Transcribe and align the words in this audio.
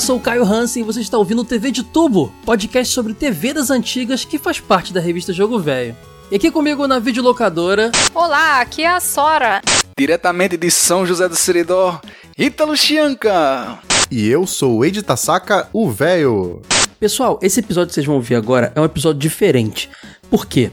eu 0.00 0.02
sou 0.02 0.16
o 0.16 0.20
Caio 0.20 0.44
Hansen 0.44 0.82
e 0.82 0.86
você 0.86 1.02
está 1.02 1.18
ouvindo 1.18 1.42
o 1.42 1.44
TV 1.44 1.70
de 1.70 1.82
Tubo, 1.82 2.32
podcast 2.46 2.94
sobre 2.94 3.12
TV 3.12 3.52
das 3.52 3.68
antigas 3.68 4.24
que 4.24 4.38
faz 4.38 4.58
parte 4.58 4.94
da 4.94 5.00
revista 5.00 5.30
Jogo 5.30 5.58
Velho. 5.58 5.94
E 6.30 6.36
aqui 6.36 6.50
comigo 6.50 6.88
na 6.88 6.98
videolocadora. 6.98 7.92
Olá, 8.14 8.62
aqui 8.62 8.80
é 8.80 8.88
a 8.88 8.98
Sora. 8.98 9.60
Diretamente 9.98 10.56
de 10.56 10.70
São 10.70 11.04
José 11.04 11.28
do 11.28 11.36
Seridó, 11.36 12.00
Ítalo 12.38 12.74
Chianca. 12.78 13.78
E 14.10 14.26
eu 14.26 14.46
sou 14.46 14.78
o 14.78 14.84
Ed 14.86 15.02
Tasaka, 15.02 15.68
o 15.70 15.90
velho. 15.90 16.62
Pessoal, 16.98 17.38
esse 17.42 17.60
episódio 17.60 17.88
que 17.88 17.94
vocês 17.94 18.06
vão 18.06 18.16
ouvir 18.16 18.36
agora 18.36 18.72
é 18.74 18.80
um 18.80 18.86
episódio 18.86 19.20
diferente. 19.20 19.90
Por 20.30 20.46
quê? 20.46 20.70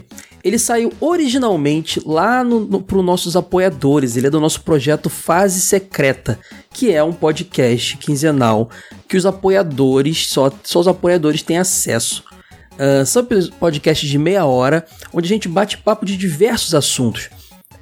Ele 0.48 0.58
saiu 0.58 0.90
originalmente 0.98 2.00
lá 2.06 2.42
no, 2.42 2.60
no, 2.60 2.80
para 2.80 2.96
os 2.96 3.04
nossos 3.04 3.36
apoiadores. 3.36 4.16
Ele 4.16 4.28
é 4.28 4.30
do 4.30 4.40
nosso 4.40 4.62
projeto 4.62 5.10
Fase 5.10 5.60
Secreta, 5.60 6.40
que 6.72 6.90
é 6.90 7.04
um 7.04 7.12
podcast 7.12 7.98
quinzenal 7.98 8.70
que 9.06 9.18
os 9.18 9.26
apoiadores, 9.26 10.26
só, 10.26 10.50
só 10.64 10.80
os 10.80 10.88
apoiadores 10.88 11.42
têm 11.42 11.58
acesso. 11.58 12.24
Uh, 12.72 13.04
são 13.04 13.26
podcasts 13.60 14.08
de 14.08 14.16
meia 14.16 14.46
hora, 14.46 14.86
onde 15.12 15.26
a 15.26 15.28
gente 15.28 15.48
bate 15.48 15.76
papo 15.76 16.06
de 16.06 16.16
diversos 16.16 16.74
assuntos. 16.74 17.28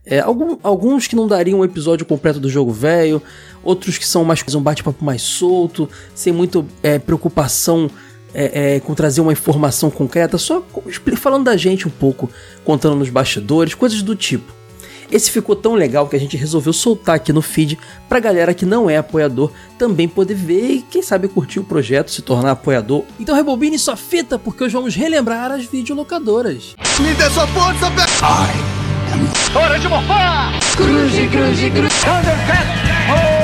É, 0.04 0.19
algum, 0.19 0.58
alguns 0.60 1.06
que 1.06 1.14
não 1.14 1.28
dariam 1.28 1.60
um 1.60 1.64
episódio 1.64 2.04
completo 2.04 2.41
do 2.41 2.48
jogo 2.48 2.72
velho, 2.72 3.22
outros 3.62 3.96
que 3.96 4.06
são 4.06 4.24
mais 4.24 4.42
um 4.54 4.60
bate-papo 4.60 5.04
mais 5.04 5.22
solto, 5.22 5.88
sem 6.16 6.32
muita 6.32 6.64
é, 6.82 6.98
preocupação 6.98 7.88
é, 8.38 8.76
é, 8.76 8.80
com 8.80 8.94
trazer 8.94 9.22
uma 9.22 9.32
informação 9.32 9.88
concreta, 9.88 10.36
só 10.36 10.62
falando 11.16 11.44
da 11.44 11.56
gente 11.56 11.88
um 11.88 11.90
pouco, 11.90 12.28
contando 12.62 12.94
nos 12.94 13.08
bastidores, 13.08 13.74
coisas 13.74 14.02
do 14.02 14.14
tipo. 14.14 14.54
Esse 15.10 15.30
ficou 15.30 15.56
tão 15.56 15.74
legal 15.74 16.08
que 16.08 16.16
a 16.16 16.18
gente 16.18 16.36
resolveu 16.36 16.72
soltar 16.72 17.14
aqui 17.14 17.32
no 17.32 17.40
feed 17.40 17.78
pra 18.08 18.20
galera 18.20 18.52
que 18.52 18.66
não 18.66 18.90
é 18.90 18.98
apoiador 18.98 19.52
também 19.78 20.08
poder 20.08 20.34
ver 20.34 20.70
e 20.70 20.82
quem 20.82 21.00
sabe 21.00 21.28
curtir 21.28 21.60
o 21.60 21.64
projeto, 21.64 22.10
se 22.10 22.20
tornar 22.22 22.50
apoiador. 22.50 23.04
Então 23.18 23.34
rebobine 23.34 23.78
sua 23.78 23.96
fita 23.96 24.38
porque 24.38 24.64
hoje 24.64 24.74
vamos 24.74 24.94
relembrar 24.94 25.52
as 25.52 25.64
videolocadoras. 25.64 26.74
Me 27.00 27.14
dê 27.14 27.30
sua 27.30 27.46
força, 27.46 27.88
be... 27.90 28.02
Hora 29.56 29.78
de 29.78 29.88
morfar! 29.88 30.58
Cruze, 30.76 31.28
cruze, 31.28 31.70
cruze. 31.70 32.00
Thundercat! 32.04 32.66
Oh! 33.08 33.35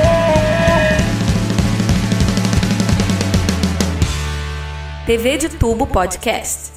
TV 5.05 5.37
de 5.37 5.49
Tubo 5.49 5.85
Podcast. 5.85 6.75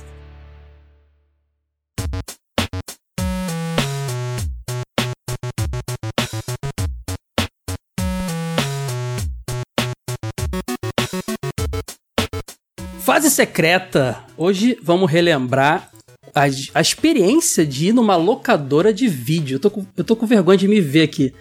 Fase 12.99 13.29
secreta. 13.29 14.23
Hoje 14.35 14.75
vamos 14.81 15.11
relembrar 15.11 15.91
a, 16.33 16.45
a 16.73 16.81
experiência 16.81 17.63
de 17.63 17.89
ir 17.89 17.93
numa 17.93 18.15
locadora 18.15 18.91
de 18.91 19.07
vídeo. 19.07 19.57
Eu 19.57 19.59
tô 19.59 19.69
com, 19.69 19.85
eu 19.95 20.03
tô 20.03 20.15
com 20.15 20.25
vergonha 20.25 20.57
de 20.57 20.67
me 20.67 20.81
ver 20.81 21.03
aqui. 21.03 21.31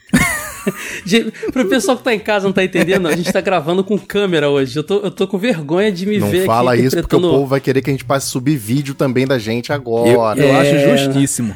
Pro 1.53 1.69
pessoal 1.69 1.97
que 1.97 2.05
tá 2.05 2.15
em 2.15 2.19
casa 2.19 2.47
não 2.47 2.53
tá 2.53 2.65
entendendo, 2.65 3.09
a 3.09 3.17
gente 3.17 3.33
tá 3.33 3.41
gravando 3.41 3.85
com 3.85 3.99
câmera 3.99 4.49
hoje. 4.49 4.77
Eu 4.77 4.85
tô, 4.85 5.01
eu 5.01 5.11
tô 5.11 5.27
com 5.27 5.39
vergonha 5.39 5.91
de 5.93 6.07
me 6.07 6.19
não 6.19 6.29
ver 6.29 6.41
Não 6.41 6.47
fala 6.47 6.77
isso 6.77 6.97
porque 6.97 7.17
o 7.17 7.21
povo 7.21 7.47
vai 7.47 7.61
querer 7.61 7.83
que 7.83 7.91
a 7.91 7.93
gente 7.93 8.05
passe 8.05 8.29
subir 8.29 8.57
vídeo 8.57 8.95
também 8.95 9.27
da 9.27 9.39
gente 9.39 9.73
agora. 9.73 10.09
Eu, 10.09 10.45
eu 10.45 10.49
é... 10.49 10.61
acho 10.61 10.91
justíssimo. 10.91 11.55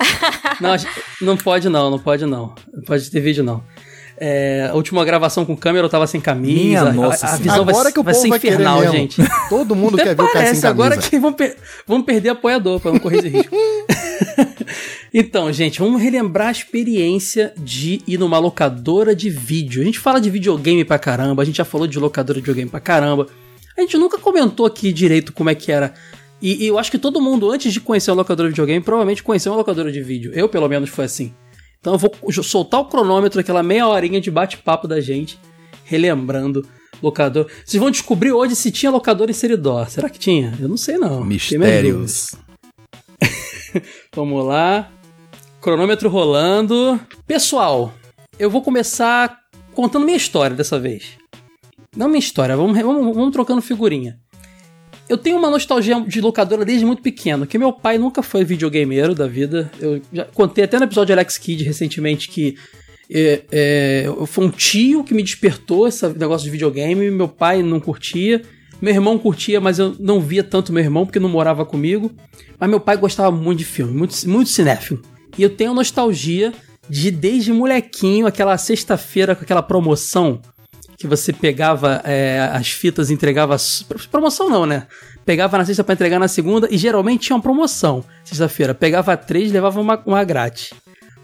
Não, 0.60 0.76
não 1.20 1.36
pode 1.36 1.68
não, 1.68 1.90
não 1.90 1.98
pode 1.98 2.24
não. 2.26 2.54
Não 2.72 2.82
pode 2.82 3.10
ter 3.10 3.20
vídeo 3.20 3.42
não. 3.42 3.62
É, 4.16 4.68
a 4.70 4.74
última 4.74 5.04
gravação 5.04 5.44
com 5.44 5.56
câmera 5.56 5.84
eu 5.86 5.90
tava 5.90 6.06
sem 6.06 6.20
camisa. 6.20 6.92
Minha 6.92 6.92
nossa, 6.92 7.26
a, 7.26 7.34
a 7.34 7.36
visão 7.36 7.62
agora 7.62 7.84
vai, 7.84 7.92
que 7.92 8.00
o 8.00 8.02
vai 8.02 8.14
povo 8.14 8.28
ser 8.28 8.36
infernal, 8.36 8.78
vai 8.78 8.92
gente. 8.92 9.20
Todo 9.48 9.74
mundo 9.74 9.96
quer 9.96 10.14
ver 10.14 10.22
o 10.22 10.28
cara 10.30 10.46
sem 10.46 10.60
camisa. 10.60 10.68
Agora 10.68 10.96
que 10.96 11.18
vão, 11.18 11.32
per 11.32 11.56
vão 11.86 12.02
perder 12.02 12.28
apoiador 12.28 12.78
pra 12.78 12.92
não 12.92 13.00
correr 13.00 13.18
esse 13.18 13.28
risco. 13.28 13.54
então, 15.16 15.52
gente, 15.52 15.78
vamos 15.78 16.02
relembrar 16.02 16.48
a 16.48 16.50
experiência 16.50 17.54
de 17.56 18.02
ir 18.04 18.18
numa 18.18 18.40
locadora 18.40 19.14
de 19.14 19.30
vídeo. 19.30 19.80
A 19.80 19.84
gente 19.84 20.00
fala 20.00 20.20
de 20.20 20.28
videogame 20.28 20.84
pra 20.84 20.98
caramba, 20.98 21.40
a 21.40 21.44
gente 21.44 21.58
já 21.58 21.64
falou 21.64 21.86
de 21.86 22.00
locadora 22.00 22.40
de 22.40 22.40
videogame 22.40 22.68
pra 22.68 22.80
caramba. 22.80 23.28
A 23.78 23.80
gente 23.80 23.96
nunca 23.96 24.18
comentou 24.18 24.66
aqui 24.66 24.92
direito 24.92 25.32
como 25.32 25.50
é 25.50 25.54
que 25.54 25.70
era. 25.70 25.94
E, 26.42 26.64
e 26.64 26.66
eu 26.66 26.80
acho 26.80 26.90
que 26.90 26.98
todo 26.98 27.20
mundo, 27.20 27.48
antes 27.48 27.72
de 27.72 27.80
conhecer 27.80 28.10
uma 28.10 28.16
locadora 28.16 28.48
de 28.48 28.54
videogame, 28.54 28.84
provavelmente 28.84 29.22
conheceu 29.22 29.52
uma 29.52 29.58
locadora 29.58 29.92
de 29.92 30.02
vídeo. 30.02 30.32
Eu, 30.34 30.48
pelo 30.48 30.68
menos, 30.68 30.90
foi 30.90 31.04
assim. 31.04 31.32
Então 31.78 31.92
eu 31.92 31.98
vou 31.98 32.12
soltar 32.42 32.80
o 32.80 32.86
cronômetro, 32.86 33.38
aquela 33.38 33.62
meia 33.62 33.86
horinha 33.86 34.20
de 34.20 34.32
bate-papo 34.32 34.88
da 34.88 35.00
gente, 35.00 35.38
relembrando 35.84 36.66
locador. 37.00 37.46
Vocês 37.64 37.80
vão 37.80 37.90
descobrir 37.90 38.32
hoje 38.32 38.56
se 38.56 38.72
tinha 38.72 38.90
locador 38.90 39.30
em 39.30 39.32
Seridó. 39.32 39.86
Será 39.86 40.08
que 40.10 40.18
tinha? 40.18 40.54
Eu 40.60 40.68
não 40.68 40.76
sei 40.76 40.96
não. 40.96 41.22
Mistérios. 41.22 42.34
Vamos 44.12 44.44
lá. 44.44 44.90
Cronômetro 45.64 46.10
rolando. 46.10 47.00
Pessoal, 47.26 47.94
eu 48.38 48.50
vou 48.50 48.60
começar 48.60 49.38
contando 49.72 50.04
minha 50.04 50.18
história 50.18 50.54
dessa 50.54 50.78
vez. 50.78 51.12
Não 51.96 52.06
minha 52.06 52.18
história, 52.18 52.54
vamos, 52.54 52.78
vamos, 52.78 53.16
vamos 53.16 53.32
trocando 53.32 53.62
figurinha. 53.62 54.18
Eu 55.08 55.16
tenho 55.16 55.38
uma 55.38 55.48
nostalgia 55.48 55.98
de 56.02 56.20
locadora 56.20 56.66
desde 56.66 56.84
muito 56.84 57.00
pequeno, 57.00 57.46
que 57.46 57.56
meu 57.56 57.72
pai 57.72 57.96
nunca 57.96 58.22
foi 58.22 58.44
videogameiro 58.44 59.14
da 59.14 59.26
vida. 59.26 59.72
Eu 59.80 60.02
já 60.12 60.26
contei 60.26 60.64
até 60.64 60.76
no 60.76 60.84
episódio 60.84 61.06
de 61.06 61.12
Alex 61.14 61.38
Kidd 61.38 61.64
recentemente 61.64 62.28
que 62.28 62.58
é, 63.10 63.42
é, 63.50 64.06
foi 64.26 64.44
um 64.44 64.50
tio 64.50 65.02
que 65.02 65.14
me 65.14 65.22
despertou 65.22 65.88
esse 65.88 66.06
negócio 66.08 66.44
de 66.44 66.50
videogame. 66.50 67.10
Meu 67.10 67.28
pai 67.28 67.62
não 67.62 67.80
curtia. 67.80 68.42
Meu 68.82 68.92
irmão 68.92 69.16
curtia, 69.16 69.62
mas 69.62 69.78
eu 69.78 69.96
não 69.98 70.20
via 70.20 70.44
tanto 70.44 70.74
meu 70.74 70.84
irmão 70.84 71.06
porque 71.06 71.18
não 71.18 71.30
morava 71.30 71.64
comigo. 71.64 72.12
Mas 72.60 72.68
meu 72.68 72.80
pai 72.80 72.98
gostava 72.98 73.34
muito 73.34 73.60
de 73.60 73.64
filme, 73.64 73.94
muito, 73.94 74.14
muito 74.28 74.50
cinéfilo. 74.50 75.13
E 75.36 75.42
eu 75.42 75.50
tenho 75.50 75.74
nostalgia 75.74 76.52
de 76.88 77.10
desde 77.10 77.52
molequinho, 77.52 78.26
aquela 78.26 78.56
sexta-feira 78.58 79.34
com 79.34 79.42
aquela 79.42 79.62
promoção 79.62 80.40
que 80.96 81.06
você 81.06 81.32
pegava 81.32 82.00
é, 82.04 82.50
as 82.52 82.70
fitas 82.70 83.10
entregava. 83.10 83.56
Promoção 84.10 84.48
não, 84.48 84.64
né? 84.64 84.86
Pegava 85.24 85.58
na 85.58 85.64
sexta 85.64 85.82
para 85.82 85.94
entregar 85.94 86.18
na 86.18 86.28
segunda 86.28 86.68
e 86.70 86.76
geralmente 86.76 87.26
tinha 87.26 87.36
uma 87.36 87.42
promoção. 87.42 88.04
Sexta-feira, 88.24 88.74
pegava 88.74 89.16
três 89.16 89.50
levava 89.50 89.80
uma, 89.80 90.00
uma 90.06 90.22
grátis. 90.22 90.72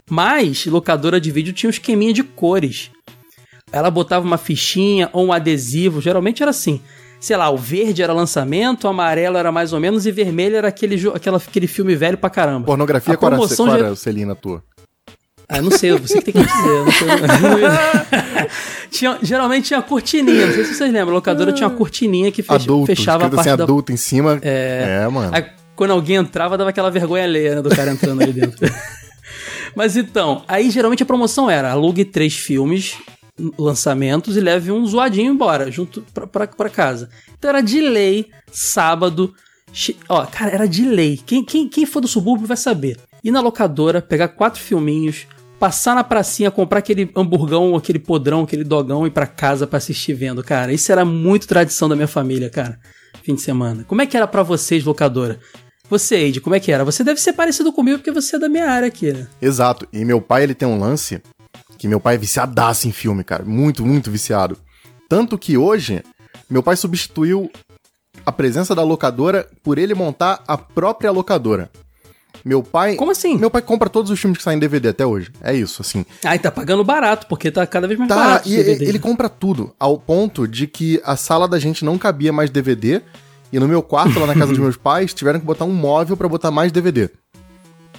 Mas 0.08 0.66
locadora 0.66 1.20
de 1.20 1.30
vídeo 1.30 1.52
tinha 1.52 1.68
um 1.68 1.70
esqueminha 1.70 2.12
de 2.12 2.22
cores. 2.22 2.90
Ela 3.70 3.90
botava 3.90 4.26
uma 4.26 4.38
fichinha 4.38 5.08
ou 5.12 5.26
um 5.26 5.32
adesivo, 5.32 6.00
geralmente 6.00 6.42
era 6.42 6.50
assim. 6.50 6.80
Sei 7.20 7.36
lá, 7.36 7.50
o 7.50 7.56
verde 7.56 8.02
era 8.02 8.14
lançamento, 8.14 8.84
o 8.84 8.88
amarelo 8.88 9.36
era 9.36 9.52
mais 9.52 9.74
ou 9.74 9.78
menos 9.78 10.06
e 10.06 10.10
vermelho 10.10 10.56
era 10.56 10.68
aquele, 10.68 10.96
aquela, 11.14 11.36
aquele 11.36 11.66
filme 11.66 11.94
velho 11.94 12.16
pra 12.16 12.30
caramba. 12.30 12.64
Pornografia, 12.64 13.14
a 13.14 13.18
promoção 13.18 13.66
qual 13.66 13.74
era, 13.74 13.82
qual 13.84 13.86
era 13.88 13.96
Celina 13.96 14.34
tua? 14.34 14.64
Ah, 15.46 15.60
não 15.60 15.70
sei, 15.72 15.90
você 15.98 16.22
que 16.22 16.32
tem 16.32 16.44
que 16.44 16.48
dizer. 16.48 16.84
tinha, 18.88 19.18
geralmente 19.20 19.66
tinha 19.66 19.82
cortininha, 19.82 20.46
não 20.46 20.54
sei 20.54 20.64
se 20.64 20.74
vocês 20.74 20.92
lembram. 20.92 21.10
A 21.10 21.16
locadora 21.16 21.52
tinha 21.52 21.68
uma 21.68 21.76
cortininha 21.76 22.30
que 22.30 22.40
fech, 22.40 22.62
adulto, 22.62 22.86
fechava 22.86 23.26
a 23.26 23.28
parte 23.28 23.48
assim, 23.48 23.56
da... 23.56 23.64
adulto 23.64 23.90
em 23.92 23.96
cima. 23.96 24.38
É, 24.42 25.02
é 25.04 25.08
mano. 25.08 25.30
Aí, 25.34 25.44
quando 25.74 25.90
alguém 25.90 26.16
entrava, 26.16 26.56
dava 26.56 26.70
aquela 26.70 26.88
vergonha 26.88 27.24
alheia 27.24 27.56
né, 27.56 27.62
do 27.62 27.68
cara 27.68 27.90
entrando 27.90 28.22
ali 28.22 28.32
dentro. 28.32 28.58
Mas 29.74 29.96
então, 29.96 30.44
aí 30.46 30.70
geralmente 30.70 31.02
a 31.02 31.06
promoção 31.06 31.50
era 31.50 31.72
alugue 31.72 32.04
três 32.04 32.34
filmes, 32.34 32.96
lançamentos 33.58 34.36
e 34.36 34.40
leve 34.40 34.70
um 34.70 34.86
zoadinho 34.86 35.32
embora, 35.32 35.70
junto 35.70 36.02
pra, 36.12 36.26
pra, 36.26 36.46
pra 36.46 36.70
casa. 36.70 37.08
Então 37.38 37.48
era 37.48 37.60
de 37.60 37.80
lei, 37.80 38.30
sábado. 38.50 39.34
Ó, 40.08 40.26
cara, 40.26 40.52
era 40.52 40.66
de 40.66 40.84
lei. 40.84 41.20
Quem, 41.24 41.44
quem, 41.44 41.68
quem 41.68 41.86
for 41.86 42.00
do 42.00 42.08
subúrbio 42.08 42.46
vai 42.46 42.56
saber. 42.56 42.98
Ir 43.22 43.30
na 43.30 43.40
locadora, 43.40 44.02
pegar 44.02 44.28
quatro 44.28 44.60
filminhos, 44.60 45.26
passar 45.58 45.94
na 45.94 46.02
pracinha, 46.02 46.50
comprar 46.50 46.78
aquele 46.78 47.10
hamburgão, 47.14 47.76
aquele 47.76 47.98
podrão, 47.98 48.42
aquele 48.42 48.64
dogão 48.64 49.04
e 49.04 49.08
ir 49.08 49.12
pra 49.12 49.26
casa 49.26 49.66
pra 49.66 49.76
assistir 49.76 50.14
vendo, 50.14 50.42
cara. 50.42 50.72
Isso 50.72 50.90
era 50.90 51.04
muito 51.04 51.46
tradição 51.46 51.88
da 51.88 51.94
minha 51.94 52.08
família, 52.08 52.48
cara. 52.48 52.78
Fim 53.22 53.34
de 53.34 53.42
semana. 53.42 53.84
Como 53.84 54.00
é 54.00 54.06
que 54.06 54.16
era 54.16 54.26
para 54.26 54.42
vocês, 54.42 54.84
locadora? 54.84 55.38
Você, 55.90 56.16
Eide, 56.16 56.40
como 56.40 56.54
é 56.54 56.60
que 56.60 56.70
era? 56.72 56.84
Você 56.84 57.02
deve 57.02 57.20
ser 57.20 57.32
parecido 57.32 57.72
comigo 57.72 57.98
porque 57.98 58.12
você 58.12 58.36
é 58.36 58.38
da 58.38 58.48
minha 58.48 58.70
área 58.70 58.88
aqui, 58.88 59.12
né? 59.12 59.26
Exato. 59.42 59.86
E 59.92 60.04
meu 60.04 60.20
pai, 60.20 60.44
ele 60.44 60.54
tem 60.54 60.66
um 60.66 60.78
lance 60.78 61.20
que 61.80 61.88
meu 61.88 61.98
pai 61.98 62.16
é 62.16 62.18
viciadaço 62.18 62.86
em 62.86 62.92
filme, 62.92 63.24
cara. 63.24 63.42
Muito, 63.42 63.86
muito 63.86 64.10
viciado. 64.10 64.54
Tanto 65.08 65.38
que 65.38 65.56
hoje, 65.56 66.02
meu 66.48 66.62
pai 66.62 66.76
substituiu 66.76 67.50
a 68.24 68.30
presença 68.30 68.74
da 68.74 68.82
locadora 68.82 69.48
por 69.62 69.78
ele 69.78 69.94
montar 69.94 70.44
a 70.46 70.58
própria 70.58 71.10
locadora. 71.10 71.70
Meu 72.44 72.62
pai. 72.62 72.96
Como 72.96 73.10
assim? 73.10 73.38
Meu 73.38 73.50
pai 73.50 73.62
compra 73.62 73.88
todos 73.88 74.10
os 74.10 74.20
filmes 74.20 74.36
que 74.36 74.44
saem 74.44 74.58
em 74.58 74.60
DVD 74.60 74.90
até 74.90 75.06
hoje. 75.06 75.32
É 75.40 75.54
isso, 75.54 75.80
assim. 75.80 76.04
Ah, 76.22 76.36
e 76.36 76.38
tá 76.38 76.50
pagando 76.50 76.84
barato, 76.84 77.26
porque 77.26 77.50
tá 77.50 77.66
cada 77.66 77.86
vez 77.86 77.98
mais 77.98 78.10
tá, 78.10 78.14
barato. 78.14 78.46
E 78.46 78.56
ele 78.56 78.98
compra 78.98 79.30
tudo, 79.30 79.74
ao 79.80 79.98
ponto 79.98 80.46
de 80.46 80.66
que 80.66 81.00
a 81.02 81.16
sala 81.16 81.48
da 81.48 81.58
gente 81.58 81.82
não 81.82 81.96
cabia 81.96 82.30
mais 82.30 82.50
DVD. 82.50 83.00
E 83.50 83.58
no 83.58 83.66
meu 83.66 83.82
quarto, 83.82 84.20
lá 84.20 84.26
na 84.26 84.34
casa 84.34 84.48
dos 84.48 84.58
meus 84.60 84.76
pais, 84.76 85.14
tiveram 85.14 85.40
que 85.40 85.46
botar 85.46 85.64
um 85.64 85.72
móvel 85.72 86.14
para 86.14 86.28
botar 86.28 86.50
mais 86.50 86.70
DVD. 86.70 87.08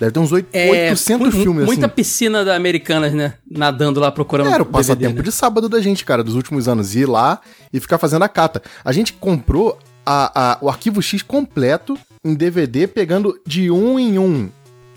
Deve 0.01 0.11
ter 0.13 0.19
uns 0.19 0.31
8, 0.31 0.47
É, 0.51 0.89
800 0.89 1.33
mu- 1.35 1.43
filmes 1.43 1.65
Muita 1.67 1.85
assim. 1.85 1.95
piscina 1.95 2.43
da 2.43 2.55
Americanas, 2.55 3.13
né? 3.13 3.35
Nadando 3.49 3.99
lá 3.99 4.11
procurando 4.11 4.47
Era 4.47 4.63
o 4.63 4.65
DVD, 4.65 4.71
passatempo 4.79 5.17
né? 5.17 5.21
de 5.21 5.31
sábado 5.31 5.69
da 5.69 5.79
gente, 5.79 6.03
cara, 6.03 6.23
dos 6.23 6.33
últimos 6.33 6.67
anos. 6.67 6.95
Ir 6.95 7.05
lá 7.07 7.39
e 7.71 7.79
ficar 7.79 7.99
fazendo 7.99 8.23
a 8.23 8.27
cata. 8.27 8.63
A 8.83 8.91
gente 8.91 9.13
comprou 9.13 9.77
a- 10.03 10.53
a- 10.53 10.57
o 10.59 10.67
arquivo 10.69 11.03
X 11.03 11.21
completo 11.21 11.95
em 12.25 12.33
DVD, 12.33 12.87
pegando 12.87 13.39
de 13.45 13.69
um 13.69 13.99
em 13.99 14.17
um. 14.17 14.49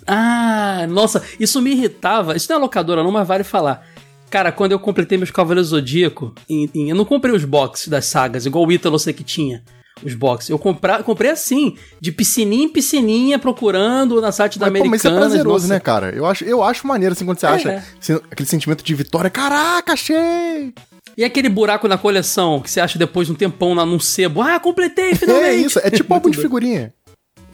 Ah, 0.07 0.87
nossa, 0.89 1.23
isso 1.39 1.61
me 1.61 1.73
irritava. 1.73 2.35
Isso 2.35 2.47
não 2.51 2.57
é 2.57 2.61
locadora 2.61 3.03
não, 3.03 3.11
mas 3.13 3.29
vale 3.29 3.45
falar. 3.45 3.87
Cara, 4.31 4.51
quando 4.51 4.73
eu 4.73 4.79
completei 4.79 5.17
meus 5.19 5.31
Cavaleiros 5.31 5.69
Zodíaco, 5.69 6.35
em- 6.49 6.69
em- 6.75 6.89
eu 6.91 6.97
não 6.97 7.05
comprei 7.05 7.35
os 7.35 7.45
boxes 7.45 7.89
das 7.89 8.07
sagas, 8.07 8.47
igual 8.47 8.67
o 8.67 8.73
Ítalo 8.73 8.95
eu 8.95 8.99
sei 8.99 9.13
que 9.13 9.23
tinha 9.23 9.63
os 10.03 10.15
boxes. 10.15 10.51
Eu 10.51 10.59
compra, 10.59 11.03
comprei 11.03 11.31
assim, 11.31 11.77
de 12.01 12.11
piscininha 12.11 12.65
em 12.65 12.69
piscininha, 12.69 13.39
procurando 13.39 14.21
na 14.21 14.33
site 14.33 14.59
da 14.59 14.71
pô, 14.71 14.85
mas 14.85 15.01
isso 15.01 15.09
é 15.09 15.17
prazeroso, 15.17 15.65
nossa. 15.67 15.75
né, 15.75 15.81
cara? 15.81 16.11
Eu 16.15 16.27
acho, 16.27 16.45
eu 16.45 16.63
acho 16.63 16.87
maneiro, 16.87 17.13
assim, 17.13 17.25
quando 17.25 17.39
você 17.39 17.47
É. 17.47 17.51
acha 17.51 17.85
assim, 18.01 18.15
aquele 18.31 18.49
sentimento 18.49 18.83
de 18.85 18.95
vitória. 18.95 19.31
Caraca, 19.31 19.93
achei! 19.93 20.73
E 21.17 21.25
aquele 21.25 21.49
buraco 21.49 21.87
na 21.87 21.97
coleção 21.97 22.61
que 22.61 22.71
você 22.71 22.81
acha 22.81 22.99
depois 22.99 23.27
de 23.29 23.33
um 23.33 23.37
tempão 23.37 23.73
lá 23.75 23.87
num 23.87 24.01
sebo. 24.01 24.43
Ah, 24.43 24.59
completei, 24.59 25.11
É 25.13 25.15
finalmente! 25.15 25.67
isso, 25.67 25.79
é 25.83 25.91
tipo 25.91 26.13
álbum 26.15 26.31
de 26.31 26.39
figurinha. 26.39 26.93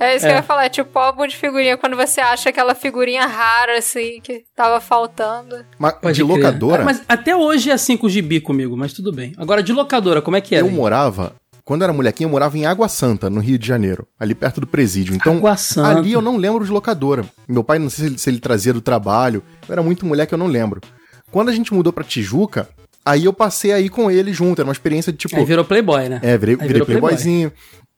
É 0.03 0.17
isso 0.17 0.25
É. 0.25 0.29
que 0.31 0.35
eu 0.35 0.37
ia 0.39 0.43
falar, 0.43 0.65
é 0.65 0.69
tipo 0.71 0.99
álbum 0.99 1.27
de 1.27 1.37
figurinha, 1.37 1.77
quando 1.77 1.95
você 1.95 2.23
acha 2.23 2.49
aquela 2.49 2.75
figurinha 2.75 3.27
rara, 3.27 3.77
assim, 3.77 4.19
que 4.23 4.45
tava 4.57 4.81
faltando. 4.81 5.63
Mas 5.79 5.93
Pode 6.01 6.15
de 6.17 6.25
crer. 6.25 6.37
locadora, 6.37 6.83
Ah, 6.83 6.85
Mas 6.87 7.03
até 7.07 7.37
hoje 7.37 7.69
é 7.69 7.75
assim 7.75 7.99
com 7.99 8.07
o 8.07 8.11
gibi 8.11 8.41
comigo, 8.41 8.75
mas 8.79 8.95
tudo 8.95 9.13
bem. 9.13 9.35
Agora, 9.37 9.63
de 9.63 9.75
locadora, 9.75 10.23
como 10.23 10.39
é 10.39 10.41
que 10.41 10.55
era? 10.55 10.67
eu 10.67 10.71
morava... 10.71 11.35
Quando 11.71 11.83
eu 11.83 11.85
era 11.85 11.93
molequinho, 11.93 12.27
eu 12.27 12.33
morava 12.33 12.59
em 12.59 12.67
Água 12.67 12.89
Santa, 12.89 13.31
no 13.31 13.39
Rio 13.39 13.57
de 13.57 13.65
Janeiro, 13.65 14.05
ali 14.19 14.35
perto 14.35 14.61
do 14.61 14.67
presídio. 14.67 15.15
Então, 15.15 15.37
Água 15.37 15.57
Santa. 15.57 15.99
ali 15.99 16.11
eu 16.11 16.21
não 16.21 16.37
lembro 16.37 16.65
de 16.65 16.71
locadora. 16.73 17.25
Meu 17.47 17.63
pai, 17.63 17.79
não 17.79 17.89
sei 17.89 18.07
se 18.07 18.11
ele, 18.11 18.19
se 18.19 18.29
ele 18.29 18.41
trazia 18.41 18.73
do 18.73 18.81
trabalho. 18.81 19.41
Eu 19.69 19.73
era 19.75 19.81
muito 19.81 20.05
moleque, 20.05 20.35
eu 20.35 20.37
não 20.37 20.49
lembro. 20.49 20.81
Quando 21.31 21.49
a 21.49 21.53
gente 21.53 21.73
mudou 21.73 21.93
pra 21.93 22.03
Tijuca, 22.03 22.69
aí 23.05 23.25
eu 23.25 23.33
passei 23.33 23.71
aí 23.71 23.89
com 23.89 24.11
ele 24.11 24.33
junto. 24.33 24.61
Era 24.61 24.67
uma 24.67 24.73
experiência 24.73 25.13
de 25.13 25.19
tipo. 25.19 25.37
Aí 25.37 25.45
virou 25.45 25.65
Playboy, 25.65 26.09
né? 26.09 26.19
É, 26.25 26.37
virei, 26.37 26.57
virei 26.57 26.73
virou 26.73 26.87
Playboy. 26.87 27.11
playboyzinho. 27.11 27.53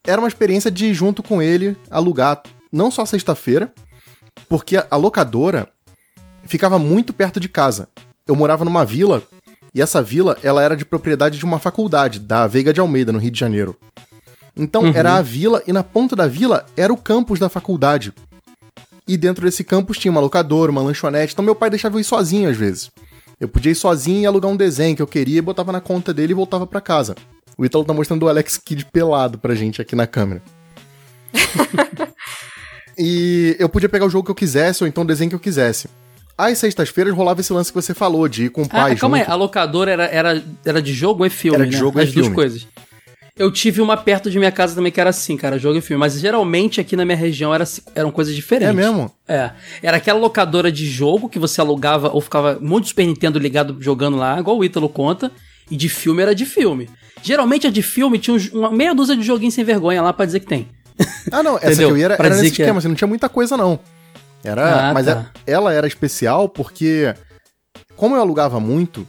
Era 0.07 0.21
uma 0.21 0.29
experiência 0.29 0.71
de 0.71 0.89
ir 0.89 0.93
junto 0.93 1.23
com 1.23 1.41
ele 1.41 1.75
alugar, 1.91 2.43
não 2.71 2.91
só 2.91 3.07
sexta-feira, 3.07 3.73
porque 4.51 4.77
a 4.77 4.97
locadora 4.97 5.67
ficava 6.45 6.79
muito 6.79 7.15
perto 7.15 7.41
de 7.41 7.49
casa. 7.49 7.89
Eu 8.29 8.37
morava 8.37 8.67
numa 8.67 8.85
vila, 8.85 9.23
e 9.75 9.81
essa 9.81 10.03
vila, 10.03 10.37
ela 10.43 10.63
era 10.63 10.77
de 10.77 10.85
propriedade 10.85 11.39
de 11.39 11.45
uma 11.45 11.59
faculdade, 11.59 12.19
da 12.19 12.47
Veiga 12.47 12.73
de 12.73 12.81
Almeida, 12.81 13.13
no 13.13 13.19
Rio 13.19 13.31
de 13.31 13.39
Janeiro. 13.41 13.77
Então, 14.57 14.83
Uhum. 14.83 14.93
era 14.95 15.15
a 15.17 15.23
vila, 15.23 15.63
e 15.67 15.73
na 15.73 15.83
ponta 15.83 16.15
da 16.15 16.27
vila 16.27 16.67
era 16.77 16.93
o 16.93 16.97
campus 16.97 17.39
da 17.39 17.49
faculdade. 17.49 18.13
E 19.09 19.17
dentro 19.17 19.45
desse 19.45 19.65
campus 19.65 19.99
tinha 19.99 20.13
uma 20.13 20.21
locadora, 20.21 20.71
uma 20.71 20.83
lanchonete, 20.83 21.33
então 21.33 21.45
meu 21.45 21.55
pai 21.55 21.71
deixava 21.71 21.97
eu 21.97 22.01
ir 22.01 22.05
sozinho 22.05 22.49
às 22.51 22.57
vezes. 22.57 22.91
Eu 23.41 23.49
podia 23.49 23.73
ir 23.73 23.75
sozinho 23.75 24.21
e 24.21 24.27
alugar 24.27 24.51
um 24.51 24.57
desenho 24.57 24.95
que 24.95 25.03
eu 25.03 25.07
queria, 25.07 25.39
e 25.39 25.43
botava 25.43 25.73
na 25.73 25.81
conta 25.81 26.13
dele 26.15 26.33
e 26.33 26.37
voltava 26.37 26.67
pra 26.67 26.81
casa. 26.81 27.17
O 27.59 27.65
Ítalo 27.65 27.85
tá 27.85 27.93
mostrando 27.93 28.23
o 28.25 28.29
Alex 28.29 28.57
Kidd 28.59 28.85
pelado 28.87 29.39
pra 29.39 29.55
gente 29.55 29.81
aqui 29.83 29.97
na 29.97 30.07
câmera. 30.07 30.43
e 32.97 33.57
eu 33.59 33.69
podia 33.69 33.89
pegar 33.89 34.07
o 34.07 34.11
jogo 34.11 34.25
que 34.27 34.31
eu 34.31 34.35
quisesse, 34.35 34.83
ou 34.85 34.89
então 34.89 35.03
o 35.03 35.07
desenho 35.07 35.31
que 35.31 35.35
eu 35.37 35.41
quisesse. 35.41 35.89
Às 36.37 36.59
sextas-feiras 36.59 37.15
rolava 37.15 37.41
esse 37.41 37.53
lance 37.53 37.71
que 37.73 37.81
você 37.81 37.95
falou, 37.95 38.27
de 38.29 38.45
ir 38.45 38.49
com 38.51 38.63
o 38.63 38.69
pai 38.69 38.93
Ah, 38.93 38.97
calma 38.97 39.19
aí, 39.19 39.25
a 39.27 39.35
locadora 39.35 39.91
era, 39.91 40.05
era, 40.07 40.43
era 40.65 40.83
de 40.83 40.93
jogo 40.93 41.25
e 41.27 41.31
filme, 41.31 41.57
Era 41.57 41.67
de 41.67 41.73
né? 41.73 41.79
jogo 41.79 41.99
e 41.99 42.03
As 42.03 42.13
duas 42.13 42.27
filme. 42.27 42.35
coisas. 42.35 42.67
Eu 43.37 43.51
tive 43.51 43.81
uma 43.81 43.97
perto 43.97 44.31
de 44.31 44.39
minha 44.39 44.53
casa 44.53 44.75
também 44.75 44.93
que 44.93 45.01
era 45.01 45.09
assim, 45.11 45.37
cara, 45.39 45.59
jogo 45.59 45.79
e 45.79 45.81
filme. 45.81 45.99
Mas 45.99 46.19
geralmente 46.21 46.81
aqui 46.81 46.95
na 46.97 47.05
minha 47.05 47.17
região 47.17 47.55
era, 47.55 47.65
eram 47.95 48.11
coisas 48.11 48.35
diferentes. 48.35 48.71
É 48.71 48.77
mesmo? 48.77 49.11
É. 49.27 49.51
Era 49.83 49.97
aquela 49.97 50.19
locadora 50.19 50.71
de 50.71 50.87
jogo 50.87 51.29
que 51.31 51.39
você 51.39 51.61
alugava 51.61 52.11
ou 52.13 52.21
ficava 52.21 52.59
muito 52.61 52.89
Super 52.89 53.07
Nintendo 53.07 53.39
ligado 53.39 53.77
jogando 53.81 54.17
lá, 54.19 54.39
igual 54.39 54.59
o 54.59 54.65
Ítalo 54.65 54.89
conta. 54.89 55.31
E 55.71 55.77
de 55.77 55.89
filme 55.89 56.21
era 56.23 56.35
de 56.35 56.45
filme. 56.45 56.91
Geralmente 57.23 57.67
a 57.67 57.71
de 57.71 57.81
filme 57.83 58.19
tinha 58.19 58.37
uma 58.53 58.71
meia 58.71 58.95
dúzia 58.95 59.17
de 59.17 59.23
joguinhos 59.23 59.55
sem 59.55 59.65
vergonha 59.65 60.03
lá 60.03 60.13
pra 60.13 60.27
dizer 60.27 60.41
que 60.41 60.47
tem. 60.47 60.69
Ah, 61.31 61.43
não, 61.43 61.57
essa 61.63 61.77
que 61.77 61.83
eu 61.83 61.97
ia 61.97 62.05
era, 62.07 62.15
era 62.17 62.29
nesse 62.37 62.51
que 62.51 62.61
é. 62.63 62.65
esquema, 62.67 62.79
assim, 62.81 62.89
não 62.89 62.95
tinha 62.95 63.09
muita 63.09 63.29
coisa, 63.31 63.57
não. 63.57 63.81
Era. 64.45 64.91
Ah, 64.91 64.95
mas 64.95 65.07
tá. 65.07 65.31
é- 65.47 65.53
ela 65.53 65.73
era 65.73 65.87
especial 65.87 66.49
porque, 66.49 67.15
como 67.97 68.15
eu 68.17 68.21
alugava 68.21 68.59
muito, 68.59 69.07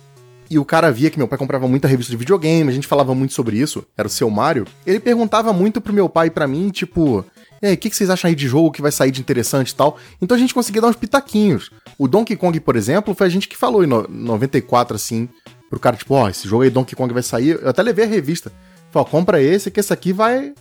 e 0.50 0.60
o 0.60 0.66
cara 0.66 0.92
via 0.92 1.10
que 1.10 1.18
meu 1.18 1.28
pai 1.28 1.38
comprava 1.38 1.68
muita 1.68 1.88
revista 1.88 2.12
de 2.12 2.18
videogame, 2.18 2.70
a 2.70 2.74
gente 2.74 2.86
falava 2.88 3.16
muito 3.16 3.34
sobre 3.34 3.58
isso, 3.58 3.84
era 3.98 4.08
o 4.08 4.12
seu 4.12 4.30
Mário, 4.30 4.66
ele 4.86 5.00
perguntava 5.00 5.52
muito 5.52 5.82
pro 5.82 5.94
meu 5.94 6.08
pai 6.08 6.28
e 6.28 6.32
pra 6.32 6.48
mim, 6.48 6.70
tipo. 6.70 7.26
E 7.62 7.68
aí, 7.68 7.74
o 7.76 7.78
que, 7.78 7.90
que 7.90 7.96
vocês 7.96 8.10
acham 8.10 8.28
aí 8.28 8.36
de 8.36 8.46
jogo 8.46 8.72
que 8.72 8.82
vai 8.82 8.92
sair 8.92 9.10
de 9.10 9.22
interessante 9.22 9.70
e 9.70 9.76
tal? 9.76 9.98
Então 10.22 10.36
a 10.36 10.40
gente 10.40 10.54
conseguia 10.54 10.82
dar 10.82 10.90
uns 10.90 10.98
pitaquinhos. 10.98 11.72
O 11.98 12.10
Donkey 12.10 12.36
Kong, 12.36 12.60
por 12.60 12.76
exemplo, 12.76 13.16
foi 13.16 13.26
a 13.26 13.30
gente 13.30 13.48
que 13.48 13.56
falou 13.56 13.84
em 13.84 13.88
no- 13.88 14.06
94, 14.10 14.96
assim, 14.98 15.30
pro 15.70 15.80
cara, 15.80 15.96
tipo, 15.96 16.14
ó, 16.14 16.28
esse 16.30 16.46
jogo 16.46 16.64
aí 16.64 16.70
Donkey 16.70 16.94
Kong 16.94 17.14
vai 17.14 17.24
sair. 17.24 17.58
Eu 17.62 17.70
até 17.70 17.82
levei 17.82 18.04
a 18.04 18.08
revista. 18.08 18.52
Falei, 18.92 19.08
ó, 19.08 19.10
compra 19.10 19.42
esse, 19.42 19.72
que 19.72 19.80
esse 19.80 19.94
aqui 19.94 20.12
vai, 20.12 20.54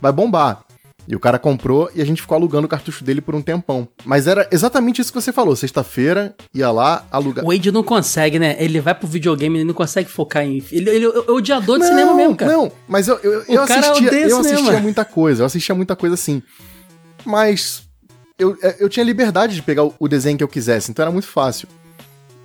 vai 0.00 0.10
bombar. 0.10 0.64
E 1.08 1.14
o 1.14 1.20
cara 1.20 1.38
comprou 1.38 1.90
e 1.94 2.02
a 2.02 2.04
gente 2.04 2.20
ficou 2.20 2.36
alugando 2.36 2.66
o 2.66 2.68
cartucho 2.68 3.04
dele 3.04 3.20
por 3.20 3.34
um 3.34 3.42
tempão. 3.42 3.88
Mas 4.04 4.26
era 4.26 4.48
exatamente 4.50 5.00
isso 5.00 5.12
que 5.12 5.20
você 5.20 5.32
falou. 5.32 5.54
Sexta-feira, 5.54 6.34
ia 6.52 6.70
lá, 6.70 7.06
alugar. 7.10 7.44
O 7.44 7.48
Wade 7.48 7.70
não 7.70 7.82
consegue, 7.82 8.38
né? 8.38 8.56
Ele 8.58 8.80
vai 8.80 8.94
pro 8.94 9.06
videogame, 9.06 9.58
ele 9.58 9.64
não 9.64 9.74
consegue 9.74 10.10
focar 10.10 10.42
em. 10.42 10.62
Ele, 10.72 10.90
ele 10.90 11.04
é 11.04 11.08
o 11.08 11.34
odiador 11.34 11.78
de 11.78 11.86
cinema 11.86 12.14
mesmo, 12.14 12.36
cara. 12.36 12.52
Não, 12.52 12.72
mas 12.88 13.08
eu, 13.08 13.18
eu, 13.22 13.44
eu 13.48 13.66
cara 13.66 13.90
assistia, 13.90 14.12
eu 14.12 14.42
cinema. 14.42 14.60
assistia 14.60 14.80
muita 14.80 15.04
coisa, 15.04 15.42
eu 15.42 15.46
assistia 15.46 15.74
muita 15.74 15.94
coisa 15.94 16.14
assim. 16.14 16.42
Mas 17.24 17.82
eu, 18.38 18.56
é, 18.62 18.76
eu 18.80 18.88
tinha 18.88 19.04
liberdade 19.04 19.54
de 19.54 19.62
pegar 19.62 19.88
o 19.98 20.08
desenho 20.08 20.36
que 20.36 20.44
eu 20.44 20.48
quisesse, 20.48 20.90
então 20.90 21.02
era 21.02 21.12
muito 21.12 21.28
fácil. 21.28 21.68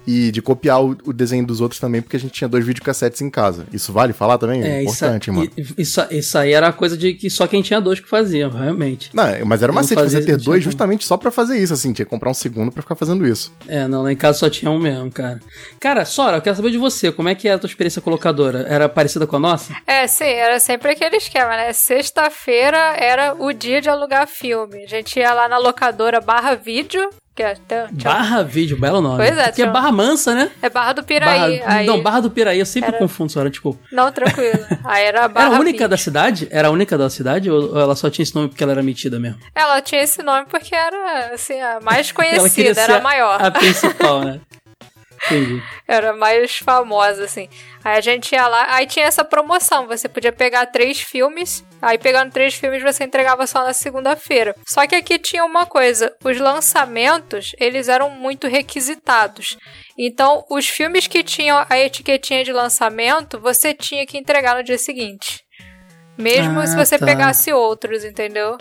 E 0.08 0.32
de 0.32 0.42
copiar 0.42 0.84
o, 0.84 0.98
o 1.06 1.14
desenho 1.14 1.46
dos 1.46 1.62
outros 1.62 1.80
também, 1.80 2.02
porque 2.02 2.18
a 2.18 2.20
gente 2.20 2.32
tinha 2.34 2.48
dois 2.48 2.66
videocassetes 2.66 3.22
em 3.22 3.30
casa. 3.30 3.66
Isso 3.72 3.94
vale 3.94 4.14
falar 4.14 4.38
também? 4.38 4.64
É, 4.64 4.84
isso, 4.84 4.96
importante, 5.06 5.30
mano. 5.32 5.50
i- 5.58 5.66
isso, 5.78 6.02
isso 6.10 6.38
aí 6.38 6.54
era 6.54 6.72
coisa 6.74 6.98
de 6.98 7.14
que 7.14 7.30
só 7.30 7.46
quem 7.46 7.62
tinha 7.62 7.80
dois 7.80 8.00
que 8.00 8.10
fazia, 8.10 8.50
realmente. 8.50 9.10
Não, 9.14 9.24
mas 9.46 9.62
era 9.62 9.72
uma 9.72 9.82
macete 9.82 9.96
você 10.00 10.04
fazia- 10.04 10.20
ter 10.20 10.26
tinha 10.26 10.38
dois 10.38 10.64
justamente 10.64 11.06
só 11.06 11.18
pra 11.18 11.30
fazer 11.30 11.58
isso, 11.60 11.74
assim. 11.74 11.94
Tinha 11.94 12.06
que 12.06 12.10
comprar 12.10 12.30
um 12.32 12.34
segundo 12.34 12.72
pra 12.72 12.82
ficar 12.82 12.96
fazendo 12.96 13.28
isso. 13.28 13.54
É, 13.68 13.88
não, 13.88 14.02
lá 14.04 14.12
em 14.12 14.16
casa 14.16 14.40
só 14.40 14.50
tinha 14.50 14.72
um 14.72 14.80
mesmo, 14.80 15.12
cara. 15.12 15.40
Cara, 15.80 16.04
Sora, 16.06 16.38
eu 16.38 16.42
quero 16.42 16.56
saber 16.56 16.72
de 16.72 16.78
você, 16.78 17.12
como 17.12 17.30
é 17.30 17.36
que 17.36 17.48
é 17.48 17.54
a 17.54 17.60
tua 17.60 17.68
experiência 17.68 18.02
colocadora? 18.02 18.66
Era 18.68 18.90
parecida 18.90 19.28
com 19.28 19.36
a 19.36 19.40
nossa? 19.40 19.74
É, 19.86 20.08
sim, 20.08 20.26
era 20.26 20.60
sempre 20.60 20.92
aquele 20.92 21.18
esquema, 21.18 21.50
né? 21.56 21.74
Sexta-feira 21.74 22.96
era 22.98 23.36
o 23.38 23.54
dia 23.54 23.82
de 23.82 23.90
alugar 23.90 24.28
filme. 24.28 24.84
A 24.84 24.88
gente 24.88 25.18
ia 25.20 25.34
lá 25.34 25.48
na 25.48 25.58
locadora 25.58 26.20
Barra 26.20 26.56
Vídeo, 26.56 27.10
que 27.44 27.74
é, 27.74 27.88
tinha- 27.88 28.12
Barra 28.14 28.44
Vídeo, 28.44 28.78
belo 28.80 29.02
nome. 29.02 29.18
Pois 29.18 29.38
é, 29.38 29.44
Porque 29.46 29.62
é 29.64 29.68
Barra 29.68 29.92
Mansa, 29.92 30.34
né? 30.36 30.52
é 30.62 30.70
Barra 30.70 30.94
do 30.94 31.04
Piraí. 31.04 31.60
Barra... 31.60 31.74
aí... 31.78 31.86
Não, 31.86 32.02
Barra 32.02 32.20
do 32.22 32.32
Piraí, 32.32 32.60
eu 32.60 32.66
sempre 32.66 32.90
Era- 32.90 32.98
confundo, 33.00 33.32
Sora, 33.32 33.50
tipo... 33.50 33.78
Não, 33.92 34.12
tranquilo. 34.12 34.66
Aí 34.84 35.06
era 35.06 35.28
Barra 35.30 35.48
Era 35.48 35.56
a 35.58 35.60
única 35.60 35.72
Vídeo. 35.78 35.88
da 35.90 35.98
cidade? 35.98 36.48
Era 36.52 36.68
a 36.68 36.72
única 36.72 36.98
da 36.98 37.10
cidade 37.10 37.50
ou 37.50 37.80
ela 37.80 37.96
só 37.96 38.10
tinha 38.10 38.24
esse 38.24 38.36
nome 38.36 38.50
porque 38.50 38.64
ela 38.64 38.72
era 38.74 38.84
metida 38.84 39.20
mesmo? 39.20 39.40
Ela 39.56 39.82
tinha 39.82 40.02
esse 40.02 40.22
nome 40.24 40.46
porque 40.50 40.74
era, 40.76 41.34
assim, 41.34 41.60
a 41.60 41.80
mais 41.82 42.12
conhecida, 42.14 42.80
era 42.82 42.96
a- 42.96 42.98
a 42.98 43.02
maior. 43.02 43.44
A 43.44 43.52
principal, 43.52 44.22
né? 44.24 44.40
Entendi. 45.26 45.62
Era 45.88 46.14
mais 46.14 46.58
famosa, 46.58 47.26
assim. 47.26 47.48
Aí 47.84 47.96
a 47.98 48.02
gente 48.02 48.34
ia 48.34 48.48
lá, 48.48 48.74
aí 48.74 48.88
tinha 48.88 49.06
essa 49.06 49.24
promoção. 49.24 49.86
Você 49.86 50.10
podia 50.10 50.32
pegar 50.32 50.66
três 50.66 51.00
filmes, 51.00 51.64
aí 51.82 51.98
pegando 51.98 52.32
três 52.32 52.54
filmes 52.54 52.84
você 52.84 53.04
entregava 53.04 53.48
só 53.48 53.64
na 53.66 53.74
segunda-feira. 53.74 54.56
Só 54.68 54.86
que 54.86 54.96
aqui 54.96 55.18
tinha 55.18 55.44
uma 55.44 55.66
coisa: 55.66 56.14
os 56.24 56.38
lançamentos 56.40 57.54
eles 57.60 57.88
eram 57.88 58.10
muito 58.10 58.48
requisitados. 58.48 59.58
Então, 59.98 60.46
os 60.50 60.68
filmes 60.68 61.08
que 61.08 61.24
tinham 61.24 61.66
a 61.70 61.78
etiquetinha 61.80 62.44
de 62.44 62.52
lançamento, 62.54 63.40
você 63.40 63.74
tinha 63.74 64.06
que 64.06 64.18
entregar 64.18 64.56
no 64.56 64.64
dia 64.64 64.78
seguinte. 64.78 65.44
Mesmo 66.18 66.60
Ah, 66.60 66.68
se 66.68 66.76
você 66.76 67.00
tá. 67.00 67.06
pegasse 67.06 67.52
outros, 67.54 68.04
entendeu? 68.04 68.58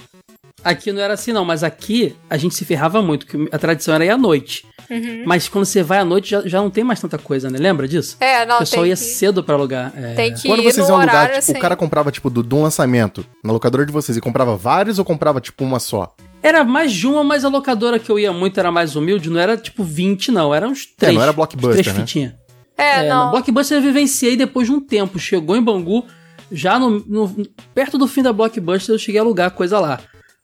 Aqui 0.63 0.93
não 0.93 1.01
era 1.01 1.15
assim, 1.15 1.33
não, 1.33 1.45
mas 1.45 1.63
aqui 1.65 2.15
a 2.29 2.37
gente 2.37 2.55
se 2.55 2.65
ferrava 2.65 3.01
muito, 3.01 3.27
que 3.27 3.49
a 3.51 3.59
tradição 3.59 3.95
era 3.95 4.05
ir 4.05 4.11
à 4.11 4.19
noite. 4.19 4.67
Uhum. 4.91 5.23
Mas 5.25 5.49
quando 5.49 5.65
você 5.65 5.83
vai 5.83 5.99
à 6.01 6.05
noite 6.05 6.31
já, 6.31 6.43
já 6.47 6.59
não 6.61 6.69
tem 6.69 6.83
mais 6.85 7.01
tanta 7.01 7.17
coisa, 7.17 7.49
né? 7.49 7.59
Lembra 7.59 7.87
disso? 7.87 8.17
É, 8.21 8.45
não, 8.45 8.57
o 8.57 8.59
pessoal 8.59 8.83
tem 8.83 8.91
ia 8.91 8.97
que, 8.97 9.03
cedo 9.03 9.43
pra 9.43 9.55
alugar. 9.55 9.93
É. 9.97 10.15
tem 10.15 10.35
que 10.35 10.49
Quando 10.49 10.61
ir 10.61 10.65
vocês 10.65 10.89
iam 10.89 10.99
alugar, 10.99 11.27
tipo, 11.29 11.39
assim. 11.39 11.53
o 11.53 11.59
cara 11.61 11.77
comprava, 11.77 12.11
tipo, 12.11 12.29
do, 12.29 12.43
de 12.43 12.55
um 12.55 12.63
lançamento 12.63 13.25
na 13.45 13.53
locadora 13.53 13.87
de 13.87 13.93
vocês 13.93 14.19
e 14.19 14.21
comprava 14.21 14.57
vários 14.57 14.99
ou 14.99 15.05
comprava, 15.05 15.41
tipo, 15.41 15.65
uma 15.65 15.79
só? 15.79 16.15
Era 16.43 16.65
mais 16.65 16.93
de 16.93 17.07
uma, 17.07 17.23
mas 17.23 17.45
a 17.45 17.49
locadora 17.49 17.99
que 17.99 18.11
eu 18.11 18.19
ia 18.19 18.33
muito 18.33 18.59
era 18.59 18.73
mais 18.73 18.97
humilde, 18.97 19.31
não 19.31 19.39
era 19.39 19.57
tipo 19.57 19.85
20, 19.85 20.33
não. 20.33 20.53
Era 20.55 20.67
uns 20.67 20.85
três. 20.87 21.15
não 21.15 21.23
era 21.23 21.33
Blockbuster, 21.33 21.83
Três 21.83 21.87
né? 21.97 22.01
fitinhas. 22.03 22.33
É, 22.77 23.05
É, 23.05 23.09
não. 23.09 23.27
na 23.27 23.31
Blockbuster 23.31 23.79
eu 23.79 23.83
vivenciei 23.83 24.37
depois 24.37 24.67
de 24.67 24.73
um 24.73 24.81
tempo. 24.81 25.19
Chegou 25.19 25.55
em 25.57 25.63
Bangu, 25.63 26.05
já 26.51 26.79
no, 26.79 26.99
no- 27.07 27.47
perto 27.75 27.97
do 27.99 28.09
fim 28.09 28.23
da 28.23 28.33
Blockbuster 28.33 28.95
eu 28.95 28.99
cheguei 28.99 29.21
a 29.21 29.23
alugar 29.23 29.51
coisa 29.53 29.79
lá. 29.79 30.01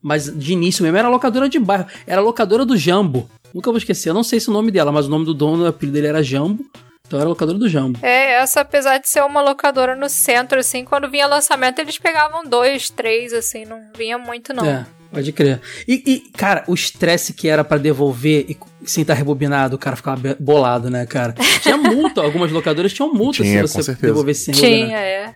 Mas 0.07 0.33
de 0.33 0.53
início 0.53 0.85
mesmo 0.85 0.97
era 0.97 1.09
locadora 1.09 1.49
de 1.49 1.59
bairro. 1.59 1.85
Era 2.07 2.21
a 2.21 2.25
locadora 2.25 2.65
do 2.65 2.77
Jambo. 2.77 3.29
Nunca 3.53 3.73
vou 3.73 3.79
esquecer. 3.79 4.11
Eu 4.11 4.15
não 4.15 4.23
sei 4.23 4.39
se 4.39 4.49
o 4.49 4.53
nome 4.53 4.71
dela, 4.71 4.93
mas 4.93 5.09
o 5.09 5.11
nome 5.11 5.25
do 5.25 5.35
dono, 5.35 5.65
o 5.65 5.67
apelido 5.67 5.95
dele 5.95 6.07
era 6.07 6.23
Jambo. 6.23 6.65
Então 7.05 7.19
era 7.19 7.29
locadora 7.29 7.59
do 7.59 7.69
Jambo. 7.69 7.99
É, 8.03 8.35
essa 8.35 8.61
apesar 8.61 8.99
de 8.99 9.09
ser 9.09 9.25
uma 9.25 9.43
locadora 9.43 9.97
no 9.97 10.09
centro, 10.09 10.61
assim, 10.61 10.85
quando 10.85 11.11
vinha 11.11 11.27
lançamento 11.27 11.81
eles 11.81 11.99
pegavam 11.99 12.45
dois, 12.45 12.89
três, 12.89 13.33
assim, 13.33 13.65
não 13.65 13.81
vinha 13.99 14.17
muito 14.17 14.53
não. 14.55 14.65
É. 14.65 14.87
Pode 15.11 15.33
crer. 15.33 15.61
E, 15.89 16.03
e, 16.07 16.21
cara, 16.37 16.63
o 16.69 16.75
estresse 16.75 17.33
que 17.33 17.49
era 17.49 17.65
pra 17.65 17.77
devolver 17.77 18.47
e 18.49 18.57
sem 18.85 19.03
estar 19.03 19.15
rebobinado, 19.15 19.75
o 19.75 19.79
cara 19.79 19.97
ficava 19.97 20.37
bolado, 20.39 20.89
né, 20.89 21.05
cara? 21.05 21.35
Tinha 21.63 21.77
multa, 21.77 22.23
algumas 22.23 22.53
locadoras 22.53 22.93
tinham 22.93 23.13
multa 23.13 23.43
Tinha, 23.43 23.63
com 23.63 23.67
se 23.67 23.75
você 23.75 23.83
certeza. 23.83 24.07
devolvesse 24.07 24.45
sem 24.45 24.55
rebobinar. 24.55 24.87
Tinha, 24.87 24.99
é. 24.99 25.35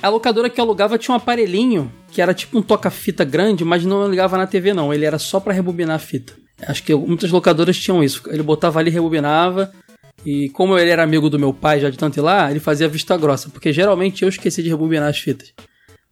A 0.00 0.08
locadora 0.08 0.48
que 0.48 0.60
alugava 0.60 0.96
tinha 0.96 1.12
um 1.12 1.16
aparelhinho 1.16 1.92
que 2.10 2.22
era 2.22 2.32
tipo 2.32 2.58
um 2.58 2.62
toca-fita 2.62 3.24
grande, 3.24 3.64
mas 3.64 3.84
não 3.84 4.08
ligava 4.08 4.38
na 4.38 4.46
TV, 4.46 4.72
não. 4.72 4.94
Ele 4.94 5.04
era 5.04 5.18
só 5.18 5.40
pra 5.40 5.52
rebobinar 5.52 5.96
a 5.96 5.98
fita. 5.98 6.32
Acho 6.66 6.82
que 6.82 6.94
muitas 6.94 7.30
locadoras 7.30 7.78
tinham 7.78 8.02
isso. 8.02 8.22
Ele 8.28 8.42
botava 8.42 8.78
ali, 8.78 8.90
rebobinava. 8.90 9.72
E 10.24 10.48
como 10.50 10.78
ele 10.78 10.90
era 10.90 11.02
amigo 11.02 11.30
do 11.30 11.38
meu 11.38 11.52
pai 11.52 11.80
já 11.80 11.90
de 11.90 11.98
tanto 11.98 12.18
ir 12.18 12.22
lá, 12.22 12.50
ele 12.50 12.60
fazia 12.60 12.88
vista 12.88 13.16
grossa, 13.16 13.48
porque 13.50 13.72
geralmente 13.72 14.22
eu 14.22 14.28
esqueci 14.28 14.62
de 14.62 14.68
rebobinar 14.68 15.08
as 15.08 15.18
fitas. 15.18 15.52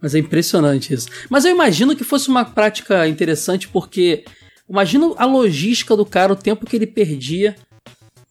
Mas 0.01 0.15
é 0.15 0.19
impressionante 0.19 0.93
isso. 0.93 1.09
Mas 1.29 1.45
eu 1.45 1.51
imagino 1.53 1.97
que 1.97 2.05
fosse 2.05 2.29
uma 2.29 2.45
prática 2.45 3.09
interessante, 3.09 3.67
porque 3.69 4.25
imagino 4.69 5.15
a 5.19 5.25
logística 5.25 5.97
do 5.97 6.05
cara, 6.05 6.33
o 6.33 6.37
tempo 6.37 6.67
que 6.67 6.77
ele 6.77 6.87
perdia 6.87 7.57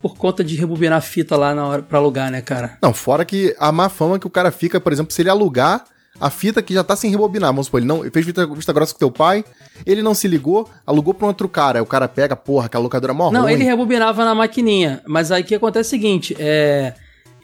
por 0.07 0.15
conta 0.17 0.43
de 0.43 0.55
rebobinar 0.55 0.99
a 0.99 1.01
fita 1.01 1.35
lá 1.35 1.55
na 1.55 1.65
hora 1.65 1.81
pra 1.81 1.97
alugar, 1.97 2.29
né, 2.29 2.39
cara? 2.39 2.77
Não, 2.79 2.93
fora 2.93 3.25
que 3.25 3.55
a 3.57 3.71
má 3.71 3.89
fama 3.89 4.19
que 4.19 4.27
o 4.27 4.29
cara 4.29 4.51
fica, 4.51 4.79
por 4.79 4.93
exemplo, 4.93 5.11
se 5.11 5.19
ele 5.23 5.31
alugar 5.31 5.83
a 6.21 6.29
fita 6.29 6.61
que 6.61 6.75
já 6.75 6.83
tá 6.83 6.95
sem 6.95 7.09
rebobinar, 7.09 7.49
vamos 7.49 7.65
supor, 7.65 7.79
ele 7.79 7.87
não 7.87 8.01
ele 8.01 8.11
fez 8.11 8.23
vista, 8.23 8.45
vista 8.45 8.71
grossa 8.71 8.93
com 8.93 8.99
teu 8.99 9.09
pai, 9.09 9.43
ele 9.83 10.03
não 10.03 10.13
se 10.13 10.27
ligou, 10.27 10.69
alugou 10.85 11.11
pra 11.11 11.25
um 11.25 11.29
outro 11.29 11.49
cara, 11.49 11.79
aí 11.79 11.81
o 11.81 11.87
cara 11.87 12.07
pega, 12.07 12.35
porra, 12.35 12.67
aquela 12.67 12.83
locadora 12.83 13.13
é 13.13 13.15
mó 13.15 13.31
Não, 13.31 13.41
ruim. 13.41 13.53
ele 13.53 13.63
rebobinava 13.63 14.23
na 14.23 14.35
maquininha. 14.35 15.01
Mas 15.07 15.31
aí 15.31 15.41
o 15.41 15.45
que 15.45 15.55
acontece 15.55 15.95
é 15.95 15.97
o 15.97 15.99
seguinte: 15.99 16.35
é. 16.37 16.93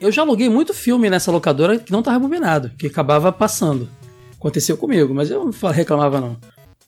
Eu 0.00 0.12
já 0.12 0.22
aluguei 0.22 0.48
muito 0.48 0.72
filme 0.72 1.10
nessa 1.10 1.32
locadora 1.32 1.78
que 1.78 1.90
não 1.90 2.02
tá 2.02 2.12
rebobinado, 2.12 2.70
que 2.78 2.86
acabava 2.86 3.32
passando. 3.32 3.88
Aconteceu 4.38 4.76
comigo, 4.76 5.12
mas 5.12 5.30
eu 5.30 5.44
não 5.44 5.70
reclamava, 5.70 6.20
não. 6.20 6.36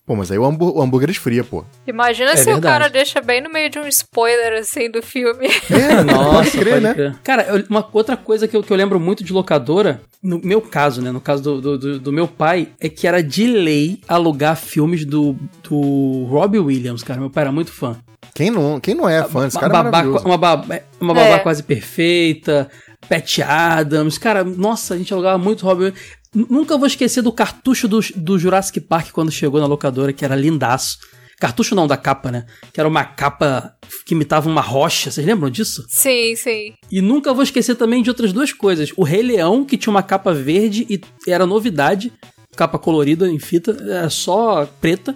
Pô, 0.06 0.14
mas 0.14 0.30
aí 0.30 0.38
o, 0.38 0.44
hambú- 0.44 0.76
o 0.76 0.82
hambúrguer 0.82 1.08
esfria, 1.08 1.42
pô. 1.42 1.64
Imagina 1.86 2.32
É 2.32 2.36
se 2.36 2.42
o 2.42 2.52
verdade. 2.54 2.62
cara 2.74 2.88
deixa 2.88 3.22
bem 3.22 3.40
no 3.40 3.50
meio 3.50 3.70
de 3.70 3.78
um 3.78 3.86
spoiler, 3.88 4.60
assim, 4.60 4.90
do 4.90 5.02
filme. 5.02 5.48
É, 5.70 6.02
Nossa, 6.04 6.50
pode 6.50 6.50
crer, 6.58 6.80
né? 6.82 6.92
crer. 6.92 7.14
Cara, 7.24 7.42
eu- 7.44 7.64
uma 7.70 7.88
outra 7.90 8.14
coisa 8.14 8.46
que 8.46 8.54
eu, 8.54 8.62
que 8.62 8.70
eu 8.70 8.76
lembro 8.76 9.00
muito 9.00 9.24
de 9.24 9.32
locadora, 9.32 10.02
no 10.22 10.38
meu 10.44 10.60
caso, 10.60 11.00
né? 11.00 11.10
No 11.10 11.22
caso 11.22 11.42
do, 11.42 11.60
do, 11.60 11.78
do- 11.78 11.98
do 12.00 12.12
meu 12.12 12.28
pai, 12.28 12.68
é 12.78 12.88
que 12.90 13.06
era 13.06 13.22
de 13.22 13.46
lei 13.46 13.98
alugar 14.06 14.56
filmes 14.56 15.06
do, 15.06 15.34
do 15.66 16.24
Robbie 16.28 16.58
Williams, 16.58 17.02
cara. 17.02 17.18
Meu 17.18 17.30
pai 17.30 17.44
era 17.44 17.52
muito 17.52 17.72
fã. 17.72 17.96
Quem 18.34 18.50
não, 18.50 18.78
quem 18.80 18.94
não 18.94 19.08
é 19.08 19.22
fã? 19.24 19.46
Esse 19.46 19.58
cara 19.58 19.72
é 19.72 19.72
babá, 19.72 19.90
maravilhoso. 19.90 20.26
uma 20.26 20.36
babá, 20.36 20.80
uma 21.00 21.14
babá 21.14 21.26
É. 21.36 21.38
quase 21.38 21.62
perfeita, 21.62 22.68
Pat 23.08 23.38
Adams. 23.40 24.18
Cara, 24.18 24.44
nossa, 24.44 24.94
a 24.94 24.98
gente 24.98 25.12
alugava 25.14 25.38
muito 25.38 25.64
Robbie 25.64 25.84
Williams. 25.84 26.02
Nunca 26.34 26.76
vou 26.76 26.86
esquecer 26.86 27.22
do 27.22 27.32
cartucho 27.32 27.86
do, 27.86 28.00
do 28.16 28.38
Jurassic 28.38 28.80
Park 28.80 29.10
quando 29.12 29.30
chegou 29.30 29.60
na 29.60 29.66
locadora, 29.66 30.12
que 30.12 30.24
era 30.24 30.34
lindaço. 30.34 30.98
Cartucho 31.38 31.74
não, 31.74 31.86
da 31.86 31.96
capa, 31.96 32.30
né? 32.30 32.46
Que 32.72 32.80
era 32.80 32.88
uma 32.88 33.04
capa 33.04 33.76
que 34.06 34.14
imitava 34.14 34.48
uma 34.48 34.60
rocha. 34.60 35.10
Vocês 35.10 35.26
lembram 35.26 35.50
disso? 35.50 35.84
sim, 35.88 36.34
sim. 36.36 36.74
E 36.90 37.00
nunca 37.00 37.32
vou 37.32 37.42
esquecer 37.42 37.74
também 37.74 38.02
de 38.02 38.10
outras 38.10 38.32
duas 38.32 38.52
coisas. 38.52 38.92
O 38.96 39.02
Rei 39.02 39.22
Leão, 39.22 39.64
que 39.64 39.76
tinha 39.76 39.90
uma 39.90 40.02
capa 40.02 40.32
verde 40.32 40.86
e 40.88 41.00
era 41.30 41.46
novidade. 41.46 42.12
Capa 42.56 42.78
colorida 42.78 43.28
em 43.28 43.38
fita, 43.38 43.76
era 43.80 44.08
só 44.08 44.64
preta. 44.80 45.14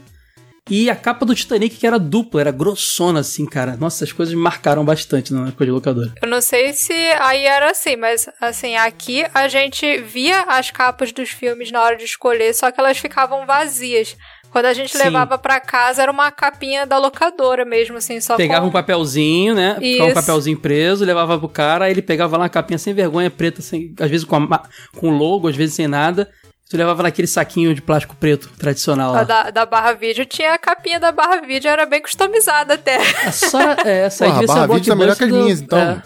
E 0.68 0.90
a 0.90 0.96
capa 0.96 1.24
do 1.24 1.34
Titanic, 1.34 1.76
que 1.76 1.86
era 1.86 1.98
dupla, 1.98 2.40
era 2.40 2.50
grossona, 2.50 3.20
assim, 3.20 3.46
cara. 3.46 3.76
Nossa, 3.76 4.04
essas 4.04 4.12
coisas 4.12 4.34
marcaram 4.34 4.84
bastante 4.84 5.32
na 5.32 5.48
época 5.48 5.64
de 5.64 5.70
locadora. 5.70 6.12
Eu 6.20 6.28
não 6.28 6.40
sei 6.40 6.72
se 6.72 6.92
aí 6.92 7.44
era 7.44 7.70
assim, 7.70 7.96
mas 7.96 8.28
assim, 8.40 8.76
aqui 8.76 9.24
a 9.34 9.48
gente 9.48 9.98
via 10.02 10.42
as 10.42 10.70
capas 10.70 11.12
dos 11.12 11.30
filmes 11.30 11.70
na 11.70 11.82
hora 11.82 11.96
de 11.96 12.04
escolher, 12.04 12.54
só 12.54 12.70
que 12.70 12.78
elas 12.78 12.98
ficavam 12.98 13.46
vazias. 13.46 14.16
Quando 14.50 14.66
a 14.66 14.72
gente 14.72 14.96
Sim. 14.96 15.04
levava 15.04 15.36
pra 15.36 15.60
casa, 15.60 16.02
era 16.02 16.10
uma 16.10 16.30
capinha 16.30 16.86
da 16.86 16.98
locadora 16.98 17.64
mesmo, 17.64 17.98
assim, 17.98 18.20
só 18.20 18.36
Pegava 18.36 18.62
com... 18.62 18.68
um 18.68 18.72
papelzinho, 18.72 19.54
né? 19.54 19.74
Ficava 19.74 20.04
um 20.04 20.06
Isso. 20.06 20.14
papelzinho 20.14 20.58
preso, 20.58 21.04
levava 21.04 21.38
pro 21.38 21.48
cara, 21.48 21.84
aí 21.84 21.92
ele 21.92 22.02
pegava 22.02 22.36
lá 22.36 22.44
uma 22.44 22.48
capinha 22.48 22.78
sem 22.78 22.94
vergonha, 22.94 23.30
preta, 23.30 23.60
sem, 23.60 23.94
às 24.00 24.10
vezes 24.10 24.24
com, 24.24 24.36
a 24.36 24.62
com 24.96 25.10
logo, 25.10 25.48
às 25.48 25.56
vezes 25.56 25.74
sem 25.74 25.86
nada. 25.86 26.30
Tu 26.70 26.76
levava 26.76 27.02
naquele 27.02 27.26
saquinho 27.26 27.74
de 27.74 27.80
plástico 27.80 28.14
preto 28.16 28.50
tradicional 28.58 29.10
A 29.10 29.18
lá. 29.18 29.24
da, 29.24 29.50
da 29.50 29.64
Barra 29.66 29.94
Vídeo 29.94 30.26
tinha 30.26 30.52
a 30.52 30.58
capinha 30.58 31.00
da 31.00 31.10
Barra 31.10 31.40
Vídeo, 31.40 31.70
era 31.70 31.86
bem 31.86 32.02
customizada 32.02 32.74
até. 32.74 32.98
A 33.26 33.32
Sora, 33.32 33.76
é, 33.86 34.00
essa 34.04 34.24
aí 34.26 34.30
Porra, 34.30 34.42
a 34.44 34.46
Barra 34.46 34.66
Vídeo 34.74 34.92
tá 34.92 34.96
melhor 34.96 35.16
que 35.16 35.24
as 35.24 35.30
minhas, 35.30 35.60
do- 35.60 35.64
então. 35.64 35.78
é. 35.78 36.02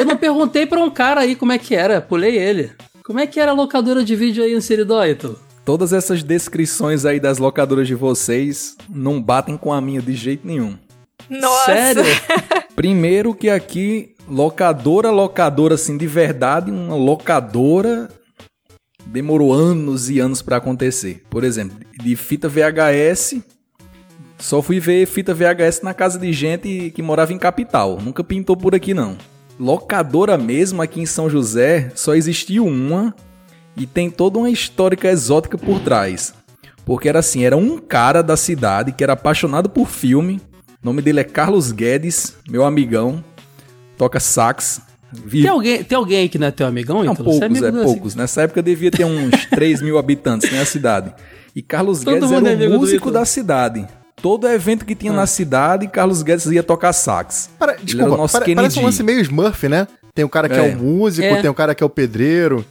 Eu 0.00 0.04
não 0.04 0.16
perguntei 0.16 0.66
pra 0.66 0.80
um 0.80 0.90
cara 0.90 1.20
aí 1.20 1.36
como 1.36 1.52
é 1.52 1.58
que 1.58 1.74
era, 1.74 2.00
pulei 2.00 2.36
ele. 2.36 2.72
Como 3.04 3.20
é 3.20 3.26
que 3.26 3.38
era 3.38 3.52
a 3.52 3.54
locadora 3.54 4.02
de 4.04 4.16
vídeo 4.16 4.42
aí 4.42 4.54
em 4.54 4.60
Seridó, 4.60 5.04
Ítalo? 5.04 5.38
Todas 5.64 5.92
essas 5.92 6.22
descrições 6.22 7.04
aí 7.06 7.20
das 7.20 7.38
locadoras 7.38 7.86
de 7.86 7.94
vocês 7.94 8.76
não 8.90 9.22
batem 9.22 9.56
com 9.56 9.72
a 9.72 9.80
minha 9.80 10.02
de 10.02 10.14
jeito 10.14 10.46
nenhum. 10.46 10.76
Nossa! 11.30 11.66
Sério? 11.66 12.02
Primeiro 12.74 13.32
que 13.34 13.48
aqui, 13.48 14.14
locadora, 14.28 15.10
locadora 15.10 15.76
assim 15.76 15.96
de 15.96 16.06
verdade, 16.08 16.70
uma 16.72 16.96
locadora 16.96 18.08
demorou 19.06 19.52
anos 19.52 20.10
e 20.10 20.18
anos 20.18 20.42
pra 20.42 20.56
acontecer. 20.56 21.22
Por 21.30 21.44
exemplo, 21.44 21.76
de 22.02 22.16
fita 22.16 22.48
VHS, 22.48 23.36
só 24.38 24.60
fui 24.60 24.80
ver 24.80 25.06
fita 25.06 25.34
VHS 25.34 25.82
na 25.82 25.94
casa 25.94 26.18
de 26.18 26.32
gente 26.32 26.92
que 26.94 27.02
morava 27.02 27.32
em 27.32 27.38
capital. 27.38 27.98
Nunca 28.00 28.22
pintou 28.24 28.56
por 28.56 28.74
aqui 28.74 28.92
não. 28.92 29.16
Locadora 29.58 30.36
mesmo 30.36 30.82
aqui 30.82 31.00
em 31.00 31.06
São 31.06 31.30
José, 31.30 31.92
só 31.94 32.14
existiu 32.14 32.66
uma 32.66 33.14
e 33.76 33.86
tem 33.86 34.10
toda 34.10 34.38
uma 34.38 34.50
histórica 34.50 35.08
exótica 35.08 35.56
por 35.56 35.80
trás. 35.80 36.34
Porque 36.84 37.08
era 37.08 37.20
assim, 37.20 37.44
era 37.44 37.56
um 37.56 37.78
cara 37.78 38.22
da 38.22 38.36
cidade 38.36 38.92
que 38.92 39.02
era 39.02 39.14
apaixonado 39.14 39.70
por 39.70 39.88
filme. 39.88 40.40
O 40.82 40.86
nome 40.86 41.00
dele 41.00 41.20
é 41.20 41.24
Carlos 41.24 41.72
Guedes, 41.72 42.36
meu 42.48 42.64
amigão. 42.64 43.24
Toca 43.96 44.20
sax. 44.20 44.82
Vive 45.24 45.42
Tem 45.42 45.50
alguém, 45.50 45.84
tem 45.84 45.96
alguém 45.96 46.28
que 46.28 46.38
não 46.38 46.46
é 46.46 46.50
teu 46.50 46.66
amigão? 46.66 47.04
Você 47.04 47.22
poucos, 47.22 47.40
é, 47.42 47.44
amigo 47.46 47.70
do- 47.72 47.82
poucos. 47.84 48.14
Nessa 48.14 48.42
época 48.42 48.62
devia 48.62 48.90
ter 48.90 49.04
uns 49.04 49.30
3 49.50 49.80
mil 49.82 49.98
habitantes, 49.98 50.50
né, 50.50 50.60
a 50.60 50.64
cidade. 50.66 51.12
E 51.54 51.62
Carlos 51.62 52.00
Todo 52.02 52.14
Guedes 52.14 52.32
é 52.32 52.36
era 52.36 52.50
amigo 52.52 52.74
o 52.76 52.78
músico 52.80 53.10
da 53.10 53.24
cidade. 53.24 53.86
Todo 54.20 54.48
evento 54.48 54.84
que 54.84 54.94
tinha 54.94 55.12
Ah. 55.12 55.16
na 55.16 55.26
cidade, 55.26 55.86
Carlos 55.88 56.22
Guedes 56.22 56.46
ia 56.46 56.62
tocar 56.62 56.92
sax. 56.92 57.50
Para, 57.58 57.76
desculpa, 57.82 58.14
o 58.14 58.16
nosso 58.16 58.38
pare- 58.38 58.54
parece 58.54 58.78
um 58.78 58.82
lance 58.84 59.02
meio 59.02 59.20
Smurf, 59.20 59.68
né? 59.68 59.86
Tem 60.14 60.24
o 60.24 60.28
cara 60.28 60.48
que 60.48 60.54
é, 60.54 60.70
É. 60.70 60.74
o 60.74 60.78
músico, 60.78 61.26
É. 61.26 61.40
tem 61.40 61.50
o 61.50 61.54
cara 61.54 61.74
que 61.74 61.82
é 61.82 61.86
o 61.86 61.90
pedreiro. 61.90 62.64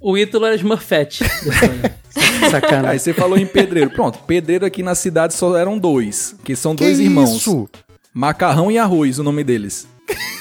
O 0.00 0.16
Ítalo 0.18 0.46
era 0.46 0.54
Smurfette. 0.56 1.24
Sacanagem. 2.50 2.90
Aí 2.90 2.98
você 2.98 3.12
falou 3.12 3.38
em 3.38 3.46
pedreiro. 3.46 3.90
Pronto, 3.90 4.18
pedreiro 4.26 4.64
aqui 4.66 4.82
na 4.82 4.94
cidade 4.94 5.34
só 5.34 5.56
eram 5.56 5.78
dois, 5.78 6.34
que 6.44 6.56
são 6.56 6.74
Que 6.74 6.84
dois 6.84 6.98
irmãos. 6.98 7.36
isso? 7.36 7.68
Macarrão 8.12 8.70
e 8.70 8.78
Arroz, 8.78 9.18
o 9.18 9.22
nome 9.22 9.44
deles. 9.44 9.86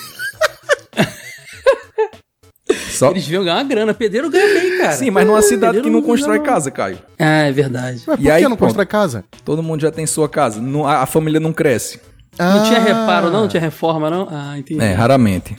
Só... 3.00 3.12
Eles 3.12 3.24
deviam 3.24 3.44
ganhar 3.44 3.58
uma 3.58 3.64
grana. 3.64 3.94
Pedreiro 3.94 4.30
ganha 4.30 4.60
bem, 4.60 4.78
cara. 4.80 4.92
Sim, 4.94 5.10
mas 5.12 5.26
numa 5.26 5.42
cidade 5.42 5.78
Pedreiro 5.78 5.84
que 5.84 5.90
não 5.90 6.02
ganha 6.02 6.12
constrói 6.14 6.38
não. 6.38 6.46
casa, 6.46 6.70
Caio. 6.72 7.00
Ah, 7.18 7.44
é 7.44 7.52
verdade. 7.52 8.04
Mas 8.06 8.20
E 8.20 8.24
por 8.24 8.32
aí, 8.32 8.42
que 8.44 8.48
não 8.50 8.56
pronto. 8.58 8.68
constrói 8.70 8.86
casa? 8.86 9.24
Todo 9.46 9.64
mundo 9.64 9.82
já 9.82 9.92
tem 9.92 10.06
sua 10.06 10.28
casa. 10.30 10.62
Não- 10.62 10.86
a, 10.86 11.02
a 11.02 11.06
família 11.06 11.40
não 11.40 11.54
cresce. 11.54 12.00
Não 12.38 12.64
tinha 12.64 12.80
Ah. 12.80 12.84
reparo, 12.84 13.30
não? 13.30 13.42
Não 13.42 13.48
tinha 13.48 13.62
reforma, 13.62 14.10
não? 14.10 14.28
Ah, 14.32 14.58
entendi. 14.58 14.82
É, 14.84 14.94
raramente. 14.94 15.58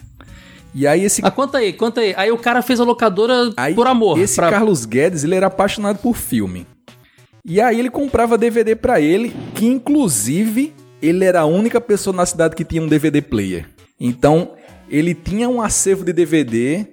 E 0.75 0.87
aí 0.87 1.05
esse 1.05 1.21
Ah, 1.25 1.31
conta 1.31 1.59
aí, 1.59 1.73
conta 1.73 2.01
aí. 2.01 2.15
Aí 2.17 2.31
o 2.31 2.39
cara 2.39 2.63
fez 2.63 2.79
a 2.81 2.85
locadora 2.85 3.51
Aí, 3.57 3.75
por 3.75 3.87
amor. 3.87 4.19
Esse 4.21 4.37
pra- 4.37 4.51
Carlos 4.51 4.85
Guedes, 4.85 5.25
ele 5.25 5.35
era 5.35 5.47
apaixonado 5.49 5.99
por 5.99 6.17
filme. 6.17 6.67
E 7.45 7.61
aí 7.61 7.79
ele 7.79 7.91
comprava 7.91 8.39
DVD 8.39 8.77
pra 8.77 9.01
ele, 9.01 9.35
que 9.55 9.67
inclusive 9.67 10.73
ele 11.03 11.25
era 11.25 11.41
a 11.41 11.45
única 11.47 11.81
pessoa 11.81 12.15
na 12.15 12.25
cidade 12.25 12.55
que 12.55 12.65
tinha 12.65 12.83
um 12.83 12.87
DVD 12.87 13.21
player. 13.21 13.67
Então, 13.99 14.53
ele 14.89 15.15
tinha 15.15 15.49
um 15.49 15.61
acervo 15.61 16.05
de 16.05 16.13
DVD 16.13 16.87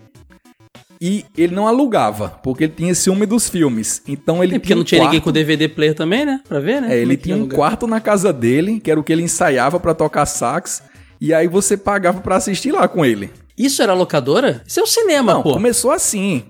e 0.99 1.25
ele 1.37 1.53
não 1.55 1.67
alugava, 1.67 2.29
porque 2.43 2.63
ele 2.65 2.73
tinha 2.75 2.93
ciúme 2.95 3.25
dos 3.25 3.49
filmes. 3.49 4.01
Então 4.07 4.43
ele 4.43 4.55
É 4.55 4.59
porque 4.59 4.67
tinha 4.67 4.75
não 4.75 4.81
um 4.81 4.85
tinha 4.85 5.01
ninguém 5.03 5.19
com 5.19 5.25
quarto- 5.25 5.35
DVD 5.35 5.67
player 5.67 5.93
também, 5.95 6.25
né? 6.25 6.41
Pra 6.47 6.59
ver, 6.59 6.81
né? 6.81 6.95
É, 6.95 6.99
ele 6.99 7.15
que 7.17 7.23
tinha 7.23 7.35
um 7.35 7.39
alugar? 7.41 7.55
quarto 7.57 7.87
na 7.87 7.99
casa 8.01 8.33
dele, 8.33 8.79
que 8.79 8.89
era 8.89 8.99
o 8.99 9.03
que 9.03 9.11
ele 9.13 9.21
ensaiava 9.23 9.79
pra 9.79 9.93
tocar 9.93 10.25
sax, 10.25 10.81
e 11.21 11.33
aí 11.33 11.47
você 11.47 11.75
pagava 11.77 12.21
pra 12.21 12.35
assistir 12.37 12.71
lá 12.71 12.87
com 12.87 13.05
ele. 13.05 13.29
Isso 13.57 13.81
era 13.81 13.93
locadora? 13.93 14.61
Isso 14.67 14.79
é 14.79 14.83
o 14.83 14.87
cinema, 14.87 15.33
Não, 15.35 15.43
pô. 15.43 15.53
começou 15.53 15.91
assim. 15.91 16.43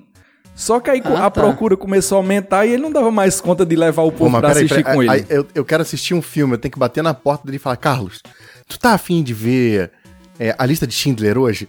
Só 0.55 0.79
que 0.79 0.89
aí 0.89 1.01
Ah, 1.05 1.27
a 1.27 1.29
tá. 1.29 1.41
procura 1.41 1.77
começou 1.77 2.15
a 2.17 2.19
aumentar 2.19 2.65
e 2.65 2.71
ele 2.73 2.81
não 2.81 2.91
dava 2.91 3.11
mais 3.11 3.39
conta 3.39 3.63
de 3.65 3.75
levar 3.75 4.01
o 4.01 4.11
Pô, 4.11 4.17
povo 4.19 4.31
mas 4.31 4.39
pra 4.41 4.49
peraí, 4.49 4.65
assistir 4.65 4.83
peraí, 4.83 4.95
com 4.95 5.03
ele. 5.03 5.11
aí 5.11 5.25
eu, 5.29 5.45
eu 5.53 5.63
quero 5.63 5.83
assistir 5.83 6.13
um 6.15 6.21
filme, 6.21 6.55
eu 6.55 6.57
tenho 6.57 6.71
que 6.71 6.79
bater 6.79 7.03
na 7.03 7.13
porta 7.13 7.45
dele 7.45 7.57
e 7.57 7.59
falar, 7.59 7.77
Carlos, 7.77 8.21
tu 8.67 8.79
tá 8.79 8.93
afim 8.93 9.21
de 9.21 9.33
ver 9.35 9.91
é, 10.39 10.55
a 10.57 10.65
lista 10.65 10.87
de 10.87 10.93
Schindler 10.95 11.37
hoje? 11.37 11.67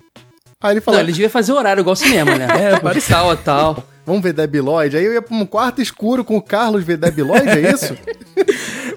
Aí 0.60 0.72
ele 0.72 0.80
Não, 0.80 0.84
fala, 0.84 1.00
ele 1.00 1.12
devia 1.12 1.30
fazer 1.30 1.52
horário 1.52 1.80
igual 1.82 1.94
cinema, 1.94 2.34
né? 2.34 2.46
É, 2.82 2.94
de 2.94 3.00
tal 3.02 3.30
a 3.30 3.36
tal. 3.36 3.84
vamos 4.04 4.20
ver 4.22 4.32
Debbie 4.32 4.60
Lloyd. 4.60 4.96
Aí 4.96 5.04
eu 5.04 5.12
ia 5.12 5.22
pra 5.22 5.36
um 5.36 5.46
quarto 5.46 5.80
escuro 5.80 6.24
com 6.24 6.36
o 6.36 6.42
Carlos 6.42 6.82
ver 6.82 6.96
Debbie 6.96 7.22
Lloyd, 7.22 7.48
é 7.48 7.72
isso? 7.72 7.94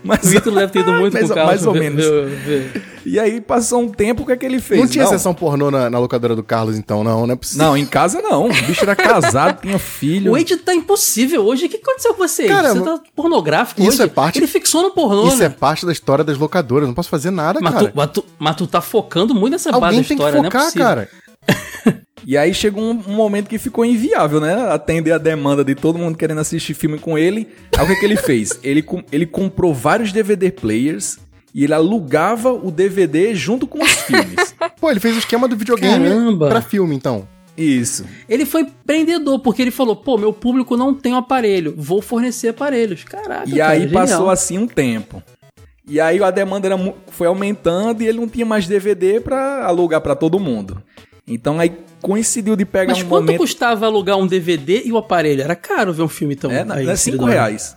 O 0.03 0.07
Mas, 0.07 0.21
Vitor 0.31 0.51
deve 0.55 0.71
ter 0.73 0.79
ido 0.79 0.91
muito 0.93 1.13
mais, 1.13 1.27
com 1.27 1.31
o 1.31 1.35
Carlos. 1.35 1.51
mais 1.53 1.67
ou 1.67 1.73
ver- 1.73 1.79
menos. 1.79 2.03
ver- 2.03 2.25
ver- 2.71 2.83
E 3.05 3.19
aí 3.19 3.39
passou 3.39 3.81
um 3.83 3.87
tempo, 3.87 4.23
o 4.23 4.25
que 4.25 4.31
é 4.31 4.35
que 4.35 4.43
ele 4.47 4.59
fez? 4.59 4.81
Não 4.81 4.87
tinha 4.87 5.05
sessão 5.05 5.31
pornô 5.31 5.69
na, 5.69 5.91
na 5.91 5.99
locadora 5.99 6.35
do 6.35 6.41
Carlos, 6.41 6.75
então, 6.75 7.03
não, 7.03 7.27
não 7.27 7.33
é 7.33 7.37
possível. 7.37 7.67
Não, 7.67 7.77
em 7.77 7.85
casa 7.85 8.19
não. 8.19 8.45
O 8.45 8.49
bicho 8.49 8.81
era 8.83 8.95
casado, 8.95 9.61
tinha 9.61 9.77
filho. 9.77 10.31
O 10.31 10.35
Wade 10.35 10.57
tá 10.57 10.73
impossível 10.73 11.45
hoje. 11.45 11.67
O 11.67 11.69
que 11.69 11.77
aconteceu 11.77 12.15
com 12.15 12.27
você? 12.27 12.47
Cara, 12.47 12.73
você 12.73 12.81
tá 12.81 12.99
pornográfico 13.15 13.79
isso 13.81 13.91
hoje? 13.91 14.01
é 14.01 14.07
parte- 14.07 14.39
Ele 14.39 14.47
fixou 14.47 14.81
no 14.81 14.89
pornô, 14.89 15.27
Isso 15.27 15.37
né? 15.37 15.45
é 15.45 15.49
parte 15.49 15.85
da 15.85 15.91
história 15.91 16.23
das 16.23 16.35
locadoras, 16.39 16.87
não 16.87 16.95
posso 16.95 17.09
fazer 17.09 17.29
nada, 17.29 17.59
Mas 17.61 17.71
cara. 17.71 17.85
tu, 17.89 17.91
mas, 17.95 18.09
tu, 18.11 18.25
mas 18.39 18.55
tu 18.55 18.65
tá 18.65 18.81
focando 18.81 19.35
muito 19.35 19.51
nessa 19.51 19.71
base 19.71 19.83
Alguém 19.85 20.01
da 20.01 20.07
tem 20.07 20.17
que 20.17 20.23
história, 20.23 20.39
não 20.41 20.47
é 20.47 20.51
focar, 20.51 20.63
possível. 20.65 20.87
cara. 20.87 21.09
E 22.23 22.37
aí 22.37 22.53
chegou 22.53 22.83
um, 22.83 23.01
um 23.07 23.15
momento 23.15 23.47
que 23.47 23.57
ficou 23.57 23.83
inviável, 23.83 24.39
né? 24.39 24.53
Atender 24.71 25.11
a 25.11 25.17
demanda 25.17 25.63
de 25.63 25.73
todo 25.73 25.97
mundo 25.97 26.15
querendo 26.15 26.39
assistir 26.39 26.75
filme 26.75 26.99
com 26.99 27.17
ele. 27.17 27.47
Aí 27.75 27.83
o 27.83 27.87
que, 27.87 27.95
que 27.95 28.05
ele 28.05 28.15
fez? 28.15 28.59
Ele, 28.63 28.83
com- 28.83 29.01
ele 29.11 29.25
comprou 29.25 29.73
vários 29.73 30.11
DVD 30.11 30.51
players 30.51 31.17
e 31.53 31.63
ele 31.63 31.73
alugava 31.73 32.53
o 32.53 32.69
DVD 32.69 33.33
junto 33.33 33.65
com 33.65 33.83
os 33.83 33.89
filmes. 33.91 34.53
Pô, 34.79 34.91
ele 34.91 34.99
fez 34.99 35.15
o 35.15 35.17
esquema 35.17 35.47
do 35.47 35.55
videogame 35.57 36.07
Caramba. 36.07 36.47
pra 36.49 36.61
filme, 36.61 36.95
então. 36.95 37.27
Isso. 37.57 38.05
Ele 38.29 38.45
foi 38.45 38.61
empreendedor, 38.61 39.39
porque 39.39 39.63
ele 39.63 39.71
falou, 39.71 39.95
pô, 39.95 40.15
meu 40.15 40.31
público 40.31 40.77
não 40.77 40.93
tem 40.93 41.13
um 41.13 41.17
aparelho, 41.17 41.73
vou 41.75 42.03
fornecer 42.03 42.49
aparelhos. 42.49 43.03
Caraca, 43.03 43.49
E 43.49 43.53
cara, 43.57 43.71
aí 43.73 43.81
genial. 43.81 43.99
passou 44.07 44.29
assim 44.29 44.59
um 44.59 44.67
tempo. 44.67 45.23
E 45.87 45.99
aí 45.99 46.21
a 46.23 46.29
demanda 46.29 46.67
era 46.67 46.77
foi 47.07 47.25
aumentando 47.25 48.03
e 48.03 48.07
ele 48.07 48.19
não 48.19 48.27
tinha 48.27 48.45
mais 48.45 48.67
DVD 48.67 49.19
pra 49.19 49.65
alugar 49.65 50.01
pra 50.01 50.15
todo 50.15 50.39
mundo. 50.39 50.81
Então 51.27 51.59
aí 51.59 51.71
coincidiu 52.01 52.55
de 52.55 52.65
pegar 52.65 52.93
Mas 52.93 53.03
um 53.03 53.07
quanto 53.07 53.25
momento... 53.25 53.39
custava 53.39 53.85
alugar 53.85 54.17
um 54.17 54.27
DVD 54.27 54.81
e 54.85 54.91
o 54.91 54.97
aparelho? 54.97 55.41
Era 55.41 55.55
caro 55.55 55.93
ver 55.93 56.01
um 56.01 56.07
filme 56.09 56.33
então. 56.33 56.51
É, 56.51 56.63
na- 56.63 56.75
aí, 56.75 56.89
é 56.89 56.95
cinco 56.95 57.25
reais. 57.25 57.75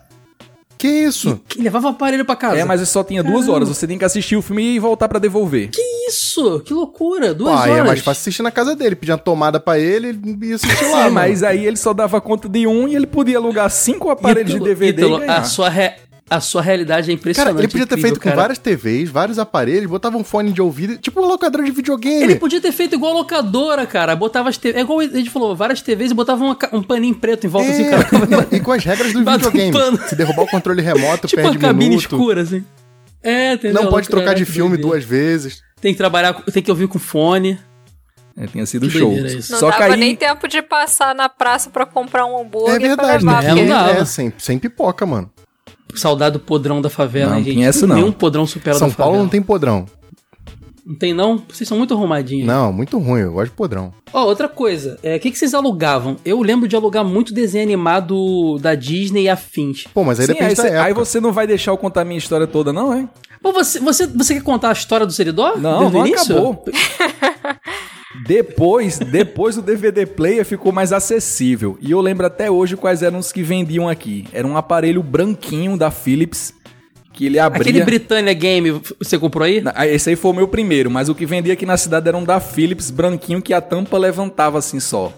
Que 0.77 0.89
isso? 0.89 1.41
Que 1.49 1.63
levava 1.63 1.87
o 1.87 1.91
aparelho 1.91 2.27
pra 2.27 2.37
casa. 2.37 2.59
É, 2.59 2.65
mas 2.65 2.87
só 2.89 3.03
tinha 3.03 3.23
duas 3.23 3.49
horas. 3.49 3.69
Você 3.69 3.87
tem 3.87 3.97
que 3.97 4.05
assistir 4.05 4.37
o 4.37 4.43
filme 4.43 4.75
e 4.75 4.79
voltar 4.79 5.09
pra 5.09 5.19
devolver. 5.19 5.71
Que 5.71 5.81
isso? 6.09 6.61
Que 6.61 6.75
loucura. 6.75 7.33
Duas 7.33 7.55
Pô, 7.55 7.59
aí 7.63 7.71
horas. 7.71 7.85
é 7.85 7.87
mais 7.87 8.01
fácil 8.01 8.21
assistir 8.21 8.43
na 8.43 8.51
casa 8.51 8.77
dele. 8.77 8.95
Pedir 8.95 9.13
uma 9.13 9.19
tomada 9.19 9.59
pra 9.59 9.79
ele 9.79 10.19
e 10.43 10.53
assistir 10.53 10.85
lá, 10.85 10.89
Sim, 10.91 10.95
mano. 11.05 11.11
mas 11.13 11.43
aí 11.43 11.65
ele 11.65 11.77
só 11.79 11.95
dava 11.95 12.21
conta 12.21 12.49
de 12.51 12.67
um 12.67 12.87
e 12.87 12.95
ele 12.97 13.07
podia 13.07 13.39
alugar 13.39 13.71
cinco 13.71 14.11
aparelhos 14.11 14.53
de 14.53 14.61
DVD 14.61 15.03
Ítalo, 15.05 15.17
e 15.17 15.21
ganhar. 15.21 15.39
a 15.39 15.45
sua, 15.45 15.71
re- 15.71 15.95
a 16.31 16.41
sua 16.41 16.63
realidade 16.63 17.11
é 17.11 17.15
impressionante. 17.15 17.53
Cara, 17.55 17.65
ele 17.65 17.69
podia 17.71 17.87
ter 17.87 17.95
incrível, 17.95 18.11
feito 18.11 18.21
com 18.21 18.25
cara. 18.31 18.37
várias 18.41 18.59
TVs, 18.59 19.11
vários 19.11 19.39
aparelhos, 19.39 19.91
botava 19.91 20.17
um 20.17 20.25
fone 20.25 20.53
de 20.53 20.63
ouvido, 20.63 20.97
tipo 20.97 21.21
uma 21.21 21.29
locadora 21.29 21.63
de 21.63 21.71
videogame. 21.71 22.23
Ele 22.25 22.37
podia 22.37 22.61
ter 22.61 22.73
feito 22.73 22.95
igual 22.95 23.13
a 23.13 23.19
locadora, 23.19 23.87
cara. 23.87 24.17
Botava 24.17 24.49
as 24.49 24.57
TVs. 24.57 24.77
É 24.79 24.81
igual 24.81 25.01
a 25.01 25.05
gente 25.07 25.31
falou, 25.31 25.55
várias 25.55 25.83
TVs 25.83 26.11
e 26.13 26.15
botava 26.15 26.43
uma 26.43 26.59
um 26.73 26.83
paninho 26.83 27.15
preto 27.15 27.47
em 27.47 27.51
volta 27.51 27.71
assim, 27.71 27.85
É, 27.85 27.91
cara. 27.91 28.27
não, 28.27 28.47
e 28.51 28.61
com 28.61 28.73
as 28.73 28.85
regras 28.85 29.13
do 29.13 29.21
um 29.21 29.25
videogame. 29.25 29.73
pano. 29.73 29.99
Se 30.09 30.17
derrubar 30.17 30.43
o 30.43 30.49
controle 30.49 30.81
remoto, 30.83 31.29
tipo 31.29 31.41
uma 31.43 31.51
perde 31.51 31.59
cabine 31.59 31.91
minuto. 31.91 32.01
escura, 32.03 32.41
assim. 32.43 32.65
É, 33.23 33.55
entendeu? 33.55 33.83
Não 33.83 33.91
pode 33.91 34.09
trocar 34.09 34.35
de 34.35 34.45
filme 34.45 34.77
doideira. 34.77 34.91
duas 34.99 35.05
vezes. 35.05 35.63
Tem 35.81 35.93
que 35.93 35.99
trabalhar, 35.99 36.33
com- 36.35 36.51
tem 36.51 36.63
que 36.63 36.71
ouvir 36.71 36.89
com 36.89 36.99
fone. 36.99 37.59
É, 38.37 38.47
tinha 38.47 38.67
sido 38.67 38.89
Que 38.89 38.99
show. 38.99 39.15
Não 39.15 39.41
Só 39.43 39.71
dava 39.71 39.85
aí... 39.85 39.97
nem 40.01 40.17
tempo 40.17 40.49
de 40.49 40.61
passar 40.61 41.15
na 41.15 41.29
praça 41.29 41.71
pra 41.71 41.87
comprar 41.87 42.27
um 42.27 42.37
hambúrguer 42.41 42.75
É 42.75 42.79
verdade, 42.81 43.25
levar. 43.25 43.45
É, 43.45 43.49
porque- 43.49 43.65
dava. 43.67 43.91
É, 43.93 44.05
sem, 44.05 44.33
sem 44.39 44.59
pipoca, 44.59 45.07
mano. 45.07 45.31
Saudade 45.95 46.35
do 46.35 46.41
podrão 46.41 46.81
da 46.83 46.91
favela, 46.91 47.31
Não, 47.33 47.39
hein, 47.39 47.45
gente? 47.45 47.63
essa 47.63 47.87
não. 47.87 47.97
Nenhum 47.97 48.13
podrão 48.13 48.47
supera 48.47 48.77
São 48.79 48.89
da 48.89 48.95
Paulo 48.95 49.13
favela. 49.13 49.23
não 49.25 49.31
tem 49.31 49.43
podrão. 49.43 49.87
Não 50.87 50.95
tem, 50.97 51.15
não? 51.15 51.43
Vocês 51.49 51.67
são 51.67 51.79
muito 51.79 51.95
arrumadinhos. 51.95 52.47
Não, 52.47 52.71
muito 52.71 52.99
ruim, 52.99 53.21
eu 53.23 53.33
gosto 53.33 53.51
de 53.51 53.57
podrão. 53.57 53.91
Ó, 54.13 54.25
outra 54.27 54.49
coisa. 54.51 54.99
é, 55.03 55.17
O 55.17 55.21
que, 55.21 55.31
que 55.31 55.39
vocês 55.39 55.55
alugavam? 55.55 56.17
Eu 56.27 56.43
lembro 56.43 56.69
de 56.69 56.77
alugar 56.77 57.03
muito 57.03 57.33
desenho 57.33 57.65
animado 57.65 58.59
da 58.61 58.75
Disney 58.75 59.23
e 59.23 59.29
afins. 59.31 59.85
Pô, 59.95 60.05
mas 60.05 60.21
aí 60.21 60.27
Sim, 60.27 60.33
depende 60.35 60.51
aí, 60.51 60.55
da 60.57 60.63
cê- 60.63 60.69
época. 60.69 60.85
aí 60.85 60.93
você 60.93 61.21
não 61.21 61.33
vai 61.33 61.47
deixar 61.47 61.71
eu 61.71 61.79
contar 61.79 62.03
a 62.03 62.05
minha 62.05 62.19
história 62.19 62.47
toda, 62.47 62.71
não, 62.71 62.93
é? 62.93 63.09
Pô, 63.43 63.51
você, 63.53 63.79
você, 63.81 64.07
você 64.07 64.35
quer 64.35 64.43
contar 64.43 64.69
a 64.69 64.73
história 64.73 65.07
do 65.07 65.13
Seridó? 65.13 65.57
Não, 65.57 65.89
não 65.89 66.07
início? 66.07 66.35
acabou. 66.35 66.65
Depois, 68.27 68.99
depois 68.99 69.59
o 69.59 69.63
DVD 69.63 70.07
player 70.07 70.45
ficou 70.45 70.71
mais 70.73 70.93
acessível. 70.93 71.77
E 71.81 71.91
eu 71.91 72.01
lembro 72.01 72.25
até 72.27 72.51
hoje 72.51 72.77
quais 72.77 73.03
eram 73.03 73.19
os 73.19 73.33
que 73.33 73.43
vendiam 73.43 73.89
aqui. 73.89 74.27
Era 74.33 74.47
um 74.47 74.57
aparelho 74.57 75.03
branquinho 75.03 75.77
da 75.77 75.91
Philips, 75.91 76.55
que 77.13 77.27
ele 77.27 77.39
abria... 77.39 77.63
Aquele 77.63 77.85
Britannia 77.85 78.33
Game, 78.33 78.81
você 78.99 79.19
comprou 79.19 79.45
aí? 79.45 79.61
Na- 79.61 79.87
Esse 79.87 80.11
aí 80.11 80.17
foi 80.17 80.31
o 80.31 80.35
meu 80.35 80.49
primeiro, 80.49 80.91
mas 80.91 81.09
o 81.09 81.15
que 81.15 81.27
vendia 81.27 81.53
aqui 81.53 81.67
na 81.67 81.77
cidade 81.77 82.09
era 82.09 82.17
um 82.17 82.25
da 82.25 82.39
Philips 82.41 82.91
branquinho 82.91 83.43
que 83.43 83.53
a 83.53 83.61
tampa 83.61 83.99
levantava 83.99 84.59
assim 84.59 84.79
só. 84.81 85.13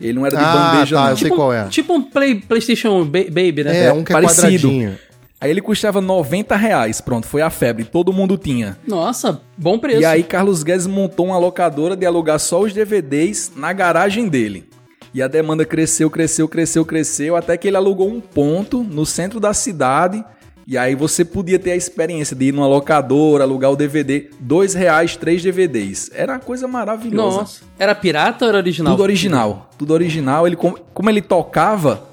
Ele 0.00 0.14
não 0.14 0.24
era 0.26 0.36
de 0.36 0.42
Ah, 0.42 0.72
bandeja, 0.72 0.96
tá, 0.96 1.02
não. 1.04 1.10
eu 1.10 1.16
sei 1.16 1.24
Tipo, 1.26 1.36
qual 1.36 1.52
é. 1.52 1.64
Tipo 1.68 1.92
um 1.94 2.02
play, 2.02 2.34
PlayStation 2.36 3.04
ba- 3.04 3.24
Baby, 3.28 3.64
né? 3.64 3.86
É, 3.86 3.92
um 3.92 4.02
que 4.02 4.12
é 4.12 4.14
parecido. 4.14 4.68
quadradinho. 4.68 4.98
Aí 5.40 5.50
ele 5.50 5.62
custava 5.62 6.00
90 6.02 6.54
reais, 6.54 7.00
pronto, 7.00 7.26
foi 7.26 7.40
a 7.40 7.48
febre, 7.48 7.84
todo 7.84 8.12
mundo 8.12 8.36
tinha. 8.36 8.76
Nossa, 8.86 9.40
bom 9.56 9.78
preço. 9.78 10.02
E 10.02 10.04
aí 10.04 10.22
Carlos 10.22 10.62
Guedes 10.62 10.86
montou 10.86 11.26
uma 11.26 11.38
locadora 11.38 11.96
de 11.96 12.04
alugar 12.04 12.38
só 12.38 12.60
os 12.60 12.72
DVDs 12.74 13.52
na 13.56 13.72
garagem 13.72 14.28
dele. 14.28 14.68
E 15.14 15.22
a 15.22 15.26
demanda 15.28 15.64
cresceu, 15.64 16.10
cresceu, 16.10 16.46
cresceu, 16.46 16.84
cresceu, 16.84 17.34
até 17.36 17.56
que 17.56 17.66
ele 17.66 17.76
alugou 17.76 18.08
um 18.08 18.20
ponto 18.20 18.82
no 18.84 19.06
centro 19.06 19.40
da 19.40 19.54
cidade. 19.54 20.22
E 20.66 20.76
aí 20.78 20.94
você 20.94 21.24
podia 21.24 21.58
ter 21.58 21.72
a 21.72 21.76
experiência 21.76 22.36
de 22.36 22.44
ir 22.44 22.52
numa 22.52 22.66
locadora, 22.68 23.42
alugar 23.42 23.72
o 23.72 23.76
DVD, 23.76 24.28
dois 24.38 24.72
reais, 24.74 25.16
três 25.16 25.42
DVDs. 25.42 26.10
Era 26.14 26.34
uma 26.34 26.38
coisa 26.38 26.68
maravilhosa. 26.68 27.36
Nossa. 27.38 27.60
Era 27.76 27.92
pirata 27.94 28.44
ou 28.44 28.50
era 28.50 28.58
original? 28.58 28.92
Tudo 28.92 29.02
original. 29.02 29.70
Tudo 29.76 29.94
original. 29.94 30.46
Ele, 30.46 30.54
com- 30.54 30.76
como 30.94 31.10
ele 31.10 31.22
tocava, 31.22 32.08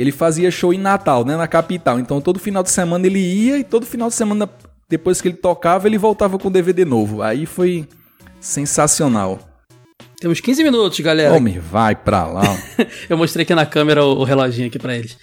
ele 0.00 0.12
fazia 0.12 0.50
show 0.50 0.72
em 0.72 0.78
Natal, 0.78 1.24
né? 1.24 1.36
Na 1.36 1.46
capital. 1.48 1.98
Então 1.98 2.20
todo 2.20 2.38
final 2.38 2.62
de 2.62 2.70
semana 2.70 3.06
ele 3.06 3.18
ia 3.18 3.58
e 3.58 3.64
todo 3.64 3.84
final 3.86 4.08
de 4.08 4.14
semana, 4.14 4.48
depois 4.88 5.20
que 5.20 5.28
ele 5.28 5.36
tocava, 5.36 5.86
ele 5.88 5.98
voltava 5.98 6.38
com 6.38 6.50
DVD 6.50 6.84
novo. 6.84 7.22
Aí 7.22 7.46
foi 7.46 7.86
sensacional. 8.40 9.38
Temos 10.20 10.40
15 10.40 10.64
minutos, 10.64 10.98
galera. 11.00 11.34
Homem, 11.34 11.58
vai 11.58 11.94
pra 11.94 12.26
lá. 12.26 12.42
Eu 13.08 13.16
mostrei 13.16 13.42
aqui 13.44 13.54
na 13.54 13.66
câmera 13.66 14.04
o, 14.04 14.20
o 14.20 14.24
reloginho 14.24 14.66
aqui 14.68 14.78
pra 14.78 14.96
eles. 14.96 15.16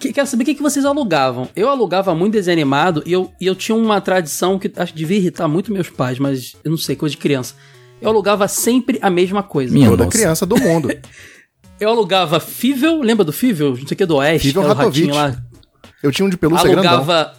Que- 0.00 0.12
quero 0.12 0.26
saber 0.26 0.42
o 0.42 0.46
que, 0.46 0.54
que 0.56 0.62
vocês 0.62 0.84
alugavam. 0.84 1.48
Eu 1.54 1.68
alugava 1.68 2.12
muito 2.14 2.32
desenho 2.32 2.54
animado 2.56 3.02
e 3.06 3.12
eu, 3.12 3.32
e 3.40 3.46
eu 3.46 3.54
tinha 3.54 3.76
uma 3.76 4.00
tradição 4.00 4.58
que 4.58 4.70
acho 4.76 4.92
que 4.92 4.98
devia 4.98 5.16
irritar 5.18 5.46
muito 5.46 5.72
meus 5.72 5.88
pais, 5.90 6.18
mas 6.18 6.56
eu 6.64 6.70
não 6.70 6.78
sei, 6.78 6.96
coisa 6.96 7.12
de 7.12 7.18
criança. 7.18 7.54
Eu 8.00 8.08
alugava 8.08 8.48
sempre 8.48 8.98
a 9.00 9.08
mesma 9.08 9.44
coisa. 9.44 9.72
Minha 9.72 9.90
Toda 9.90 10.04
nossa. 10.06 10.18
criança 10.18 10.44
do 10.44 10.56
mundo. 10.58 10.88
Eu 11.82 11.88
alugava 11.88 12.38
Fível, 12.38 13.00
lembra 13.02 13.24
do 13.24 13.32
Fível? 13.32 13.70
Não 13.70 13.76
sei 13.88 13.94
o 13.94 13.96
que, 13.96 14.06
do 14.06 14.16
Oeste, 14.16 14.50
era 14.50 14.60
o 14.60 14.62
ratinho 14.72 15.12
Ratovich. 15.12 15.36
lá. 15.36 15.42
Eu 16.00 16.12
tinha 16.12 16.24
um 16.24 16.28
de 16.28 16.36
pelúcia 16.36 16.68
grandão. 16.70 16.92
alugava. 16.92 17.34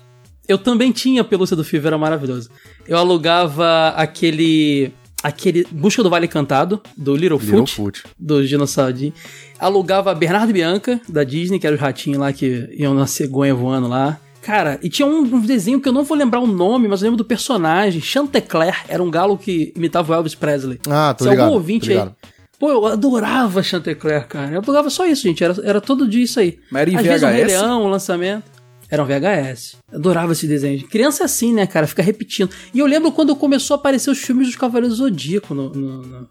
Eu 0.48 0.58
também 0.58 0.92
tinha 0.92 1.22
a 1.22 1.24
pelúcia 1.24 1.56
do 1.56 1.64
Fível, 1.64 1.88
era 1.88 1.98
maravilhoso. 1.98 2.50
Eu 2.86 2.98
alugava 2.98 3.94
aquele. 3.96 4.92
Aquele. 5.24 5.66
Busca 5.72 6.04
do 6.04 6.10
Vale 6.10 6.26
Encantado, 6.26 6.82
do 6.98 7.16
Little, 7.16 7.38
Little 7.40 7.66
Foot, 7.66 7.74
Foot. 7.74 8.04
do 8.20 8.46
Dinossaurinho. 8.46 9.14
Alugava 9.58 10.14
Bernardo 10.14 10.50
e 10.50 10.54
Bianca, 10.54 11.00
da 11.08 11.24
Disney, 11.24 11.58
que 11.58 11.66
eram 11.66 11.76
os 11.76 11.82
ratinhos 11.82 12.20
lá 12.20 12.34
que 12.34 12.68
iam 12.78 12.94
na 12.94 13.08
cegonha 13.08 13.56
voando 13.56 13.88
lá. 13.88 14.20
Cara, 14.42 14.78
e 14.84 14.90
tinha 14.90 15.06
um, 15.08 15.20
um 15.22 15.40
desenho 15.40 15.80
que 15.80 15.88
eu 15.88 15.94
não 15.94 16.04
vou 16.04 16.18
lembrar 16.18 16.42
o 16.42 16.48
nome, 16.48 16.90
mas 16.90 17.02
eu 17.02 17.06
lembro 17.06 17.18
do 17.18 17.24
personagem. 17.24 18.02
Chantecler 18.02 18.76
era 18.90 19.02
um 19.02 19.10
galo 19.10 19.38
que 19.38 19.72
imitava 19.74 20.12
o 20.12 20.16
Elvis 20.16 20.36
Presley. 20.36 20.82
Ah, 20.90 21.14
tô 21.18 21.24
Se 21.24 21.30
ligado. 21.30 21.46
algum 21.46 21.56
ouvinte 21.56 21.94
aí. 21.94 22.10
Pô, 22.60 22.70
eu 22.72 22.86
adorava 22.86 23.62
Chantecler, 23.64 24.28
cara. 24.28 24.54
Eu 24.56 24.62
alugava 24.62 24.90
só 24.90 25.06
isso, 25.06 25.24
gente. 25.24 25.44
Era, 25.44 25.56
era 25.64 25.82
todo 25.82 26.08
dia 26.08 26.24
isso 26.24 26.40
aí. 26.40 26.60
Mas 26.72 26.82
era 26.84 26.92
em 26.92 26.96
Às 26.96 27.04
vezes 27.04 27.24
o 27.24 27.28
Rei? 27.28 27.44
Leão, 27.46 27.84
o 27.84 27.88
lançamento. 27.90 28.44
Era 28.90 29.02
um 29.02 29.06
VHS. 29.08 29.78
Eu 29.92 29.98
adorava 29.98 30.34
esse 30.34 30.48
desenho. 30.48 30.88
Criança 30.88 31.24
é 31.24 31.26
assim, 31.26 31.52
né, 31.54 31.66
cara? 31.66 31.88
Fica 31.88 32.04
repetindo. 32.04 32.52
E 32.74 32.80
eu 32.80 32.86
lembro 32.86 33.12
quando 33.12 33.36
começou 33.36 33.76
a 33.76 33.78
aparecer 33.80 34.10
os 34.12 34.20
filmes 34.20 34.48
dos 34.48 34.56
Cavaleiros 34.56 34.98
do 35.00 35.04
Zodíaco 35.06 35.54
no, 35.56 35.70
no- 35.72 36.02
no- 36.04 36.30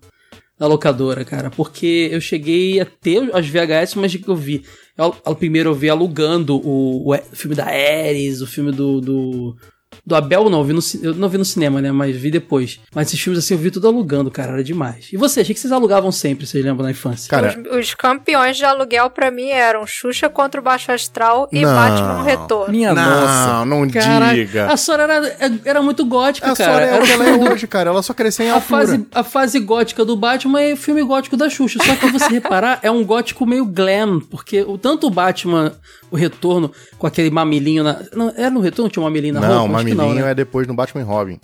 na 0.60 0.66
locadora, 0.68 1.24
cara. 1.24 1.50
Porque 1.50 2.08
eu 2.12 2.20
cheguei 2.20 2.78
a 2.80 2.86
ter 2.86 3.34
as 3.34 3.48
VHS, 3.48 3.96
mas 3.96 4.14
que 4.14 4.28
eu 4.28 4.36
vi. 4.36 4.62
Eu, 4.96 5.14
eu- 5.26 5.34
primeiro 5.34 5.70
eu 5.70 5.74
vi 5.74 5.90
alugando 5.90 6.56
o, 6.56 7.08
o, 7.10 7.14
o 7.14 7.18
filme 7.36 7.56
da 7.56 7.64
Ares, 7.66 8.40
o 8.40 8.46
filme 8.46 8.70
do. 8.70 9.00
do 9.00 9.56
do 10.04 10.16
Abel 10.16 10.50
não, 10.50 10.58
eu, 10.58 10.64
vi 10.64 10.72
no, 10.72 10.80
eu 11.02 11.14
não 11.14 11.28
vi 11.28 11.38
no 11.38 11.44
cinema, 11.44 11.80
né? 11.80 11.92
Mas 11.92 12.16
vi 12.16 12.28
depois. 12.30 12.80
Mas 12.92 13.06
esses 13.08 13.20
filmes 13.20 13.38
assim 13.38 13.54
eu 13.54 13.58
vi 13.58 13.70
tudo 13.70 13.86
alugando, 13.86 14.30
cara. 14.32 14.52
Era 14.52 14.64
demais. 14.64 15.06
E 15.12 15.16
vocês, 15.16 15.48
o 15.48 15.52
que 15.54 15.58
vocês 15.60 15.72
alugavam 15.72 16.10
sempre, 16.10 16.44
vocês 16.44 16.64
lembram 16.64 16.84
na 16.84 16.90
infância? 16.90 17.30
Cara, 17.30 17.56
Os, 17.70 17.78
os 17.78 17.94
campeões 17.94 18.56
de 18.56 18.64
aluguel 18.64 19.08
pra 19.10 19.30
mim 19.30 19.50
eram 19.50 19.86
Xuxa 19.86 20.28
contra 20.28 20.60
o 20.60 20.64
Baixo 20.64 20.90
Astral 20.90 21.48
e 21.52 21.60
Não. 21.62 21.72
Batman 21.72 22.22
Retorno. 22.24 22.72
Minha 22.72 22.92
não, 22.92 23.02
nossa. 23.20 23.64
não 23.64 23.88
Cara, 23.90 24.34
diga. 24.34 24.72
a 24.72 24.76
Sora 24.76 25.04
era, 25.04 25.36
era 25.64 25.82
muito 25.82 26.04
gótica, 26.04 26.50
A 26.50 26.56
cara. 26.56 26.72
Sora 26.72 26.84
é 26.84 26.88
Era 26.94 27.02
o 27.02 27.06
que 27.06 27.12
ela 27.12 27.28
é 27.28 27.52
hoje, 27.52 27.66
cara. 27.68 27.90
Ela 27.90 28.02
só 28.02 28.12
cresceu 28.12 28.44
em 28.46 28.50
a, 28.50 28.54
altura. 28.54 28.80
fase, 28.86 29.06
a 29.14 29.22
fase 29.22 29.60
gótica 29.60 30.04
do 30.04 30.16
Batman 30.16 30.60
é 30.62 30.72
o 30.72 30.76
filme 30.76 31.02
gótico 31.04 31.36
da 31.36 31.48
Xuxa. 31.48 31.78
Só 31.84 31.94
que 31.94 32.10
você 32.10 32.26
reparar, 32.32 32.80
é 32.82 32.90
um 32.90 33.04
gótico 33.04 33.46
meio 33.46 33.64
glam, 33.64 34.18
porque 34.20 34.62
o, 34.62 34.76
tanto 34.76 35.06
o 35.06 35.10
Batman, 35.10 35.72
o 36.10 36.16
retorno, 36.16 36.72
com 36.98 37.06
aquele 37.06 37.30
mamilinho 37.30 37.84
na. 37.84 38.00
Não, 38.14 38.32
era 38.36 38.50
no 38.50 38.60
retorno 38.60 38.88
que 38.90 38.94
tinha 38.94 39.02
um 39.02 39.06
mamilinho 39.06 39.34
na 39.34 39.40
Não, 39.40 39.48
roupa? 39.48 39.64
o 39.64 39.72
Mamilinho 39.96 40.20
não, 40.20 40.26
né? 40.26 40.32
é 40.32 40.34
depois 40.34 40.66
no 40.66 40.74
Batman 40.74 41.04
Robin. 41.04 41.38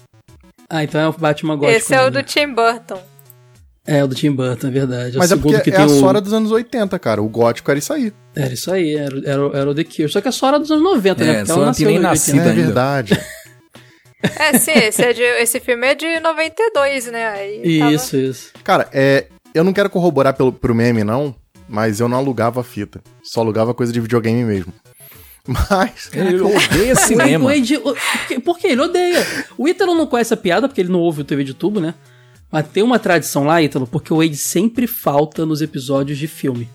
Ah, 0.68 0.84
então 0.84 1.00
é 1.00 1.08
o 1.08 1.12
Batman 1.12 1.56
gótico. 1.56 1.76
Esse 1.78 1.94
é 1.94 2.02
o 2.02 2.10
do 2.10 2.22
Tim 2.22 2.52
Burton. 2.54 3.00
É, 3.86 4.04
o 4.04 4.06
do 4.08 4.14
Tim 4.14 4.32
Burton, 4.32 4.66
é 4.66 4.70
verdade. 4.70 5.16
Mas 5.16 5.30
o 5.30 5.34
é 5.34 5.36
porque 5.38 5.70
é 5.70 5.76
a 5.80 5.86
o... 5.86 5.88
Sora 5.88 6.20
dos 6.20 6.32
anos 6.34 6.50
80, 6.52 6.98
cara. 6.98 7.22
O 7.22 7.28
gótico 7.28 7.70
era 7.70 7.78
isso 7.78 7.90
aí. 7.92 8.12
Era 8.36 8.52
isso 8.52 8.70
aí, 8.70 8.94
era, 8.94 9.16
era, 9.24 9.58
era 9.58 9.70
o 9.70 9.74
The 9.74 9.84
Cure. 9.84 10.08
Só 10.10 10.20
que 10.20 10.28
a 10.28 10.32
Sora 10.32 10.56
é 10.56 10.60
dos 10.60 10.70
anos 10.70 10.84
90, 10.84 11.24
né? 11.24 11.30
É, 11.30 11.34
Porque 11.36 11.46
só 11.46 11.54
ela 11.54 11.66
não 11.66 11.72
tinha 11.72 11.88
nasceu 11.88 11.88
nem 11.88 11.96
em 11.96 12.00
nascido. 12.02 12.34
80. 12.36 12.48
É 12.48 12.50
ainda. 12.52 12.62
verdade. 12.64 13.20
É, 14.38 14.58
sim, 14.58 14.72
esse, 14.72 15.02
é 15.02 15.12
de, 15.12 15.22
esse 15.22 15.60
filme 15.60 15.86
é 15.86 15.94
de 15.94 16.20
92, 16.20 17.06
né? 17.06 17.28
Aí 17.28 17.78
tava- 17.78 17.92
Isso, 17.92 18.16
isso. 18.16 18.52
Cara, 18.64 18.88
é, 18.92 19.26
eu 19.54 19.62
não 19.64 19.72
quero 19.72 19.88
corroborar 19.88 20.34
pelo, 20.34 20.52
pro 20.52 20.74
meme, 20.74 21.04
não, 21.04 21.34
mas 21.68 22.00
eu 22.00 22.08
não 22.08 22.18
alugava 22.18 22.62
fita. 22.64 23.00
Só 23.22 23.40
alugava 23.40 23.72
coisa 23.72 23.92
de 23.92 24.00
videogame 24.00 24.44
mesmo. 24.44 24.72
Mas. 25.70 26.10
Ele 26.12 26.40
odeia 26.40 26.92
O 26.92 26.96
cinema. 26.96 27.44
Wade, 27.50 27.76
o- 27.76 27.80
porque- 27.94 28.38
porque 28.40 28.66
ele 28.66 28.82
odeia. 28.82 29.26
O 29.56 29.66
Ítalo 29.66 29.94
não 29.94 30.06
conhece 30.06 30.34
a 30.34 30.36
piada 30.36 30.68
porque 30.68 30.80
ele 30.82 30.92
não 30.92 31.00
ouve 31.00 31.22
o 31.22 31.24
TV 31.24 31.42
de 31.42 31.54
tubo, 31.54 31.80
né? 31.80 31.94
Mas 32.52 32.66
tem 32.68 32.82
uma 32.82 32.98
tradição 32.98 33.44
lá, 33.44 33.62
Ítalo, 33.62 33.86
porque 33.86 34.12
o 34.12 34.18
Wade 34.18 34.36
sempre 34.36 34.86
falta 34.86 35.44
nos 35.46 35.60
episódios 35.62 36.18
de 36.18 36.26
filme. 36.26 36.68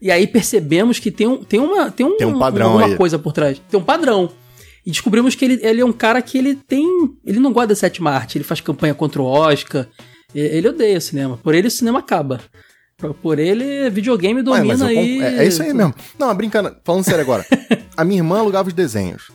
E 0.00 0.10
aí 0.10 0.26
percebemos 0.26 0.98
que 0.98 1.10
tem, 1.10 1.26
um, 1.26 1.42
tem, 1.44 1.60
uma, 1.60 1.90
tem, 1.90 2.04
um, 2.04 2.16
Tem 2.16 2.26
um 2.26 2.38
padrão 2.38 2.66
alguma 2.72 2.86
aí. 2.86 2.96
coisa 2.96 3.18
por 3.18 3.32
trás. 3.32 3.60
Tem 3.70 3.78
um 3.78 3.84
padrão. 3.84 4.30
E 4.84 4.90
descobrimos 4.90 5.34
que 5.34 5.44
ele, 5.44 5.60
ele 5.62 5.80
é 5.80 5.84
um 5.84 5.92
cara 5.92 6.20
que 6.20 6.36
ele 6.36 6.54
tem. 6.56 6.86
Ele 7.24 7.38
não 7.38 7.52
gosta 7.52 7.68
da 7.68 7.74
sétima 7.76 8.10
arte, 8.10 8.36
ele 8.36 8.44
faz 8.44 8.60
campanha 8.60 8.94
contra 8.94 9.22
o 9.22 9.24
Oscar. 9.26 9.86
Ele 10.34 10.68
odeia 10.68 11.00
cinema. 11.00 11.38
Por 11.42 11.54
ele 11.54 11.68
o 11.68 11.70
cinema 11.70 12.00
acaba. 12.00 12.40
Por- 13.20 13.38
ele, 13.38 13.90
videogame 13.90 14.42
domina 14.42 14.86
aí. 14.86 15.20
é, 15.20 15.38
é 15.38 15.46
isso 15.46 15.62
aí 15.62 15.72
mesmo. 15.74 15.94
Não, 16.18 16.32
brincando, 16.34 16.74
falando 16.84 17.04
sério 17.04 17.20
agora. 17.20 17.44
a 17.96 18.04
minha 18.04 18.18
irmã 18.20 18.40
alugava 18.40 18.68
os 18.68 18.74
desenhos. 18.74 19.30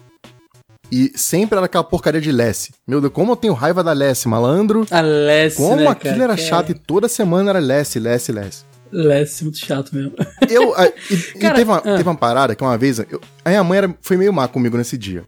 E 0.92 1.12
sempre 1.16 1.58
era 1.58 1.66
aquela 1.66 1.84
porcaria 1.84 2.22
de 2.22 2.32
Lessie. 2.32 2.74
Meu 2.88 3.02
Deus, 3.02 3.12
como 3.12 3.34
eu 3.34 3.36
tenho 3.36 3.54
raiva 3.54 3.84
da 3.84 3.92
Lessie, 3.92 4.30
malandro. 4.30 4.86
A 4.90 5.02
Lessie, 5.02 5.58
Como 5.58 5.76
né, 5.76 5.88
aquilo 5.88 6.14
cara? 6.14 6.24
era 6.24 6.36
Que 6.36 6.42
é- 6.42 6.46
chato 6.46 6.70
e 6.72 6.74
toda 6.74 7.10
semana 7.10 7.50
era 7.50 7.60
Lessie, 7.60 8.00
Lessie, 8.00 8.32
Lessie. 8.34 8.64
Lessie, 8.90 9.44
muito 9.44 9.58
chato 9.60 9.94
mesmo. 9.94 10.14
Eu, 10.50 10.74
a- 10.78 10.88
e, 10.88 11.14
e 11.14 11.40
Cara, 11.40 11.56
teve, 11.56 11.70
uma, 11.70 11.78
ah. 11.80 11.82
teve 11.98 12.04
uma 12.04 12.16
parada 12.16 12.56
que 12.56 12.64
uma 12.64 12.78
vez. 12.78 13.00
eu- 13.00 13.20
a 13.44 13.50
minha 13.50 13.64
mãe 13.66 13.80
era, 13.80 13.96
foi 14.02 14.16
meio 14.16 14.32
má 14.32 14.48
comigo 14.48 14.78
nesse 14.78 14.98
dia. 14.98 15.26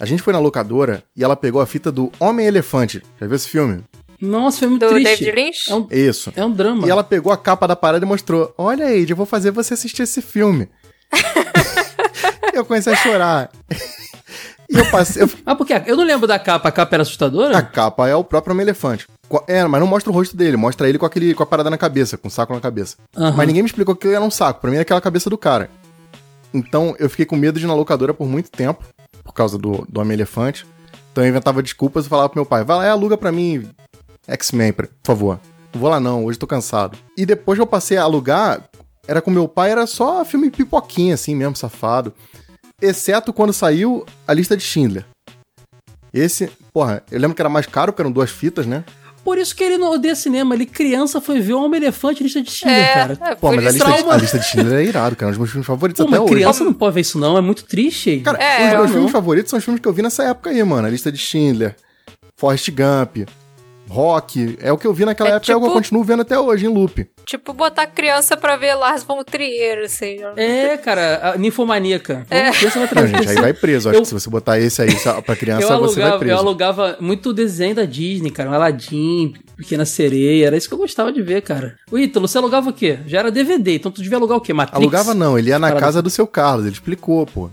A 0.00 0.04
gente 0.04 0.20
foi 0.22 0.32
na 0.32 0.40
locadora 0.40 1.02
e 1.16 1.22
ela 1.22 1.36
pegou 1.36 1.60
a 1.60 1.66
fita 1.66 1.92
do 1.92 2.10
Homem-Elefante. 2.18 3.00
Já 3.20 3.26
viu 3.26 3.36
esse 3.36 3.48
filme? 3.48 3.84
Nossa, 4.20 4.58
foi 4.58 4.68
muito 4.68 4.84
Do 4.84 4.90
triste. 4.94 5.24
David 5.24 5.32
Lynch? 5.40 5.70
É 5.70 5.74
um, 5.76 5.86
Isso. 5.92 6.32
é 6.34 6.44
um 6.44 6.50
drama. 6.50 6.86
E 6.88 6.90
ela 6.90 7.04
pegou 7.04 7.32
a 7.32 7.36
capa 7.36 7.68
da 7.68 7.76
parada 7.76 8.04
e 8.04 8.08
mostrou: 8.08 8.52
Olha 8.58 8.86
aí, 8.86 9.06
eu 9.08 9.14
vou 9.16 9.26
fazer 9.26 9.52
você 9.52 9.74
assistir 9.74 10.02
esse 10.02 10.20
filme. 10.20 10.68
eu 12.54 12.64
comecei 12.64 12.92
a 12.92 12.96
chorar. 12.96 13.50
e 14.70 14.76
eu 14.78 14.84
passei. 14.90 15.22
eu- 15.22 15.30
Ah, 15.46 15.54
porque 15.54 15.72
eu 15.86 15.96
não 15.96 16.04
lembro 16.04 16.26
da 16.26 16.38
capa. 16.38 16.68
A 16.68 16.72
capa 16.72 16.96
era 16.96 17.02
assustadora? 17.02 17.56
a 17.56 17.62
capa 17.62 18.08
é 18.08 18.14
o 18.14 18.24
próprio 18.24 18.52
Homem-Elefante. 18.52 19.06
Co- 19.28 19.44
É, 19.46 19.64
mas 19.66 19.80
não 19.80 19.86
mostra 19.86 20.10
o 20.10 20.14
rosto 20.14 20.36
dele, 20.36 20.56
mostra 20.56 20.88
ele 20.88 20.98
com, 20.98 21.06
aquele, 21.06 21.34
com 21.34 21.42
a 21.42 21.46
parada 21.46 21.68
na 21.70 21.76
cabeça, 21.78 22.16
com 22.16 22.28
o 22.28 22.30
saco 22.30 22.54
na 22.54 22.60
cabeça. 22.60 22.96
Aham. 23.16 23.34
Mas 23.36 23.46
ninguém 23.46 23.62
me 23.62 23.68
explicou 23.68 23.94
que 23.94 24.08
era 24.08 24.20
um 24.24 24.30
saco. 24.30 24.60
Pra 24.60 24.70
mim 24.70 24.76
era 24.76 24.82
aquela 24.82 25.00
cabeça 25.00 25.28
do 25.30 25.36
cara. 25.38 25.70
Então 26.52 26.94
eu 26.98 27.10
fiquei 27.10 27.26
com 27.26 27.36
medo 27.36 27.58
de 27.58 27.64
ir 27.66 27.68
na 27.68 27.74
locadora 27.74 28.14
por 28.14 28.26
muito 28.26 28.50
tempo, 28.50 28.82
por 29.22 29.32
causa 29.34 29.58
do, 29.58 29.84
do 29.88 30.00
Homem-Elefante. 30.00 30.66
Então 31.12 31.22
eu 31.24 31.28
inventava 31.30 31.62
desculpas 31.62 32.06
e 32.06 32.08
falava 32.08 32.28
pro 32.28 32.38
meu 32.38 32.46
pai: 32.46 32.64
vai 32.64 32.76
lá 32.78 32.86
e 32.86 32.88
aluga 32.88 33.16
pra 33.18 33.30
mim 33.32 33.68
X-Men, 34.26 34.72
por 34.72 34.88
favor. 35.04 35.38
Não 35.74 35.80
vou 35.80 35.90
lá 35.90 36.00
não, 36.00 36.24
hoje 36.24 36.38
tô 36.38 36.46
cansado. 36.46 36.96
E 37.16 37.26
depois 37.26 37.58
que 37.58 37.62
eu 37.62 37.66
passei 37.66 37.98
a 37.98 38.02
alugar, 38.02 38.62
era 39.08 39.20
com 39.22 39.30
meu 39.30 39.48
pai, 39.48 39.70
era 39.72 39.86
só 39.86 40.24
filme 40.24 40.50
pipoquinha, 40.50 41.14
assim 41.14 41.34
mesmo, 41.34 41.56
safado. 41.56 42.12
Exceto 42.80 43.32
quando 43.32 43.52
saiu 43.52 44.04
a 44.26 44.32
lista 44.32 44.56
de 44.56 44.62
Schindler. 44.62 45.04
Esse, 46.12 46.48
porra, 46.72 47.02
eu 47.10 47.18
lembro 47.18 47.34
que 47.34 47.42
era 47.42 47.48
mais 47.48 47.66
caro, 47.66 47.92
porque 47.92 48.02
eram 48.02 48.12
duas 48.12 48.30
fitas, 48.30 48.66
né? 48.66 48.84
Por 49.24 49.36
isso 49.36 49.54
que 49.54 49.62
ele 49.62 49.76
não 49.76 49.92
odeia 49.92 50.14
cinema. 50.14 50.54
Ele, 50.54 50.64
criança, 50.64 51.20
foi 51.20 51.40
ver 51.40 51.52
o 51.52 51.62
Homem-Elefante 51.62 52.22
lista 52.22 52.40
de 52.40 52.50
Schindler, 52.50 52.78
É, 52.78 52.94
cara. 52.94 53.18
é, 53.20 53.34
Pô, 53.34 53.52
mas 53.52 53.66
a 53.66 53.70
lista, 53.72 53.92
de, 53.92 54.08
a 54.10 54.16
lista 54.16 54.38
de 54.38 54.44
Schindler 54.46 54.78
é 54.78 54.84
irado, 54.84 55.16
cara. 55.16 55.26
É 55.26 55.28
um 55.28 55.32
dos 55.32 55.38
meus 55.38 55.50
filmes 55.50 55.66
favoritos 55.66 56.02
Pô, 56.02 56.08
até 56.08 56.20
hoje. 56.20 56.32
criança 56.32 56.64
não 56.64 56.72
pode 56.72 56.94
ver 56.94 57.00
isso, 57.02 57.18
não. 57.18 57.36
É 57.36 57.40
muito 57.40 57.64
triste. 57.64 58.20
Cara, 58.20 58.38
É, 58.38 58.66
os 58.68 58.72
meus 58.72 58.86
não. 58.86 58.88
filmes 58.94 59.12
favoritos 59.12 59.50
são 59.50 59.58
os 59.58 59.64
filmes 59.64 59.82
que 59.82 59.88
eu 59.88 59.92
vi 59.92 60.00
nessa 60.02 60.22
época 60.24 60.48
aí, 60.50 60.62
mano. 60.64 60.86
A 60.86 60.90
lista 60.90 61.12
de 61.12 61.18
Schindler, 61.18 61.76
Forrest 62.36 62.70
Gump, 62.70 63.28
Rock. 63.88 64.58
É 64.60 64.72
o 64.72 64.78
que 64.78 64.86
eu 64.86 64.92
vi 64.92 65.04
naquela 65.04 65.30
É 65.30 65.32
época 65.34 65.50
e 65.50 65.52
é 65.52 65.56
o 65.56 65.60
que 65.60 65.64
eu 65.64 65.68
tipo- 65.70 65.78
continuo 65.82 66.04
vendo 66.04 66.20
até 66.22 66.38
hoje, 66.38 66.66
em 66.66 66.68
loop. 66.68 67.06
Tipo, 67.26 67.52
botar 67.52 67.86
criança 67.86 68.36
pra 68.36 68.56
ver 68.56 68.74
Lars 68.74 69.02
von 69.02 69.22
Trier, 69.22 69.84
assim. 69.84 70.18
É, 70.36 70.76
cara, 70.78 71.32
a 71.34 71.38
ninfomaníaca. 71.38 72.26
É. 72.30 72.50
Criança 72.52 72.78
vai 72.78 72.80
Não, 72.82 72.88
trazer 72.88 73.08
gente, 73.16 73.28
aí 73.28 73.34
vai 73.36 73.52
preso. 73.52 73.88
Acho 73.90 73.98
Eu- 73.98 74.02
que 74.02 74.08
se 74.08 74.14
você 74.14 74.30
botar 74.30 74.58
esse 74.58 74.80
aí 74.80 74.90
só 74.98 75.20
pra 75.20 75.36
criança, 75.36 75.72
Eu 75.72 75.78
você 75.80 76.00
vai 76.00 76.10
alugava, 76.10 76.14
eu 76.14 76.18
preso. 76.18 76.36
alugava 76.38 76.96
muito 77.00 77.32
desenho 77.32 77.74
da 77.74 77.84
Disney, 77.84 78.30
cara. 78.30 78.50
Aladdin, 78.54 79.34
Pequena 79.56 79.84
Sereia. 79.84 80.46
Era 80.46 80.56
isso 80.56 80.68
que 80.68 80.74
eu 80.74 80.78
gostava 80.78 81.12
de 81.12 81.20
ver, 81.20 81.42
cara. 81.42 81.76
O 81.90 81.98
Ítalo, 81.98 82.26
você 82.26 82.38
alugava 82.38 82.70
o 82.70 82.72
quê? 82.72 82.98
Já 83.06 83.18
era 83.18 83.30
DVD, 83.30 83.74
então 83.76 83.90
tu 83.92 84.00
devia 84.02 84.16
alugar 84.16 84.38
o 84.38 84.40
quê? 84.40 84.52
Matrix? 84.54 84.76
Alugava 84.80 85.14
não, 85.14 85.38
ele 85.38 85.50
ia 85.50 85.58
na 85.58 85.68
Parada. 85.68 85.84
casa 85.86 86.00
do 86.02 86.08
seu 86.10 86.26
Carlos, 86.26 86.64
ele 86.64 86.74
explicou, 86.74 87.26
pô. 87.26 87.50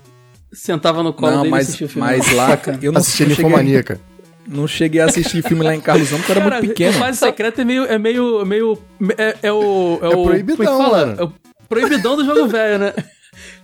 Sentava 0.53 1.03
no 1.03 1.11
colo 1.11 1.31
Não, 1.33 1.37
dele 1.39 1.47
e 1.49 1.51
mas, 1.51 1.67
assistia 1.67 1.85
o 1.87 1.89
filme. 1.89 2.07
mas 2.07 2.31
lá 2.33 2.57
eu 2.81 2.91
não, 2.93 3.01
Assistia 3.01 3.25
Ninfomaníaca. 3.25 3.99
Não 4.47 4.67
cheguei 4.67 5.01
a 5.01 5.05
assistir 5.05 5.41
filme 5.43 5.63
lá 5.63 5.75
em 5.75 5.81
Carlos 5.81 6.11
não, 6.11 6.19
porque 6.19 6.31
eu 6.31 6.35
era 6.35 6.43
Cara, 6.49 6.55
muito 6.61 6.69
pequeno. 6.69 6.91
O 6.91 6.99
Fase 6.99 7.17
Secreto 7.19 7.61
é 7.61 7.63
meio. 7.65 7.85
É 7.85 7.97
meio. 7.97 8.45
meio. 8.45 8.77
É, 9.17 9.35
é 9.43 9.51
o. 9.51 9.99
É, 10.01 10.05
É 10.05 10.09
o. 10.09 10.23
proibidão, 10.23 10.57
como 10.57 10.63
é 10.63 10.77
que 10.77 10.83
fala? 10.91 11.05
mano. 11.07 11.21
É 11.21 11.23
o 11.23 11.33
proibidão 11.67 12.15
do 12.15 12.25
jogo 12.25 12.47
velho, 12.47 12.79
né? 12.79 12.93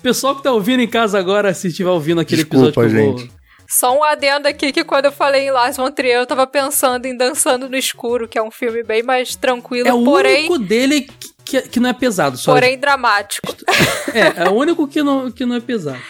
Pessoal 0.01 0.35
que 0.35 0.43
tá 0.43 0.51
ouvindo 0.51 0.81
em 0.81 0.87
casa 0.87 1.17
agora, 1.19 1.53
se 1.53 1.67
estiver 1.67 1.89
ouvindo 1.89 2.19
aquele 2.21 2.43
Desculpa, 2.43 2.67
episódio 2.81 2.91
que 2.91 2.97
eu 3.01 3.05
vou- 3.11 3.17
gente. 3.19 3.31
Só 3.69 3.97
um 3.97 4.03
adendo 4.03 4.49
aqui 4.49 4.73
que 4.73 4.83
quando 4.83 5.05
eu 5.05 5.13
falei 5.13 5.47
em 5.47 5.51
Lars 5.51 5.77
von 5.77 5.89
Trier, 5.89 6.17
eu 6.17 6.25
tava 6.25 6.45
pensando 6.45 7.05
em 7.05 7.15
Dançando 7.15 7.69
no 7.69 7.77
Escuro, 7.77 8.27
que 8.27 8.37
é 8.37 8.43
um 8.43 8.51
filme 8.51 8.83
bem 8.83 9.01
mais 9.01 9.33
tranquilo, 9.37 9.87
É 9.87 9.93
o 9.93 10.03
porém, 10.03 10.39
único 10.49 10.59
dele 10.59 11.01
que, 11.01 11.29
que, 11.45 11.61
que 11.69 11.79
não 11.79 11.89
é 11.89 11.93
pesado. 11.93 12.35
Só 12.37 12.51
porém 12.53 12.77
dramático. 12.77 13.47
É, 14.13 14.43
é 14.43 14.49
o 14.49 14.53
único 14.55 14.85
que 14.89 15.01
não, 15.01 15.31
que 15.31 15.45
não 15.45 15.55
é 15.55 15.61
pesado. 15.61 16.01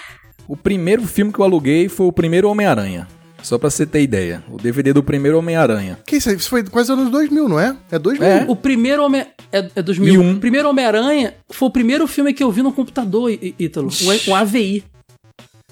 O 0.47 0.57
primeiro 0.57 1.03
filme 1.03 1.31
que 1.31 1.38
eu 1.38 1.45
aluguei 1.45 1.88
foi 1.88 2.07
o 2.07 2.12
primeiro 2.12 2.49
Homem-Aranha. 2.49 3.07
Só 3.41 3.58
pra 3.58 3.69
você 3.69 3.86
ter 3.86 4.01
ideia. 4.01 4.43
O 4.49 4.58
DVD 4.58 4.93
do 4.93 5.01
primeiro 5.04 5.38
Homem-Aranha. 5.39 5.97
Que 6.06 6.17
isso 6.17 6.30
aí? 6.30 6.36
Isso 6.36 6.49
foi 6.49 6.63
quase 6.63 6.91
anos 6.91 7.10
2000, 7.10 7.49
não 7.49 7.60
é? 7.60 7.75
É 7.91 7.97
2000. 7.97 8.27
É. 8.27 8.45
O 8.47 8.56
primeiro 8.56 9.04
Homem. 9.04 9.25
É, 9.51 9.67
é 9.75 9.82
2000. 9.82 10.13
E 10.13 10.17
um. 10.17 10.34
O 10.36 10.39
primeiro 10.39 10.69
Homem-Aranha 10.69 11.34
foi 11.49 11.67
o 11.67 11.71
primeiro 11.71 12.08
filme 12.08 12.34
que 12.34 12.43
eu 12.43 12.51
vi 12.51 12.62
no 12.62 12.71
computador, 12.71 13.32
Ítalo. 13.60 13.89
Um, 14.27 14.32
um 14.32 14.36
AVI. 14.36 14.84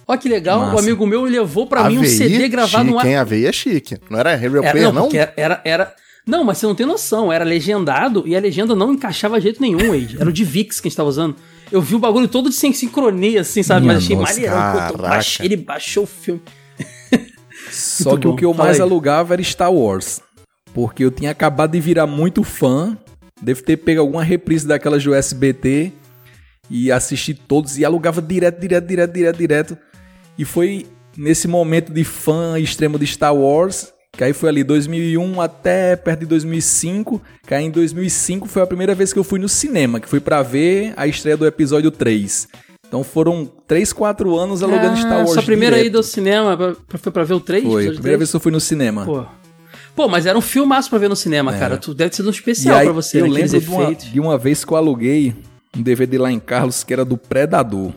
Olha 0.07 0.17
que 0.17 0.27
legal. 0.27 0.59
Massa. 0.59 0.75
O 0.75 0.79
amigo 0.79 1.05
meu 1.05 1.23
levou 1.23 1.67
pra 1.67 1.87
mim 1.87 1.99
um 1.99 2.03
CD 2.03 2.47
gravado 2.49 2.89
chique, 2.89 3.03
no 3.03 3.07
hein? 3.07 3.15
AVI 3.17 3.45
é 3.45 3.51
chique. 3.51 3.97
Não 4.09 4.19
era 4.19 4.35
Real 4.35 4.57
Era, 4.63 4.71
Player, 4.71 4.91
não, 4.91 5.07
não? 5.07 5.09
era, 5.15 5.33
era, 5.37 5.61
era- 5.63 5.95
Não, 6.25 6.43
mas 6.43 6.57
você 6.57 6.65
não 6.65 6.73
tem 6.73 6.85
noção. 6.85 7.31
Era 7.31 7.45
legendado 7.45 8.23
e 8.25 8.35
a 8.35 8.39
legenda 8.39 8.75
não 8.75 8.91
encaixava 8.91 9.37
de 9.37 9.43
jeito 9.43 9.61
nenhum, 9.61 9.77
Wade. 9.91 10.17
Era 10.19 10.27
o 10.27 10.33
de 10.33 10.43
VIX 10.43 10.81
que 10.81 10.87
a 10.87 10.89
gente 10.89 10.97
tava 10.97 11.09
usando. 11.09 11.35
Eu 11.71 11.79
vi 11.81 11.93
o 11.93 11.99
bagulho 11.99 12.27
todo 12.27 12.49
de 12.49 12.55
sem 12.55 12.73
sincronia, 12.73 13.41
assim, 13.41 13.61
sabe? 13.61 13.81
Minha 13.81 13.93
mas 13.93 14.03
achei 14.05 14.15
baixei, 14.97 15.45
ele 15.45 15.57
baixou 15.57 16.05
o 16.05 16.07
filme. 16.07 16.41
Só 17.71 18.11
Muito 18.11 18.21
que 18.21 18.27
o 18.27 18.31
bom. 18.31 18.35
que 18.37 18.45
eu 18.45 18.53
Fala 18.53 18.65
mais 18.65 18.77
aí. 18.77 18.81
alugava 18.81 19.33
era 19.33 19.43
Star 19.43 19.71
Wars. 19.73 20.21
Porque 20.73 21.03
eu 21.03 21.11
tinha 21.11 21.31
acabado 21.31 21.71
de 21.71 21.79
virar 21.79 22.07
muito 22.07 22.43
fã. 22.43 22.97
Devo 23.41 23.63
ter 23.63 23.77
pego 23.77 24.01
alguma 24.01 24.23
reprise 24.23 24.67
daquelas 24.67 25.03
do 25.03 25.13
SBT 25.13 25.91
e 26.69 26.91
assisti 26.91 27.33
todos 27.33 27.77
e 27.77 27.85
alugava 27.85 28.21
direto, 28.21 28.59
direto, 28.59 28.85
direto, 28.85 29.13
direto, 29.13 29.37
direto. 29.37 29.77
E 30.37 30.45
foi 30.45 30.85
nesse 31.17 31.47
momento 31.47 31.91
de 31.91 32.03
fã 32.03 32.59
extremo 32.59 32.99
de 32.99 33.07
Star 33.07 33.35
Wars, 33.35 33.91
que 34.13 34.23
aí 34.23 34.33
foi 34.33 34.49
ali 34.49 34.63
2001 34.63 35.41
até 35.41 35.95
perto 35.95 36.19
de 36.21 36.25
2005, 36.27 37.21
que 37.47 37.53
aí 37.53 37.65
em 37.65 37.71
2005 37.71 38.47
foi 38.47 38.61
a 38.61 38.67
primeira 38.67 38.93
vez 38.93 39.11
que 39.13 39.19
eu 39.19 39.23
fui 39.23 39.39
no 39.39 39.49
cinema, 39.49 39.99
que 39.99 40.07
fui 40.09 40.19
pra 40.19 40.41
ver 40.43 40.93
a 40.97 41.07
estreia 41.07 41.37
do 41.37 41.45
episódio 41.47 41.91
3. 41.91 42.47
Então 42.89 43.03
foram 43.03 43.47
3, 43.67 43.93
4 43.93 44.35
anos 44.37 44.61
alugando 44.63 44.97
Star 44.97 45.19
Wars 45.19 45.29
Ah, 45.29 45.33
Sua 45.35 45.43
primeira 45.43 45.75
direto. 45.77 45.89
ida 45.91 45.99
ao 45.99 46.03
cinema 46.03 46.57
pra- 46.57 46.75
pra- 46.87 46.97
foi 46.97 47.11
pra 47.11 47.23
ver 47.23 47.35
o 47.35 47.39
3? 47.39 47.63
Foi, 47.63 47.87
a 47.87 47.91
primeira 47.93 48.17
vez 48.17 48.29
que 48.31 48.35
eu 48.35 48.39
fui 48.39 48.51
no 48.51 48.59
cinema. 48.59 49.05
Pô. 49.05 49.23
Pô, 49.95 50.07
mas 50.07 50.25
era 50.25 50.37
um 50.37 50.41
filmaço 50.41 50.89
pra 50.89 50.97
ver 50.97 51.07
no 51.09 51.15
cinema, 51.15 51.53
cara. 51.53 51.77
Tu 51.77 51.93
deve 51.93 52.15
ser 52.15 52.23
um 52.23 52.27
É. 52.27 52.31
Especial 52.31 52.77
aí, 52.77 52.85
pra 52.85 52.93
você, 52.93 53.21
eu 53.21 53.27
né? 53.27 53.31
Lembro 53.41 53.59
de 53.61 53.69
uma, 53.69 53.93
de 53.95 54.19
uma 54.19 54.37
vez 54.37 54.65
que 54.65 54.71
eu 54.73 54.77
aluguei 54.77 55.35
um 55.77 55.81
DVD 55.83 56.17
lá 56.17 56.31
em 56.31 56.39
Carlos 56.39 56.83
que 56.83 56.91
era 56.91 57.05
do 57.05 57.15
Predador. 57.17 57.91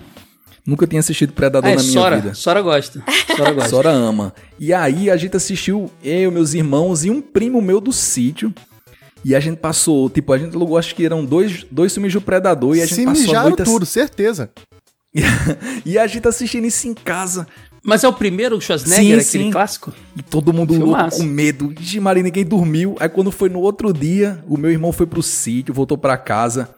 Nunca 0.66 0.86
tinha 0.86 1.00
assistido 1.00 1.32
Predador 1.32 1.70
Ah, 1.70 1.72
é 1.72 1.76
na 1.76 1.82
minha 1.82 1.92
Sora. 1.92 2.16
vida. 2.16 2.34
Sora 2.34 2.60
gosta. 2.60 3.02
Sora 3.36 3.52
gosta. 3.52 3.70
Sora 3.70 3.90
ama. 3.90 4.32
E 4.60 4.72
aí 4.74 5.10
a 5.10 5.16
gente 5.16 5.36
assistiu, 5.36 5.90
eu, 6.04 6.30
meus 6.30 6.52
irmãos 6.54 7.04
e 7.04 7.10
um 7.10 7.20
primo 7.22 7.60
meu 7.62 7.80
do 7.80 7.92
sítio. 7.92 8.52
E 9.24 9.34
a 9.36 9.40
gente 9.40 9.58
passou, 9.58 10.10
tipo, 10.10 10.32
a 10.32 10.38
gente 10.38 10.54
alugou, 10.56 10.76
acho 10.76 10.94
que 10.96 11.04
eram 11.06 11.24
dois, 11.24 11.64
dois 11.70 11.94
filmes 11.94 12.12
do 12.12 12.20
Predador. 12.20 12.76
E 12.76 12.82
a 12.82 12.86
gente 12.86 12.96
Se 12.96 13.04
passou 13.04 13.22
a 13.22 13.26
mijaram 13.26 13.48
noite 13.50 13.64
tudo, 13.64 13.86
certeza. 13.86 14.50
E 15.84 15.98
a 15.98 16.06
gente 16.06 16.26
assistindo 16.26 16.66
isso 16.66 16.86
em 16.88 16.94
casa. 16.94 17.46
Mas 17.84 18.04
é 18.04 18.08
o 18.08 18.12
primeiro 18.12 18.60
Schwarzenegger, 18.60 19.20
Sim, 19.22 19.28
aquele 19.28 19.44
sim. 19.44 19.50
clássico? 19.50 19.92
E 20.16 20.22
todo 20.22 20.52
mundo 20.52 20.72
louco 20.78 21.10
com 21.16 21.22
medo. 21.24 21.74
Ixi, 21.80 21.98
Maria, 21.98 22.22
ninguém 22.22 22.44
dormiu. 22.44 22.94
Aí 23.00 23.08
quando 23.08 23.32
foi 23.32 23.48
no 23.48 23.58
outro 23.58 23.92
dia, 23.92 24.42
o 24.46 24.56
meu 24.56 24.70
irmão 24.70 24.92
foi 24.92 25.04
pro 25.06 25.22
sítio, 25.22 25.74
voltou 25.74 25.98
pra 25.98 26.16
casa. 26.16 26.68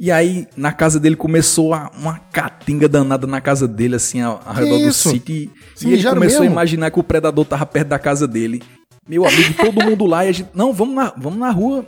E 0.00 0.10
aí, 0.10 0.46
na 0.56 0.72
casa 0.72 0.98
dele, 0.98 1.16
começou 1.16 1.74
a- 1.74 1.90
uma 1.98 2.18
catinga 2.32 2.88
danada 2.88 3.26
na 3.26 3.40
casa 3.42 3.68
dele, 3.68 3.96
assim, 3.96 4.22
ao, 4.22 4.40
ao 4.46 4.54
redor 4.54 4.78
do 4.78 4.92
sítio. 4.92 5.34
E, 5.34 5.50
Se 5.74 5.88
e 5.88 5.92
ele 5.92 6.02
começou 6.04 6.40
mesmo? 6.40 6.42
a 6.44 6.46
imaginar 6.52 6.90
que 6.90 7.00
o 7.00 7.02
predador 7.02 7.44
tava 7.44 7.66
perto 7.66 7.88
da 7.88 7.98
casa 7.98 8.26
dele. 8.26 8.62
Meu 9.08 9.26
amigo, 9.26 9.54
todo 9.54 9.84
mundo 9.84 10.06
lá 10.06 10.24
e 10.24 10.28
a 10.28 10.32
gente. 10.32 10.48
Não, 10.54 10.72
vamos 10.72 10.94
na, 10.94 11.12
vamos 11.16 11.38
na 11.38 11.50
rua. 11.50 11.84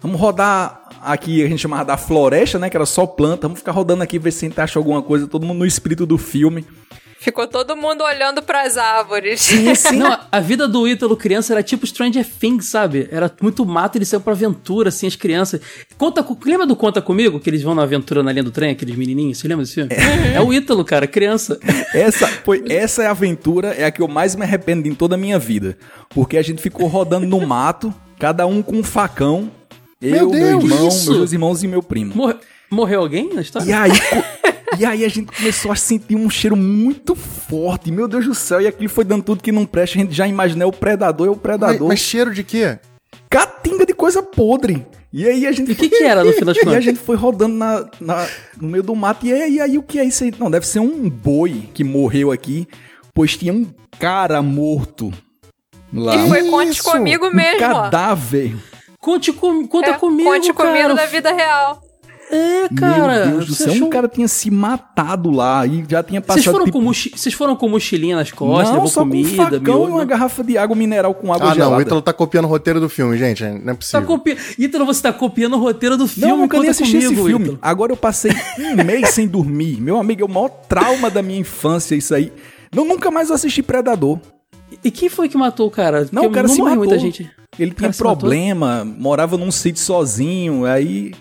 Vamos 0.00 0.20
rodar 0.20 0.82
aqui, 1.02 1.44
a 1.44 1.48
gente 1.48 1.60
chamava 1.60 1.84
da 1.84 1.96
floresta, 1.96 2.58
né? 2.58 2.70
Que 2.70 2.76
era 2.76 2.86
só 2.86 3.06
planta. 3.06 3.48
Vamos 3.48 3.58
ficar 3.58 3.72
rodando 3.72 4.02
aqui, 4.02 4.18
ver 4.18 4.30
se 4.30 4.46
a 4.46 4.48
gente 4.48 4.60
acha 4.60 4.78
alguma 4.78 5.02
coisa. 5.02 5.26
Todo 5.26 5.44
mundo 5.46 5.58
no 5.58 5.66
espírito 5.66 6.06
do 6.06 6.16
filme. 6.16 6.64
Ficou 7.20 7.48
todo 7.48 7.76
mundo 7.76 8.04
olhando 8.04 8.40
pras 8.40 8.76
árvores. 8.76 9.50
Não, 9.92 10.16
a 10.30 10.38
vida 10.38 10.68
do 10.68 10.86
Ítalo 10.86 11.16
criança 11.16 11.52
era 11.52 11.64
tipo 11.64 11.84
Stranger 11.84 12.24
Things, 12.24 12.66
sabe? 12.66 13.08
Era 13.10 13.28
muito 13.42 13.66
mato, 13.66 13.98
eles 13.98 14.06
saiu 14.08 14.20
pra 14.20 14.34
aventura, 14.34 14.88
assim, 14.90 15.08
as 15.08 15.16
crianças. 15.16 15.60
Conta, 15.98 16.22
co- 16.22 16.38
lembra 16.46 16.64
do 16.64 16.76
Conta 16.76 17.02
Comigo? 17.02 17.40
Que 17.40 17.50
eles 17.50 17.60
vão 17.60 17.74
na 17.74 17.82
aventura 17.82 18.22
na 18.22 18.30
linha 18.30 18.44
do 18.44 18.52
trem, 18.52 18.70
aqueles 18.70 18.94
menininhos? 18.94 19.38
Você 19.38 19.48
lembra 19.48 19.64
desse 19.64 19.74
filme? 19.74 19.90
É, 20.32 20.40
o 20.40 20.52
Ítalo, 20.52 20.84
cara, 20.84 21.08
criança. 21.08 21.58
Essa, 21.92 22.28
foi, 22.28 22.62
essa 22.70 23.02
é 23.02 23.08
a 23.08 23.10
aventura, 23.10 23.74
é 23.74 23.84
a 23.84 23.90
que 23.90 24.00
eu 24.00 24.06
mais 24.06 24.36
me 24.36 24.44
arrependo 24.44 24.86
em 24.86 24.94
toda 24.94 25.16
a 25.16 25.18
minha 25.18 25.40
vida. 25.40 25.76
Porque 26.10 26.36
a 26.38 26.42
gente 26.42 26.62
ficou 26.62 26.86
rodando 26.86 27.26
no 27.26 27.44
mato, 27.44 27.92
cada 28.16 28.46
um 28.46 28.62
com 28.62 28.76
um 28.76 28.84
facão. 28.84 29.50
Eu, 30.00 30.10
meu, 30.10 30.30
Deus, 30.30 30.64
irmão, 30.64 30.88
isso? 30.88 31.06
meus 31.06 31.18
dois 31.18 31.32
irmãos 31.32 31.62
e 31.62 31.68
meu 31.68 31.82
primo. 31.82 32.14
Morre- 32.14 32.36
morreu 32.70 33.00
alguém 33.00 33.34
na 33.34 33.40
história? 33.40 33.68
E 33.68 33.72
aí, 33.72 33.90
e 34.78 34.84
aí 34.84 35.04
a 35.04 35.08
gente 35.08 35.32
começou 35.36 35.72
a 35.72 35.76
sentir 35.76 36.14
um 36.14 36.30
cheiro 36.30 36.56
muito 36.56 37.14
forte. 37.16 37.90
Meu 37.90 38.06
Deus 38.06 38.24
do 38.24 38.34
céu, 38.34 38.60
e 38.60 38.66
aquilo 38.66 38.88
foi 38.88 39.04
dando 39.04 39.24
tudo 39.24 39.42
que 39.42 39.50
não 39.50 39.66
presta. 39.66 39.98
A 39.98 40.02
gente 40.02 40.14
já 40.14 40.26
imaginou 40.26 40.66
é 40.66 40.66
o 40.68 40.72
predador 40.72 41.26
é 41.26 41.30
o 41.30 41.32
Mas, 41.32 41.42
predador. 41.42 41.88
mas 41.88 41.98
cheiro 41.98 42.32
de 42.32 42.44
quê? 42.44 42.78
Catinga 43.28 43.84
de 43.84 43.92
coisa 43.92 44.22
podre. 44.22 44.86
E 45.12 45.26
aí 45.26 45.46
a 45.46 45.52
gente. 45.52 45.70
E 45.70 45.72
o 45.72 45.76
que 45.76 45.88
que 45.88 46.02
era, 46.04 46.22
no 46.22 46.32
fim 46.32 46.44
das 46.44 46.56
E 46.58 46.60
a 46.60 46.64
contas? 46.64 46.84
gente 46.84 46.98
foi 47.00 47.16
rodando 47.16 47.54
na, 47.56 47.84
na- 48.00 48.28
no 48.60 48.68
meio 48.68 48.82
do 48.84 48.94
mato. 48.94 49.26
E 49.26 49.32
aí, 49.32 49.54
e 49.54 49.60
aí 49.60 49.78
o 49.78 49.82
que 49.82 49.98
é 49.98 50.04
isso 50.04 50.22
aí? 50.22 50.32
Não, 50.38 50.50
deve 50.50 50.66
ser 50.66 50.78
um 50.80 51.08
boi 51.10 51.68
que 51.74 51.82
morreu 51.82 52.30
aqui, 52.30 52.68
pois 53.14 53.36
tinha 53.36 53.52
um 53.52 53.66
cara 53.98 54.40
morto 54.42 55.10
lá. 55.92 56.14
E 56.14 56.28
foi 56.28 56.40
Isso, 56.40 56.50
conte 56.50 56.82
comigo 56.82 57.26
um 57.26 57.32
mesmo, 57.34 57.66
ó. 57.74 57.88
Conte, 59.08 59.32
com, 59.32 59.66
conta 59.66 59.90
É, 59.90 59.92
comigo, 59.94 60.28
conte 60.30 60.52
cara. 60.52 60.70
comigo 60.70 60.94
da 60.94 61.06
vida 61.06 61.32
real. 61.32 61.82
É, 62.30 62.68
cara. 62.76 63.24
Meu 63.24 63.36
Deus 63.36 63.46
do 63.46 63.54
céu, 63.54 63.72
achou- 63.72 63.86
um 63.86 63.90
cara 63.90 64.06
tinha 64.06 64.28
se 64.28 64.50
matado 64.50 65.30
lá 65.30 65.66
e 65.66 65.82
já 65.88 66.02
tinha 66.02 66.20
Vocês 66.20 66.44
passado. 66.44 66.52
foram, 66.52 66.64
tipo, 66.66 66.78
com 66.78 66.84
mochi... 66.84 67.10
Vocês 67.16 67.34
foram 67.34 67.56
com 67.56 67.68
mochilinha 67.70 68.16
nas 68.16 68.30
costas, 68.30 68.66
não, 68.68 68.74
levou 68.74 68.88
só 68.88 69.00
comida, 69.00 69.28
com 69.28 69.32
um 69.34 69.36
facão 69.38 69.60
miolo, 69.62 69.84
e 69.88 69.90
uma 69.92 69.98
não? 70.00 70.06
garrafa 70.06 70.44
de 70.44 70.58
água 70.58 70.76
mineral 70.76 71.14
com 71.14 71.32
água 71.32 71.46
Ah, 71.46 71.48
não, 71.48 71.54
gelada. 71.54 71.76
o 71.78 71.80
Ítalo 71.80 72.02
tá 72.02 72.12
copiando 72.12 72.44
o 72.44 72.48
roteiro 72.48 72.80
do 72.80 72.88
filme, 72.90 73.16
gente. 73.16 73.42
Não 73.44 73.50
é 73.56 73.60
Tá 73.64 73.74
possível. 73.76 74.06
copi... 74.06 74.36
Ítalo, 74.58 74.84
você 74.84 75.00
tá 75.00 75.10
copiando 75.10 75.54
o 75.54 75.58
roteiro 75.58 75.96
do 75.96 76.06
filme. 76.06 76.28
Não, 76.28 76.36
eu 76.36 76.42
nunca 76.42 76.60
nem 76.60 76.68
assisti 76.68 76.98
esse 76.98 77.06
comigo, 77.06 77.26
filme. 77.28 77.44
Ítalo. 77.46 77.58
Agora 77.62 77.92
eu 77.92 77.96
passei 77.96 78.30
um 78.58 78.74
mês 78.84 79.08
sem 79.08 79.26
dormir. 79.26 79.80
Meu 79.80 79.98
amigo, 79.98 80.20
é 80.20 80.24
o 80.26 80.28
maior 80.28 80.50
trauma 80.50 81.08
da 81.08 81.22
minha 81.22 81.40
infância 81.40 81.94
isso 81.94 82.14
aí. 82.14 82.30
Não, 82.70 82.84
nunca 82.84 83.10
mais 83.10 83.30
eu 83.30 83.34
assisti 83.36 83.62
Predador. 83.62 84.18
E 84.84 84.90
quem 84.90 85.08
foi 85.08 85.30
que 85.30 85.36
matou 85.38 85.66
o 85.66 85.70
cara? 85.70 86.00
Não, 86.12 86.24
Porque 86.24 86.26
o 86.26 86.30
cara 86.30 86.46
não 86.46 86.54
se 86.54 86.60
matou. 86.60 86.76
muita 86.76 86.98
gente. 86.98 87.30
Ele 87.58 87.72
cara 87.72 87.92
tinha 87.92 88.04
matou? 88.06 88.16
problema, 88.18 88.84
morava 88.84 89.36
num 89.36 89.50
sítio 89.50 89.82
sozinho, 89.82 90.64
aí... 90.64 91.12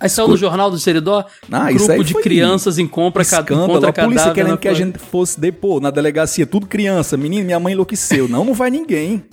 Aí 0.00 0.08
saiu 0.08 0.28
no 0.28 0.36
jornal 0.36 0.70
do 0.70 0.78
Seridó, 0.78 1.24
Ah, 1.50 1.72
isso 1.72 1.86
grupo 1.86 2.00
aí 2.00 2.04
de 2.04 2.14
crianças 2.14 2.78
encompra, 2.78 3.24
ca- 3.24 3.40
Escândalo, 3.40 3.64
encontra 3.64 3.90
a 3.90 3.92
polícia 3.92 4.26
cadáver 4.26 4.34
querendo 4.34 4.58
que 4.58 4.68
a 4.68 4.74
gente 4.74 4.96
fosse 4.96 5.40
depor 5.40 5.80
na 5.80 5.90
delegacia, 5.90 6.46
tudo 6.46 6.68
criança. 6.68 7.16
Menino, 7.16 7.44
minha 7.44 7.58
mãe 7.58 7.72
enlouqueceu. 7.72 8.28
Não, 8.28 8.44
não 8.44 8.54
vai 8.54 8.70
ninguém. 8.70 9.24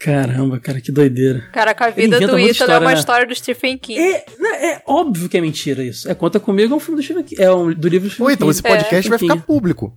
Caramba, 0.00 0.58
cara, 0.58 0.80
que 0.80 0.90
doideira. 0.90 1.40
Caraca, 1.52 1.84
a 1.84 1.88
Ele 1.88 1.94
vida 2.02 2.18
do 2.18 2.24
Ítalo 2.24 2.38
é 2.38 2.50
história, 2.50 2.78
uma 2.80 2.90
né? 2.92 2.94
história 2.98 3.26
do 3.26 3.34
Stephen 3.34 3.76
King. 3.76 4.00
É, 4.00 4.24
é 4.72 4.82
óbvio 4.86 5.28
que 5.28 5.36
é 5.36 5.40
mentira 5.42 5.82
isso. 5.84 6.10
É 6.10 6.14
Conta 6.14 6.40
Comigo 6.40 6.72
é 6.72 6.76
um 6.76 6.80
filme 6.80 7.00
do 7.00 7.04
Stephen 7.04 7.22
King. 7.22 7.42
É 7.42 7.52
um, 7.52 7.72
do 7.72 7.86
livro 7.88 8.08
do 8.08 8.12
Stephen 8.12 8.26
Ô, 8.26 8.30
Ítalo, 8.30 8.50
esse 8.50 8.62
podcast 8.62 9.06
É, 9.06 9.10
vai 9.10 9.18
ficar 9.18 9.36
público. 9.36 9.94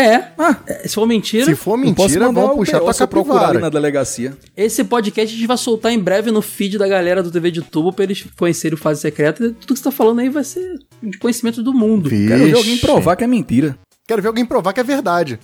É. 0.00 0.28
Ah, 0.38 0.56
É, 0.66 0.86
Se 0.86 0.94
for 0.94 1.06
mentira, 1.06 1.44
Se 1.44 1.56
for 1.56 1.76
posso 1.76 1.80
mentira, 1.80 2.26
mandar 2.26 2.52
o 2.52 2.56
puxar 2.56 2.78
tua 2.78 3.06
procurar 3.08 3.48
ali 3.48 3.58
na 3.58 3.68
delegacia. 3.68 4.36
esse 4.56 4.84
podcast 4.84 5.34
a 5.34 5.36
gente 5.38 5.46
vai 5.48 5.56
soltar 5.58 5.90
em 5.90 5.98
breve 5.98 6.30
no 6.30 6.40
feed 6.40 6.78
da 6.78 6.86
galera 6.86 7.20
do 7.20 7.32
TV 7.32 7.50
de 7.50 7.62
Tubo 7.62 7.92
pra 7.92 8.04
eles 8.04 8.24
conhecerem 8.38 8.76
o 8.76 8.80
Fase 8.80 9.00
Secreta. 9.00 9.48
Tudo 9.60 9.72
que 9.74 9.78
você 9.78 9.82
tá 9.84 9.90
falando 9.90 10.20
aí 10.20 10.28
vai 10.28 10.44
ser 10.44 10.78
de 11.02 11.18
conhecimento 11.18 11.64
do 11.64 11.74
mundo. 11.74 12.08
Quero 12.08 12.28
ver 12.28 12.54
alguém 12.54 12.74
Vixe. 12.74 12.86
provar 12.86 13.16
que 13.16 13.24
é 13.24 13.26
mentira. 13.26 13.76
Quero 14.06 14.22
ver 14.22 14.28
alguém 14.28 14.46
provar 14.46 14.72
que 14.72 14.80
é 14.80 14.84
verdade. 14.84 15.38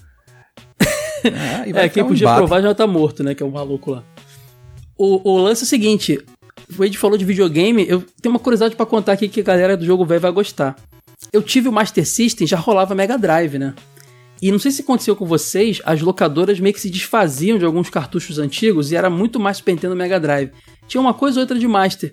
Ah, 1.27 1.67
e 1.67 1.73
vai 1.73 1.87
É, 1.87 1.88
quem 1.88 2.03
um 2.03 2.09
podia 2.09 2.35
provar 2.35 2.61
já 2.61 2.75
tá 2.75 2.87
morto, 2.87 3.23
né? 3.25 3.35
Que 3.35 3.43
é 3.43 3.47
o 3.47 3.51
maluco 3.51 3.90
lá. 3.93 4.05
O, 4.97 5.33
o 5.33 5.38
lance 5.38 5.62
é 5.62 5.64
o 5.64 5.67
seguinte: 5.67 6.23
o 6.79 6.85
Ed 6.85 6.99
falou 6.99 7.17
de 7.17 7.25
videogame, 7.25 7.87
eu 7.88 8.05
tenho 8.21 8.35
uma 8.35 8.38
curiosidade 8.38 8.77
pra 8.77 8.85
contar 8.85 9.12
aqui 9.12 9.27
que 9.27 9.40
a 9.40 9.43
galera 9.45 9.75
do 9.75 9.87
jogo 9.87 10.05
velho 10.05 10.21
vai 10.21 10.31
gostar. 10.31 10.77
Eu 11.33 11.43
tive 11.43 11.67
o 11.67 11.73
Master 11.73 12.07
System, 12.07 12.47
já 12.47 12.59
rolava 12.59 12.95
Mega 12.95 13.17
Drive, 13.17 13.59
né? 13.59 13.73
E 14.42 14.51
não 14.51 14.59
sei 14.59 14.70
se 14.70 14.83
aconteceu 14.83 15.16
com 15.16 15.25
vocês, 15.25 15.81
as 15.85 16.01
locadoras 16.01 16.61
meio 16.61 16.75
que 16.75 16.81
se 16.81 16.90
desfaziam 16.90 17.59
de 17.59 17.64
alguns 17.64 17.88
cartuchos 17.88 18.38
antigos 18.38 18.92
e 18.92 18.97
era 18.97 19.09
muito 19.09 19.40
mais 19.40 19.59
Super 19.59 19.73
Nintendo 19.73 19.97
Mega 19.97 20.20
Drive. 20.20 20.51
Tinha 20.87 21.01
uma 21.01 21.14
coisa 21.14 21.38
ou 21.38 21.42
outra 21.42 21.59
de 21.59 21.66
Master. 21.66 22.12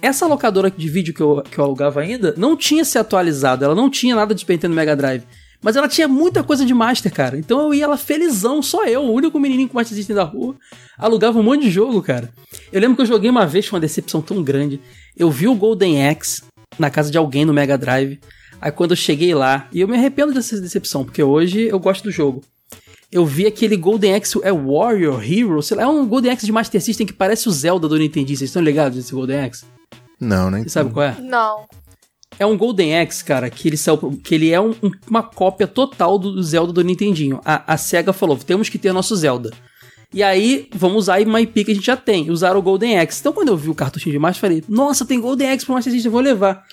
Essa 0.00 0.26
locadora 0.26 0.70
de 0.70 0.88
vídeo 0.88 1.14
que 1.14 1.20
eu, 1.20 1.42
que 1.48 1.58
eu 1.58 1.64
alugava 1.64 2.00
ainda 2.00 2.34
não 2.36 2.56
tinha 2.56 2.84
se 2.84 2.98
atualizado, 2.98 3.64
ela 3.64 3.74
não 3.74 3.88
tinha 3.88 4.16
nada 4.16 4.34
de 4.34 4.40
Super 4.40 4.54
Nintendo 4.54 4.74
Mega 4.74 4.96
Drive. 4.96 5.22
Mas 5.62 5.76
ela 5.76 5.88
tinha 5.88 6.08
muita 6.08 6.42
coisa 6.42 6.66
de 6.66 6.74
Master, 6.74 7.12
cara. 7.12 7.38
Então 7.38 7.60
eu 7.60 7.72
ia 7.72 7.86
lá 7.86 7.96
felizão, 7.96 8.60
só 8.60 8.84
eu, 8.84 9.02
o 9.02 9.12
único 9.12 9.38
menininho 9.38 9.68
com 9.68 9.78
Master 9.78 9.96
System 9.96 10.16
da 10.16 10.24
rua, 10.24 10.56
alugava 10.98 11.38
um 11.38 11.42
monte 11.42 11.62
de 11.62 11.70
jogo, 11.70 12.02
cara. 12.02 12.28
Eu 12.72 12.80
lembro 12.80 12.96
que 12.96 13.02
eu 13.02 13.06
joguei 13.06 13.30
uma 13.30 13.46
vez 13.46 13.68
com 13.68 13.76
uma 13.76 13.80
decepção 13.80 14.20
tão 14.20 14.42
grande. 14.42 14.80
Eu 15.16 15.30
vi 15.30 15.46
o 15.46 15.54
Golden 15.54 16.08
Axe 16.08 16.42
na 16.76 16.90
casa 16.90 17.12
de 17.12 17.16
alguém 17.16 17.44
no 17.44 17.52
Mega 17.52 17.78
Drive. 17.78 18.18
Aí 18.62 18.70
quando 18.70 18.92
eu 18.92 18.96
cheguei 18.96 19.34
lá, 19.34 19.68
e 19.72 19.80
eu 19.80 19.88
me 19.88 19.96
arrependo 19.96 20.32
dessa 20.32 20.58
decepção, 20.60 21.04
porque 21.04 21.22
hoje 21.22 21.62
eu 21.66 21.80
gosto 21.80 22.04
do 22.04 22.12
jogo. 22.12 22.42
Eu 23.10 23.26
vi 23.26 23.44
aquele 23.46 23.76
Golden 23.76 24.14
Axe, 24.14 24.38
é 24.42 24.52
Warrior 24.52 25.20
Hero, 25.22 25.60
sei 25.60 25.76
lá, 25.76 25.82
é 25.82 25.86
um 25.86 26.06
Golden 26.06 26.30
Axe 26.32 26.46
de 26.46 26.52
Master 26.52 26.80
System 26.80 27.06
que 27.06 27.12
parece 27.12 27.48
o 27.48 27.50
Zelda 27.50 27.88
do 27.88 27.98
Nintendo. 27.98 28.28
Vocês 28.28 28.42
estão 28.42 28.62
ligados 28.62 28.96
desse 28.96 29.12
Golden 29.12 29.40
Axe? 29.40 29.64
Não, 30.20 30.48
né? 30.50 30.62
Você 30.62 30.68
sabe 30.70 30.90
qual 30.92 31.04
é? 31.06 31.16
Não. 31.20 31.66
É 32.38 32.46
um 32.46 32.56
Golden 32.56 32.98
Axe, 33.00 33.22
cara, 33.24 33.50
que 33.50 33.68
ele, 33.68 33.76
saiu, 33.76 33.98
que 34.24 34.34
ele 34.34 34.50
é 34.50 34.60
um- 34.60 34.74
um- 34.82 34.90
uma 35.10 35.22
cópia 35.24 35.66
total 35.66 36.16
do, 36.18 36.40
Zelda 36.42 36.72
do 36.72 36.82
Nintendinho. 36.84 37.40
A, 37.44 37.74
a 37.74 37.76
SEGA 37.76 38.12
falou, 38.12 38.36
temos 38.38 38.68
que 38.68 38.78
ter 38.78 38.92
nosso 38.92 39.14
Zelda. 39.16 39.50
E 40.14 40.22
aí, 40.22 40.68
vamos 40.74 40.98
usar 40.98 41.20
uma 41.22 41.40
IP 41.40 41.64
que 41.64 41.72
a 41.72 41.74
gente 41.74 41.86
já 41.86 41.96
tem. 41.96 42.30
Usaram 42.30 42.60
o 42.60 42.62
Golden 42.62 42.98
Axe. 42.98 43.20
Então, 43.20 43.32
quando 43.32 43.48
eu 43.48 43.56
vi 43.56 43.68
o 43.70 43.74
cartuchinho 43.74 44.12
de 44.12 44.18
Master, 44.18 44.40
falei, 44.40 44.64
nossa, 44.68 45.04
tem 45.04 45.20
Golden 45.20 45.50
Axe 45.50 45.64
pro 45.66 45.74
Master 45.74 45.92
System, 45.92 46.08
eu 46.08 46.12
vou 46.12 46.20
levar. 46.22 46.64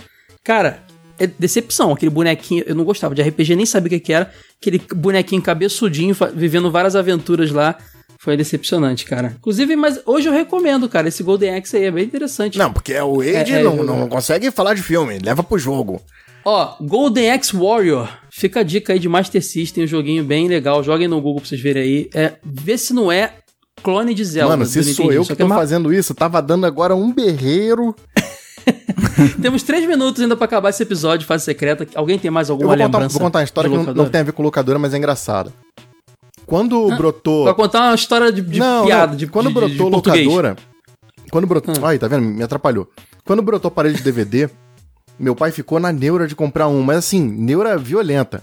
Cara, 0.43 0.83
é 1.19 1.27
decepção. 1.27 1.91
Aquele 1.91 2.09
bonequinho, 2.09 2.63
eu 2.65 2.75
não 2.75 2.83
gostava 2.83 3.13
de 3.13 3.21
RPG, 3.21 3.55
nem 3.55 3.65
sabia 3.65 3.87
o 3.87 3.89
que, 3.89 3.99
que 3.99 4.13
era. 4.13 4.31
Aquele 4.61 4.81
bonequinho 4.95 5.41
cabeçudinho, 5.41 6.15
vivendo 6.33 6.71
várias 6.71 6.95
aventuras 6.95 7.51
lá. 7.51 7.75
Foi 8.21 8.35
decepcionante, 8.35 9.05
cara. 9.05 9.35
Inclusive, 9.37 9.75
mas 9.77 9.99
hoje 10.05 10.27
eu 10.27 10.33
recomendo, 10.33 10.89
cara, 10.89 11.07
esse 11.07 11.23
Golden 11.23 11.55
Axe 11.55 11.77
aí, 11.77 11.85
é 11.85 11.91
bem 11.91 12.03
interessante. 12.03 12.57
Não, 12.57 12.71
porque 12.73 12.93
o 12.99 13.23
Ed 13.23 13.53
É, 13.53 13.59
é, 13.59 13.63
não, 13.63 13.77
não 13.83 14.09
consegue 14.09 14.51
falar 14.51 14.73
de 14.73 14.81
filme, 14.83 15.17
leva 15.19 15.41
pro 15.41 15.57
jogo. 15.57 16.01
Ó, 16.43 16.75
Golden 16.81 17.31
Axe 17.31 17.55
Warrior. 17.55 18.09
Fica 18.29 18.59
a 18.59 18.63
dica 18.63 18.91
aí 18.91 18.99
de 18.99 19.07
Master 19.07 19.41
System, 19.43 19.85
um 19.85 19.87
joguinho 19.87 20.23
bem 20.25 20.47
legal. 20.49 20.83
Joguem 20.83 21.07
no 21.07 21.21
Google 21.21 21.39
pra 21.41 21.47
vocês 21.49 21.61
verem 21.61 21.81
aí. 21.83 22.09
É, 22.13 22.33
vê 22.43 22.77
se 22.77 22.93
não 22.93 23.09
é 23.09 23.35
clone 23.81 24.13
de 24.13 24.25
Zelda. 24.25 24.49
Mano, 24.57 24.65
se 24.65 24.73
sou 24.83 24.89
Nintendinho, 25.05 25.13
eu 25.13 25.25
que 25.25 25.31
é 25.31 25.35
tô 25.35 25.47
ma- 25.47 25.55
fazendo 25.55 25.93
isso, 25.93 26.13
tava 26.13 26.41
dando 26.41 26.65
agora 26.65 26.93
um 26.95 27.13
berreiro. 27.13 27.95
Temos 29.41 29.63
três 29.63 29.87
minutos 29.87 30.21
ainda 30.21 30.35
pra 30.35 30.45
acabar 30.45 30.69
esse 30.69 30.81
episódio, 30.83 31.25
fase 31.27 31.43
secreta. 31.45 31.87
Alguém 31.95 32.17
tem 32.19 32.29
mais 32.31 32.49
Eu 32.49 32.53
alguma 32.53 32.69
vou 32.69 32.77
contar, 32.77 32.85
lembrança? 32.97 33.13
vou 33.13 33.21
contar 33.27 33.39
uma 33.39 33.43
história 33.45 33.69
de 33.69 33.77
que 33.77 33.85
não, 33.85 33.93
não 33.93 34.09
tem 34.09 34.21
a 34.21 34.23
ver 34.23 34.31
com 34.31 34.43
locadora, 34.43 34.79
mas 34.79 34.93
é 34.93 34.97
engraçada. 34.97 35.51
Quando 36.45 36.87
brotou. 36.95 37.45
Vai 37.45 37.53
contar 37.53 37.81
uma 37.89 37.95
história 37.95 38.31
de, 38.31 38.41
de 38.41 38.59
não, 38.59 38.85
piada, 38.85 39.11
não. 39.11 39.15
de 39.17 39.27
Quando 39.27 39.47
de- 39.49 39.53
de- 39.53 39.59
de 39.59 39.65
brotou 39.77 39.91
português. 39.91 40.25
locadora. 40.25 40.55
Quando 41.31 41.47
brotou. 41.47 41.75
Ah. 41.83 41.89
Ai, 41.89 41.99
tá 41.99 42.07
vendo? 42.07 42.23
Me 42.23 42.43
atrapalhou. 42.43 42.89
Quando 43.25 43.41
brotou 43.43 43.69
aparelho 43.69 43.95
de 43.95 44.01
DVD, 44.01 44.49
meu 45.19 45.35
pai 45.35 45.51
ficou 45.51 45.79
na 45.79 45.91
neura 45.91 46.27
de 46.27 46.35
comprar 46.35 46.67
um, 46.67 46.81
mas 46.81 46.97
assim, 46.97 47.21
neura 47.21 47.77
violenta. 47.77 48.41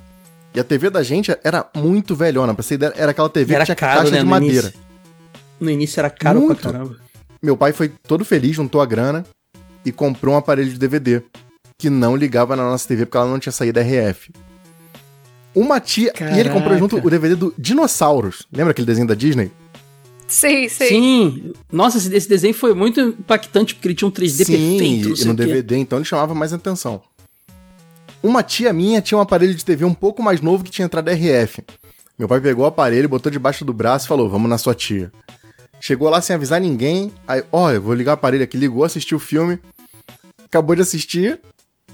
E 0.54 0.60
a 0.60 0.64
TV 0.64 0.88
da 0.88 1.02
gente 1.02 1.36
era 1.42 1.66
muito 1.76 2.14
velhona. 2.14 2.54
Pra 2.54 2.62
você 2.62 2.74
ideia, 2.74 2.92
era 2.96 3.10
aquela 3.10 3.28
TV 3.28 3.54
Era 3.54 3.64
que 3.64 3.66
tinha 3.66 3.76
caro, 3.76 3.98
caixa 4.00 4.10
né, 4.12 4.18
de 4.18 4.24
no 4.24 4.30
madeira. 4.30 4.54
início. 4.68 4.80
No 5.58 5.70
início 5.70 6.00
era 6.00 6.10
caro 6.10 6.40
Muito. 6.40 6.60
pra 6.60 6.72
caramba. 6.72 6.96
Meu 7.42 7.56
pai 7.56 7.72
foi 7.72 7.88
todo 8.06 8.24
feliz, 8.24 8.54
juntou 8.54 8.80
a 8.80 8.86
grana 8.86 9.24
e 9.86 9.92
comprou 9.92 10.34
um 10.34 10.38
aparelho 10.38 10.68
de 10.68 10.78
DVD 10.78 11.22
que 11.78 11.88
não 11.88 12.16
ligava 12.16 12.56
na 12.56 12.64
nossa 12.64 12.88
TV 12.88 13.06
porque 13.06 13.16
ela 13.16 13.30
não 13.30 13.38
tinha 13.38 13.52
saída 13.52 13.80
RF. 13.80 14.32
Uma 15.54 15.80
tia. 15.80 16.12
E 16.20 16.40
ele 16.40 16.50
comprou 16.50 16.62
Caraca. 16.64 16.78
junto 16.78 16.96
o 16.98 17.08
DVD 17.10 17.34
do 17.34 17.54
Dinossauros. 17.56 18.46
Lembra 18.52 18.72
aquele 18.72 18.86
desenho 18.86 19.06
da 19.06 19.14
Disney? 19.14 19.50
Sim, 20.26 20.68
sim. 20.68 20.86
Sim. 20.88 21.52
Nossa, 21.72 21.98
esse, 21.98 22.14
esse 22.14 22.28
desenho 22.28 22.52
foi 22.52 22.74
muito 22.74 23.00
impactante 23.00 23.74
porque 23.74 23.88
ele 23.88 23.94
tinha 23.94 24.08
um 24.08 24.10
3D 24.10 24.44
Sim, 24.44 24.52
perfeito. 24.52 25.08
não 25.08 25.16
e 25.16 25.24
no 25.24 25.32
o 25.32 25.36
quê. 25.36 25.44
DVD, 25.44 25.76
então 25.76 25.98
ele 25.98 26.04
chamava 26.04 26.34
mais 26.34 26.52
atenção. 26.52 27.00
Uma 28.22 28.42
tia 28.42 28.72
minha 28.72 29.00
tinha 29.00 29.16
um 29.16 29.20
aparelho 29.20 29.54
de 29.54 29.64
TV 29.64 29.84
um 29.84 29.94
pouco 29.94 30.22
mais 30.22 30.40
novo 30.40 30.64
que 30.64 30.70
tinha 30.70 30.84
entrada 30.84 31.12
RF. 31.12 31.62
Meu 32.18 32.26
pai 32.26 32.40
pegou 32.40 32.64
o 32.64 32.68
aparelho, 32.68 33.08
botou 33.08 33.30
debaixo 33.30 33.64
do 33.64 33.72
braço 33.72 34.06
e 34.06 34.08
falou: 34.08 34.28
Vamos 34.28 34.50
na 34.50 34.58
sua 34.58 34.74
tia. 34.74 35.12
Chegou 35.80 36.08
lá 36.10 36.20
sem 36.20 36.34
avisar 36.34 36.60
ninguém. 36.60 37.12
Aí, 37.28 37.44
ó, 37.52 37.70
eu 37.70 37.80
vou 37.80 37.94
ligar 37.94 38.12
o 38.12 38.14
aparelho 38.14 38.42
aqui. 38.42 38.56
Ligou, 38.56 38.82
assistiu 38.82 39.18
o 39.18 39.20
filme. 39.20 39.58
Acabou 40.46 40.74
de 40.74 40.82
assistir. 40.82 41.40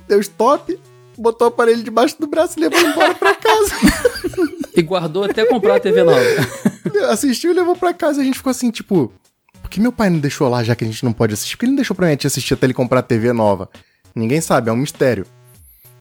Deu 0.08 0.20
stop. 0.20 0.78
Botou 1.16 1.48
o 1.48 1.48
aparelho 1.48 1.82
debaixo 1.82 2.18
do 2.18 2.26
braço 2.26 2.58
e 2.58 2.62
levou 2.62 2.80
embora 2.80 3.14
pra 3.14 3.34
casa. 3.34 3.74
E 4.74 4.80
guardou 4.80 5.24
até 5.24 5.44
comprar 5.44 5.76
a 5.76 5.80
TV 5.80 6.02
nova. 6.02 6.18
assistiu 7.10 7.50
e 7.50 7.54
levou 7.54 7.76
pra 7.76 7.92
casa. 7.92 8.20
E 8.20 8.22
a 8.22 8.24
gente 8.24 8.38
ficou 8.38 8.50
assim, 8.50 8.70
tipo, 8.70 9.12
por 9.60 9.68
que 9.70 9.78
meu 9.78 9.92
pai 9.92 10.08
não 10.08 10.18
deixou 10.18 10.48
lá 10.48 10.64
já 10.64 10.74
que 10.74 10.82
a 10.82 10.86
gente 10.86 11.04
não 11.04 11.12
pode 11.12 11.34
assistir? 11.34 11.56
Por 11.56 11.60
que 11.60 11.66
ele 11.66 11.72
não 11.72 11.76
deixou 11.76 11.94
pra 11.94 12.06
minha 12.06 12.16
tia 12.16 12.28
assistir 12.28 12.54
até 12.54 12.64
ele 12.64 12.72
comprar 12.72 13.00
a 13.00 13.02
TV 13.02 13.34
nova? 13.34 13.68
Ninguém 14.14 14.40
sabe, 14.40 14.70
é 14.70 14.72
um 14.72 14.76
mistério. 14.76 15.26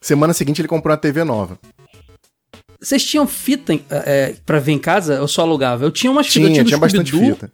Semana 0.01 0.33
seguinte 0.33 0.61
ele 0.61 0.69
comprou 0.69 0.91
uma 0.93 0.97
TV 0.97 1.23
nova. 1.25 1.59
Vocês 2.79 3.03
tinham 3.03 3.27
fita 3.27 3.77
é, 3.89 4.35
pra 4.45 4.59
ver 4.59 4.71
em 4.71 4.79
casa? 4.79 5.15
Eu 5.15 5.27
só 5.27 5.41
alugava. 5.41 5.83
Eu 5.83 5.91
tinha 5.91 6.09
umas 6.09 6.27
Tinha, 6.27 6.47
fitas. 6.47 6.59
eu 6.59 6.65
tinha 6.65 6.79
bastante 6.79 7.11
fita. 7.11 7.51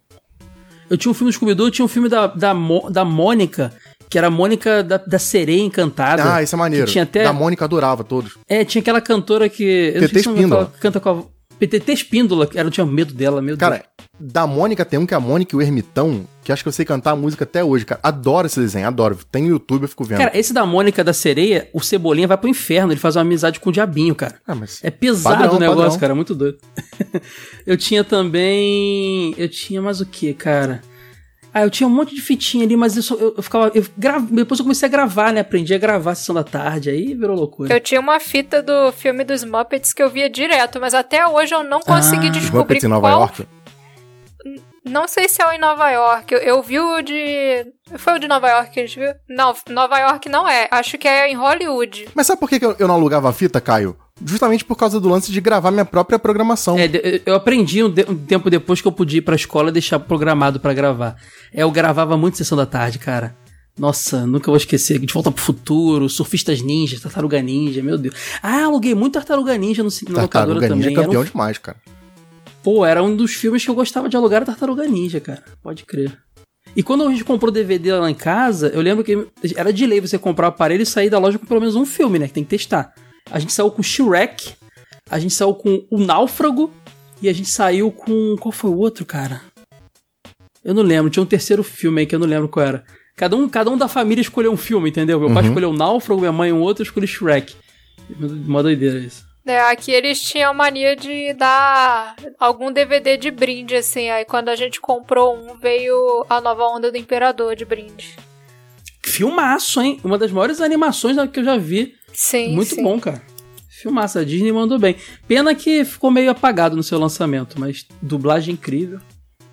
Eu 0.88 0.96
tinha 0.96 1.10
um 1.10 1.14
filme 1.14 1.30
do 1.30 1.34
Scooby-Doo, 1.34 1.66
eu 1.66 1.70
tinha 1.70 1.84
um 1.84 1.88
filme 1.88 2.08
da, 2.08 2.28
da, 2.28 2.54
da 2.90 3.04
Mônica, 3.04 3.72
que 4.08 4.18
era 4.18 4.28
a 4.28 4.30
Mônica 4.30 4.82
da, 4.82 4.96
da 4.96 5.18
Sereia 5.18 5.62
Encantada. 5.62 6.34
Ah, 6.34 6.42
isso 6.42 6.54
é 6.54 6.58
maneiro. 6.58 6.86
Que 6.86 6.92
tinha 6.92 7.04
até... 7.04 7.24
Da 7.24 7.32
Mônica 7.32 7.64
adorava 7.64 8.02
todos. 8.04 8.38
É, 8.48 8.64
tinha 8.64 8.80
aquela 8.80 9.00
cantora 9.00 9.48
que... 9.48 9.92
eu 9.94 10.08
TT 10.08 10.18
Espíndola. 10.20 10.72
Canta 10.80 11.00
com 11.00 11.08
a... 11.10 11.38
PTT 11.58 11.92
Espíndola, 11.92 12.46
que 12.46 12.56
eu 12.56 12.70
tinha 12.70 12.86
medo 12.86 13.12
dela, 13.12 13.42
meu 13.42 13.56
Cara, 13.58 13.82
Deus. 13.98 14.32
da 14.32 14.46
Mônica 14.46 14.84
tem 14.84 14.96
um 14.96 15.04
que 15.04 15.12
é 15.12 15.16
a 15.16 15.20
Mônica 15.20 15.56
e 15.56 15.58
o 15.58 15.60
Ermitão, 15.60 16.24
que 16.44 16.52
acho 16.52 16.62
que 16.62 16.68
eu 16.68 16.72
sei 16.72 16.84
cantar 16.84 17.10
a 17.10 17.16
música 17.16 17.42
até 17.42 17.64
hoje, 17.64 17.84
cara. 17.84 18.00
Adoro 18.00 18.46
esse 18.46 18.60
desenho, 18.60 18.86
adoro. 18.86 19.18
Tem 19.28 19.42
no 19.42 19.48
YouTube, 19.48 19.82
eu 19.82 19.88
fico 19.88 20.04
vendo. 20.04 20.18
Cara, 20.18 20.38
esse 20.38 20.52
da 20.52 20.64
Mônica 20.64 21.02
da 21.02 21.12
Sereia, 21.12 21.68
o 21.72 21.80
Cebolinha 21.80 22.28
vai 22.28 22.38
pro 22.38 22.48
inferno, 22.48 22.92
ele 22.92 23.00
faz 23.00 23.16
uma 23.16 23.22
amizade 23.22 23.58
com 23.58 23.70
o 23.70 23.72
Diabinho, 23.72 24.14
cara. 24.14 24.36
Ah, 24.46 24.54
mas 24.54 24.78
É 24.84 24.90
pesado 24.92 25.34
Padrão, 25.36 25.56
o 25.56 25.58
negócio, 25.58 25.82
padrão. 25.82 25.98
cara, 25.98 26.14
muito 26.14 26.32
doido. 26.32 26.58
eu 27.66 27.76
tinha 27.76 28.04
também. 28.04 29.34
Eu 29.36 29.48
tinha 29.48 29.82
mais 29.82 30.00
o 30.00 30.06
que, 30.06 30.32
cara? 30.34 30.80
Ah, 31.52 31.62
eu 31.62 31.70
tinha 31.70 31.86
um 31.86 31.90
monte 31.90 32.14
de 32.14 32.20
fitinha 32.20 32.64
ali, 32.64 32.76
mas 32.76 32.96
eu, 32.96 33.02
só- 33.02 33.14
eu, 33.16 33.34
eu 33.36 33.42
ficava. 33.42 33.70
Eu. 33.74 33.84
Depois 34.30 34.58
eu 34.60 34.64
comecei 34.64 34.86
a 34.86 34.90
gravar, 34.90 35.32
né? 35.32 35.40
Aprendi 35.40 35.74
a 35.74 35.78
gravar 35.78 36.10
a 36.12 36.14
sessão 36.14 36.34
da 36.34 36.44
tarde, 36.44 36.90
aí 36.90 37.14
virou 37.14 37.34
loucura. 37.36 37.72
Eu 37.74 37.80
tinha 37.80 38.00
uma 38.00 38.20
fita 38.20 38.62
do 38.62 38.92
filme 38.92 39.24
dos 39.24 39.42
Muppets 39.44 39.92
que 39.92 40.02
eu 40.02 40.10
via 40.10 40.28
direto, 40.28 40.78
mas 40.80 40.92
até 40.94 41.26
hoje 41.26 41.54
eu 41.54 41.64
não 41.64 41.80
consegui 41.80 42.28
Ah. 42.28 42.30
Descobrir 42.30 42.58
Muppets 42.58 42.84
em 42.84 42.88
Nova 42.88 43.08
qual... 43.08 43.20
York. 43.20 43.46
Não 44.84 45.06
sei 45.06 45.28
se 45.28 45.42
é 45.42 45.46
o 45.46 45.52
em 45.52 45.58
Nova 45.58 45.90
York. 45.90 46.32
Eu, 46.32 46.40
eu 46.40 46.62
vi 46.62 46.78
o 46.80 47.02
de... 47.02 47.66
Foi 47.98 48.14
o 48.14 48.18
de 48.18 48.26
Nova 48.26 48.48
York 48.48 48.70
que 48.70 48.80
a 48.80 48.86
gente 48.86 48.98
viu? 48.98 49.12
Não, 49.28 49.54
Nova 49.68 49.98
York 49.98 50.28
não 50.30 50.48
é. 50.48 50.66
Acho 50.70 50.96
que 50.96 51.06
é 51.06 51.30
em 51.30 51.34
Hollywood. 51.34 52.08
Mas 52.14 52.26
sabe 52.26 52.40
por 52.40 52.48
que 52.48 52.58
que 52.58 52.64
eu 52.64 52.74
eu 52.78 52.88
não 52.88 52.94
alugava 52.94 53.28
a 53.28 53.32
fita, 53.32 53.60
Caio? 53.60 53.94
Justamente 54.24 54.64
por 54.64 54.76
causa 54.76 54.98
do 54.98 55.08
lance 55.08 55.30
de 55.30 55.40
gravar 55.40 55.70
minha 55.70 55.84
própria 55.84 56.18
programação. 56.18 56.76
É, 56.78 57.22
eu 57.24 57.34
aprendi 57.34 57.82
um, 57.84 57.88
de- 57.90 58.04
um 58.08 58.16
tempo 58.16 58.50
depois 58.50 58.80
que 58.80 58.88
eu 58.88 58.92
podia 58.92 59.18
ir 59.18 59.22
pra 59.22 59.36
escola 59.36 59.68
e 59.70 59.72
deixar 59.72 59.98
programado 60.00 60.58
pra 60.58 60.74
gravar. 60.74 61.16
É, 61.52 61.62
eu 61.62 61.70
gravava 61.70 62.16
muito 62.16 62.36
sessão 62.36 62.56
da 62.58 62.66
tarde, 62.66 62.98
cara. 62.98 63.36
Nossa, 63.78 64.26
nunca 64.26 64.46
vou 64.50 64.56
esquecer. 64.56 64.98
De 64.98 65.12
volta 65.14 65.30
pro 65.30 65.40
futuro, 65.42 66.08
surfistas 66.08 66.60
ninjas, 66.60 67.00
tartaruga 67.00 67.40
ninja, 67.40 67.80
meu 67.80 67.96
Deus. 67.96 68.14
Ah, 68.42 68.64
aluguei 68.64 68.92
muito 68.92 69.14
tartaruga 69.14 69.56
ninja 69.56 69.84
no, 69.84 69.90
ci- 69.90 70.04
na 70.10 70.22
locadora 70.22 70.58
Tartaruga 70.58 70.74
Ninja 70.74 70.88
é 70.88 70.90
também. 70.90 70.96
Era 70.96 71.04
campeão 71.06 71.22
um, 71.22 71.24
demais, 71.24 71.58
cara. 71.58 71.76
pô, 72.62 72.84
era 72.84 73.00
um 73.04 73.14
dos 73.14 73.34
filmes 73.34 73.64
que 73.64 73.70
eu 73.70 73.74
gostava 73.76 74.08
de 74.08 74.16
alugar 74.16 74.44
tartaruga 74.44 74.84
ninja, 74.88 75.20
cara. 75.20 75.44
Pode 75.62 75.84
crer. 75.84 76.18
E 76.74 76.82
quando 76.82 77.04
a 77.04 77.08
gente 77.10 77.22
comprou 77.24 77.50
o 77.50 77.54
DVD 77.54 77.92
lá 77.94 78.10
em 78.10 78.14
casa, 78.14 78.68
eu 78.74 78.80
lembro 78.80 79.04
que 79.04 79.26
era 79.56 79.72
de 79.72 79.86
lei 79.86 80.00
você 80.00 80.18
comprar 80.18 80.46
o 80.46 80.48
aparelho 80.48 80.82
e 80.82 80.86
sair 80.86 81.08
da 81.08 81.18
loja 81.20 81.38
com 81.38 81.46
pelo 81.46 81.60
menos 81.60 81.76
um 81.76 81.86
filme, 81.86 82.18
né? 82.18 82.26
Que 82.26 82.34
tem 82.34 82.42
que 82.44 82.50
testar. 82.50 82.92
A 83.30 83.38
gente 83.38 83.52
saiu 83.52 83.70
com 83.70 83.82
Shrek, 83.82 84.54
a 85.10 85.18
gente 85.18 85.34
saiu 85.34 85.54
com 85.54 85.86
O 85.90 85.98
Náufrago 85.98 86.72
e 87.20 87.28
a 87.28 87.32
gente 87.32 87.48
saiu 87.48 87.90
com. 87.90 88.36
Qual 88.38 88.52
foi 88.52 88.70
o 88.70 88.76
outro, 88.76 89.04
cara? 89.04 89.42
Eu 90.64 90.74
não 90.74 90.82
lembro, 90.82 91.10
tinha 91.10 91.22
um 91.22 91.26
terceiro 91.26 91.62
filme 91.62 92.00
aí 92.00 92.06
que 92.06 92.14
eu 92.14 92.18
não 92.18 92.26
lembro 92.26 92.48
qual 92.48 92.66
era. 92.66 92.84
Cada 93.16 93.36
um, 93.36 93.48
cada 93.48 93.70
um 93.70 93.76
da 93.76 93.88
família 93.88 94.22
escolheu 94.22 94.52
um 94.52 94.56
filme, 94.56 94.90
entendeu? 94.90 95.18
Meu 95.18 95.32
pai 95.32 95.44
escolheu 95.44 95.70
o 95.70 95.76
Náufrago, 95.76 96.20
minha 96.20 96.32
mãe 96.32 96.52
um 96.52 96.60
outro, 96.60 96.82
eu 96.82 96.86
escolhi 96.86 97.06
Shrek. 97.06 97.54
Uma 98.46 98.62
doideira 98.62 98.98
isso. 98.98 99.26
É, 99.44 99.60
aqui 99.60 99.90
eles 99.90 100.20
tinham 100.20 100.52
mania 100.52 100.94
de 100.94 101.32
dar 101.32 102.14
algum 102.38 102.70
DVD 102.70 103.16
de 103.16 103.30
brinde, 103.30 103.74
assim. 103.74 104.10
Aí 104.10 104.24
quando 104.24 104.50
a 104.50 104.56
gente 104.56 104.80
comprou 104.80 105.36
um, 105.36 105.56
veio 105.56 106.24
a 106.28 106.40
nova 106.40 106.64
onda 106.64 106.92
do 106.92 106.98
Imperador 106.98 107.56
de 107.56 107.64
brinde. 107.64 108.14
Filmaço, 109.02 109.80
hein? 109.80 109.98
Uma 110.04 110.18
das 110.18 110.30
maiores 110.30 110.60
animações 110.60 111.16
que 111.32 111.40
eu 111.40 111.44
já 111.44 111.56
vi. 111.56 111.94
Sim, 112.12 112.54
Muito 112.54 112.74
sim. 112.74 112.82
bom, 112.82 112.98
cara. 112.98 113.22
Filmaço, 113.70 114.18
a 114.18 114.24
Disney 114.24 114.50
mandou 114.52 114.78
bem. 114.78 114.96
Pena 115.28 115.54
que 115.54 115.84
ficou 115.84 116.10
meio 116.10 116.30
apagado 116.30 116.74
no 116.74 116.82
seu 116.82 116.98
lançamento, 116.98 117.60
mas 117.60 117.86
dublagem 118.02 118.54
incrível. 118.54 118.98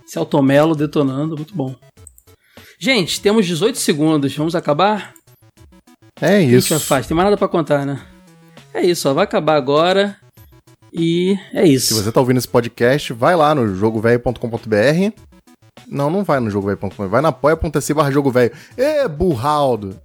Celto 0.06 0.42
Mello 0.42 0.76
detonando, 0.76 1.36
muito 1.36 1.54
bom. 1.56 1.76
Gente, 2.80 3.22
temos 3.22 3.46
18 3.46 3.78
segundos, 3.78 4.36
vamos 4.36 4.56
acabar? 4.56 5.14
É 5.42 6.18
O 6.18 6.20
que 6.20 6.26
a 6.26 6.40
gente 6.42 6.56
isso. 6.58 6.68
já 6.70 6.80
faz? 6.80 7.06
Tem 7.08 7.16
mais 7.16 7.26
nada 7.26 7.38
pra 7.38 7.48
contar, 7.48 7.86
né? 7.86 8.02
É 8.74 8.82
isso, 8.82 9.08
ó, 9.10 9.14
vai 9.14 9.24
acabar 9.26 9.56
agora. 9.56 10.18
E 10.92 11.38
é 11.54 11.68
isso. 11.68 11.94
Se 11.94 12.02
você 12.04 12.12
tá 12.12 12.20
ouvindo 12.20 12.38
esse 12.38 12.48
podcast, 12.48 13.14
vai 13.14 13.36
lá 13.36 13.54
no 13.54 13.76
jogovelho.com.br. 13.76 15.12
Não, 15.88 16.10
não 16.10 16.24
vai 16.24 16.40
no 16.40 16.50
jogovelho.com.br. 16.50 17.06
Vai 17.10 17.22
na 17.22 17.30
apoia.se 17.30 17.94
barra 17.94 18.12
jogo 18.12 18.32
velho. 18.32 18.52
Ê, 18.78 19.08
burraldo. 19.08 20.00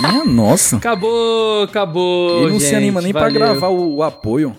Minha 0.00 0.24
nossa. 0.24 0.76
Acabou, 0.76 1.62
acabou. 1.64 2.42
Ele 2.42 2.52
não 2.52 2.60
se 2.60 2.66
gente, 2.66 2.76
anima 2.76 3.00
nem 3.00 3.12
pra 3.12 3.22
valeu. 3.22 3.38
gravar 3.40 3.68
o, 3.68 3.96
o 3.96 4.02
apoio. 4.02 4.56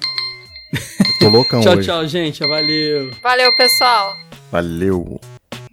Tô 1.19 1.29
loucão 1.29 1.62
Tchau, 1.62 1.73
hoje. 1.77 1.88
tchau, 1.88 2.07
gente. 2.07 2.39
Valeu. 2.45 3.12
Valeu, 3.21 3.55
pessoal. 3.55 4.17
Valeu. 4.51 5.19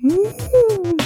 Ô 0.02 0.99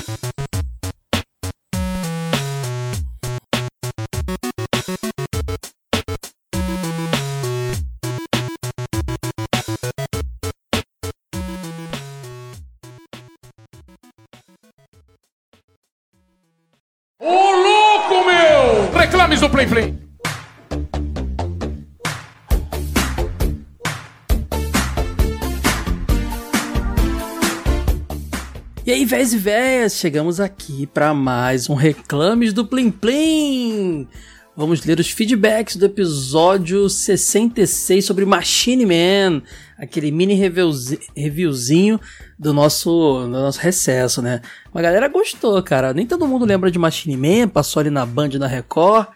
aí, 29.12 29.22
e 29.22 29.36
véias, 29.36 29.94
chegamos 29.96 30.40
aqui 30.40 30.86
para 30.86 31.12
mais 31.14 31.68
um 31.68 31.74
Reclames 31.74 32.52
do 32.52 32.64
Plim 32.66 32.90
Plim. 32.90 34.08
Vamos 34.56 34.84
ler 34.84 34.98
os 35.00 35.10
feedbacks 35.10 35.76
do 35.76 35.84
episódio 35.86 36.88
66 36.88 38.04
sobre 38.04 38.24
Machine 38.24 38.86
Man, 38.86 39.42
aquele 39.76 40.10
mini 40.12 40.34
reviewzi- 40.34 41.00
reviewzinho 41.16 42.00
do 42.38 42.52
nosso, 42.52 42.90
do 43.24 43.28
nosso 43.30 43.58
recesso, 43.60 44.22
né? 44.22 44.40
A 44.72 44.80
galera 44.80 45.08
gostou, 45.08 45.60
cara. 45.62 45.92
Nem 45.92 46.06
todo 46.06 46.26
mundo 46.26 46.44
lembra 46.44 46.70
de 46.70 46.78
Machine 46.78 47.16
Man, 47.16 47.48
passou 47.48 47.80
ali 47.80 47.90
na 47.90 48.06
Band 48.06 48.30
na 48.38 48.46
Record, 48.46 49.08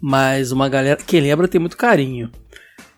mas 0.00 0.50
uma 0.50 0.68
galera 0.68 0.96
que 0.96 1.20
lembra 1.20 1.46
tem 1.48 1.60
muito 1.60 1.76
carinho. 1.76 2.30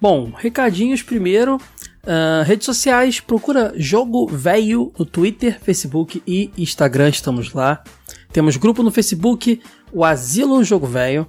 Bom, 0.01 0.33
recadinhos 0.37 1.03
primeiro. 1.03 1.59
Ah, 2.07 2.43
redes 2.45 2.67
sociais, 2.67 3.21
procura 3.21 3.73
Jogo 3.77 4.27
Velho 4.27 4.93
no 4.99 5.05
Twitter, 5.05 5.59
Facebook 5.61 6.23
e 6.27 6.51
Instagram, 6.57 7.09
estamos 7.09 7.53
lá. 7.53 7.83
Temos 8.33 8.57
grupo 8.57 8.83
no 8.83 8.91
Facebook, 8.91 9.61
o 9.93 10.05
Asilo 10.05 10.63
Jogo 10.65 10.87
Velho. 10.87 11.27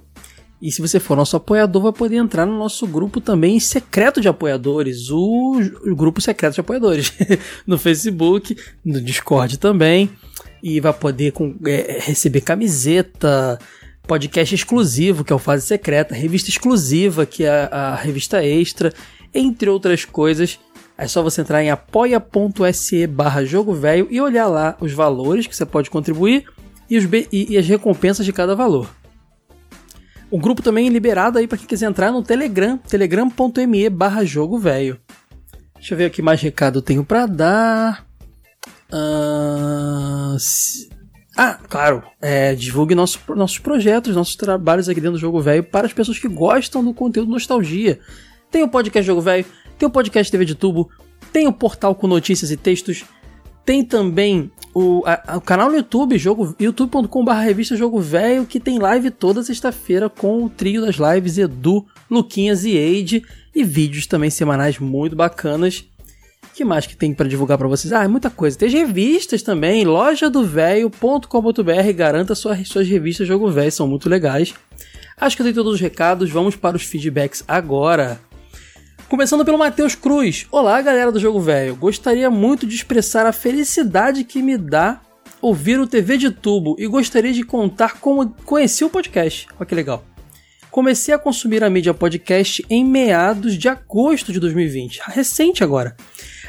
E 0.60 0.72
se 0.72 0.80
você 0.80 0.98
for 0.98 1.16
nosso 1.16 1.36
apoiador, 1.36 1.82
vai 1.82 1.92
poder 1.92 2.16
entrar 2.16 2.46
no 2.46 2.58
nosso 2.58 2.86
grupo 2.86 3.20
também 3.20 3.60
secreto 3.60 4.20
de 4.20 4.28
apoiadores, 4.28 5.10
o 5.10 5.60
grupo 5.94 6.20
secreto 6.20 6.54
de 6.54 6.60
apoiadores, 6.60 7.12
no 7.66 7.76
Facebook, 7.76 8.56
no 8.84 9.00
Discord 9.00 9.58
também. 9.58 10.10
E 10.62 10.80
vai 10.80 10.92
poder 10.94 11.32
com- 11.32 11.54
é, 11.66 11.98
receber 12.00 12.40
camiseta, 12.40 13.58
podcast 14.08 14.54
exclusivo, 14.54 15.22
que 15.24 15.32
é 15.32 15.36
o 15.36 15.38
Fase 15.38 15.66
Secreta, 15.66 16.14
revista 16.14 16.48
exclusiva, 16.48 17.26
que 17.26 17.44
é 17.44 17.50
a, 17.70 17.92
a 17.92 17.94
revista 17.94 18.42
extra, 18.42 18.92
entre 19.34 19.68
outras 19.70 20.04
coisas. 20.04 20.58
É 20.98 21.06
só 21.06 21.22
você 21.22 21.42
entrar 21.42 21.62
em 21.62 21.70
apoia.se 21.70 23.06
barra 23.06 23.44
jogo 23.44 23.74
velho 23.74 24.08
e 24.10 24.20
olhar 24.20 24.46
lá 24.46 24.76
os 24.80 24.92
valores 24.92 25.46
que 25.46 25.54
você 25.54 25.66
pode 25.66 25.90
contribuir 25.90 26.46
e, 26.88 26.96
os 26.96 27.04
e- 27.04 27.52
e 27.52 27.58
as 27.58 27.66
recompensas 27.66 28.24
de 28.24 28.32
cada 28.32 28.54
valor. 28.54 28.88
O 30.30 30.38
grupo 30.38 30.62
também 30.62 30.86
é 30.86 30.90
liberado 30.90 31.38
aí 31.38 31.46
para 31.46 31.58
quem 31.58 31.66
quiser 31.66 31.86
entrar 31.88 32.10
no 32.10 32.22
Telegram, 32.22 32.78
telegram.me 32.78 33.88
barra 33.90 34.24
jogo 34.24 34.58
velho. 34.58 34.98
Deixa 35.74 35.94
eu 35.94 35.98
ver 35.98 36.06
o 36.08 36.10
que 36.10 36.22
mais 36.22 36.40
recado 36.40 36.78
eu 36.78 36.82
tenho 36.82 37.04
para 37.04 37.26
dar. 37.26 38.06
Ah, 38.90 40.36
se- 40.38 40.88
ah, 41.36 41.58
claro, 41.68 42.02
é, 42.20 42.54
divulgue 42.54 42.94
nossos, 42.94 43.20
nossos 43.36 43.58
projetos, 43.58 44.16
nossos 44.16 44.34
trabalhos 44.36 44.88
aqui 44.88 45.00
dentro 45.00 45.12
do 45.18 45.20
Jogo 45.20 45.40
Velho 45.40 45.62
para 45.62 45.86
as 45.86 45.92
pessoas 45.92 46.18
que 46.18 46.28
gostam 46.28 46.82
do 46.82 46.94
conteúdo 46.94 47.30
nostalgia. 47.30 48.00
Tem 48.56 48.62
o 48.62 48.68
podcast 48.68 49.06
Jogo 49.06 49.20
Velho, 49.20 49.44
tem 49.78 49.86
o 49.86 49.90
podcast 49.90 50.32
TV 50.32 50.46
de 50.46 50.54
Tubo, 50.54 50.88
tem 51.30 51.46
o 51.46 51.52
portal 51.52 51.94
com 51.94 52.06
notícias 52.06 52.50
e 52.50 52.56
textos, 52.56 53.04
tem 53.66 53.84
também 53.84 54.50
o, 54.74 55.02
a- 55.04 55.36
o 55.36 55.42
canal 55.42 55.68
no 55.68 55.76
YouTube, 55.76 56.16
jogo, 56.16 56.56
youtube.com.br 56.58 57.32
revista 57.32 57.76
Jogo 57.76 58.00
Velho, 58.00 58.46
que 58.46 58.58
tem 58.58 58.78
live 58.78 59.10
toda 59.10 59.42
sexta-feira 59.42 60.08
com 60.08 60.42
o 60.42 60.48
trio 60.48 60.80
das 60.80 60.96
lives 60.96 61.36
Edu, 61.36 61.84
Luquinhas 62.10 62.64
e 62.64 62.70
Eide, 62.70 63.22
e 63.54 63.62
vídeos 63.62 64.06
também 64.06 64.30
semanais 64.30 64.78
muito 64.78 65.14
bacanas. 65.14 65.84
que 66.54 66.64
mais 66.64 66.86
que 66.86 66.96
tem 66.96 67.12
pra 67.12 67.28
divulgar 67.28 67.58
pra 67.58 67.68
vocês? 67.68 67.92
Ah, 67.92 68.04
é 68.04 68.08
muita 68.08 68.30
coisa. 68.30 68.56
Tem 68.56 68.68
as 68.68 68.72
revistas 68.74 69.42
também, 69.42 69.84
lojadovelho.com.br, 69.84 71.92
garanta 71.94 72.34
suas, 72.34 72.66
suas 72.66 72.88
revistas 72.88 73.28
Jogo 73.28 73.50
Velho, 73.50 73.70
são 73.70 73.86
muito 73.86 74.08
legais. 74.08 74.54
Acho 75.18 75.36
que 75.36 75.42
eu 75.42 75.44
dei 75.44 75.52
todos 75.52 75.74
os 75.74 75.80
recados, 75.80 76.30
vamos 76.30 76.56
para 76.56 76.74
os 76.76 76.84
feedbacks 76.84 77.44
agora. 77.46 78.18
Começando 79.08 79.44
pelo 79.44 79.56
Matheus 79.56 79.94
Cruz. 79.94 80.46
Olá, 80.50 80.82
galera 80.82 81.12
do 81.12 81.20
Jogo 81.20 81.38
Velho. 81.38 81.76
Gostaria 81.76 82.28
muito 82.28 82.66
de 82.66 82.74
expressar 82.74 83.24
a 83.24 83.32
felicidade 83.32 84.24
que 84.24 84.42
me 84.42 84.58
dá 84.58 85.00
ouvir 85.40 85.78
o 85.78 85.86
TV 85.86 86.18
de 86.18 86.28
tubo 86.28 86.74
e 86.76 86.88
gostaria 86.88 87.32
de 87.32 87.44
contar 87.44 88.00
como 88.00 88.28
conheci 88.44 88.84
o 88.84 88.90
podcast. 88.90 89.46
Olha 89.56 89.64
que 89.64 89.74
legal. 89.76 90.04
Comecei 90.72 91.14
a 91.14 91.18
consumir 91.18 91.62
a 91.62 91.70
mídia 91.70 91.94
podcast 91.94 92.66
em 92.68 92.84
meados 92.84 93.56
de 93.56 93.68
agosto 93.68 94.32
de 94.32 94.40
2020, 94.40 95.00
recente 95.06 95.62
agora. 95.62 95.96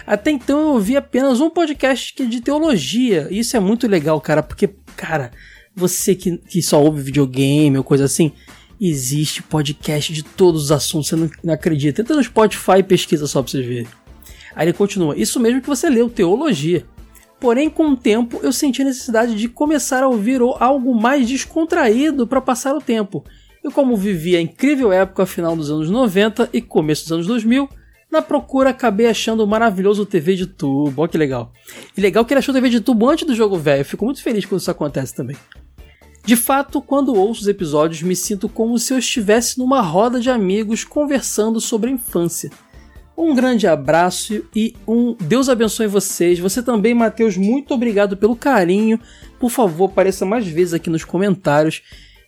Até 0.05 0.31
então 0.31 0.59
eu 0.59 0.67
ouvi 0.69 0.97
apenas 0.97 1.39
um 1.39 1.51
podcast 1.51 2.25
de 2.25 2.41
teologia, 2.41 3.27
e 3.29 3.39
isso 3.39 3.55
é 3.55 3.59
muito 3.59 3.87
legal, 3.87 4.19
cara, 4.19 4.41
porque, 4.41 4.69
cara, 4.95 5.31
você 5.75 6.15
que, 6.15 6.37
que 6.39 6.61
só 6.63 6.81
ouve 6.81 7.03
videogame 7.03 7.77
ou 7.77 7.83
coisa 7.83 8.05
assim, 8.05 8.31
existe 8.79 9.41
podcast 9.43 10.13
de 10.13 10.23
todos 10.23 10.63
os 10.63 10.71
assuntos, 10.71 11.09
você 11.09 11.15
não, 11.15 11.29
não 11.43 11.53
acredita. 11.53 12.01
Entra 12.01 12.15
no 12.15 12.23
Spotify 12.23 12.79
e 12.79 12.83
pesquisa 12.83 13.27
só 13.27 13.41
pra 13.41 13.51
vocês 13.51 13.65
verem. 13.65 13.87
Aí 14.55 14.65
ele 14.65 14.73
continua: 14.73 15.17
Isso 15.17 15.39
mesmo 15.39 15.61
que 15.61 15.67
você 15.67 15.89
leu, 15.89 16.09
teologia. 16.09 16.85
Porém, 17.39 17.69
com 17.69 17.89
o 17.89 17.95
tempo, 17.95 18.39
eu 18.41 18.51
senti 18.51 18.81
a 18.81 18.85
necessidade 18.85 19.35
de 19.35 19.47
começar 19.47 20.03
a 20.03 20.07
ouvir 20.07 20.41
algo 20.59 20.99
mais 20.99 21.27
descontraído 21.27 22.25
para 22.25 22.41
passar 22.41 22.75
o 22.75 22.81
tempo. 22.81 23.23
E 23.63 23.69
como 23.69 23.95
vivi 23.95 24.35
a 24.35 24.41
incrível 24.41 24.91
época 24.91 25.25
final 25.25 25.55
dos 25.55 25.69
anos 25.69 25.89
90 25.89 26.49
e 26.51 26.61
começo 26.61 27.03
dos 27.03 27.11
anos 27.11 27.27
2000, 27.27 27.69
na 28.11 28.21
procura 28.21 28.71
acabei 28.71 29.07
achando 29.07 29.43
o 29.43 29.47
maravilhoso 29.47 30.05
TV 30.05 30.35
de 30.35 30.47
tubo. 30.47 31.01
Olha 31.01 31.09
que 31.09 31.17
legal. 31.17 31.51
E 31.95 32.01
legal 32.01 32.25
que 32.25 32.33
ele 32.33 32.39
achou 32.39 32.53
o 32.53 32.55
TV 32.55 32.69
de 32.69 32.81
tubo 32.81 33.07
antes 33.07 33.27
do 33.27 33.35
jogo 33.35 33.57
velho. 33.57 33.85
Fico 33.85 34.05
muito 34.05 34.23
feliz 34.23 34.45
quando 34.45 34.61
isso 34.61 34.71
acontece 34.71 35.13
também. 35.13 35.35
De 36.27 36.35
fato, 36.35 36.81
quando 36.81 37.15
ouço 37.15 37.43
os 37.43 37.47
episódios, 37.47 38.01
me 38.01 38.13
sinto 38.13 38.49
como 38.49 38.77
se 38.77 38.93
eu 38.93 38.97
estivesse 38.97 39.57
numa 39.57 39.79
roda 39.79 40.19
de 40.19 40.29
amigos 40.29 40.83
conversando 40.83 41.61
sobre 41.61 41.89
a 41.89 41.93
infância. 41.93 42.51
Um 43.17 43.33
grande 43.33 43.65
abraço 43.65 44.43
e 44.53 44.75
um 44.85 45.15
Deus 45.21 45.47
abençoe 45.47 45.87
vocês. 45.87 46.37
Você 46.37 46.61
também, 46.61 46.93
Matheus, 46.93 47.37
muito 47.37 47.73
obrigado 47.73 48.17
pelo 48.17 48.35
carinho. 48.35 48.99
Por 49.39 49.49
favor, 49.49 49.85
apareça 49.85 50.25
mais 50.25 50.45
vezes 50.45 50.73
aqui 50.73 50.89
nos 50.89 51.05
comentários. 51.05 51.81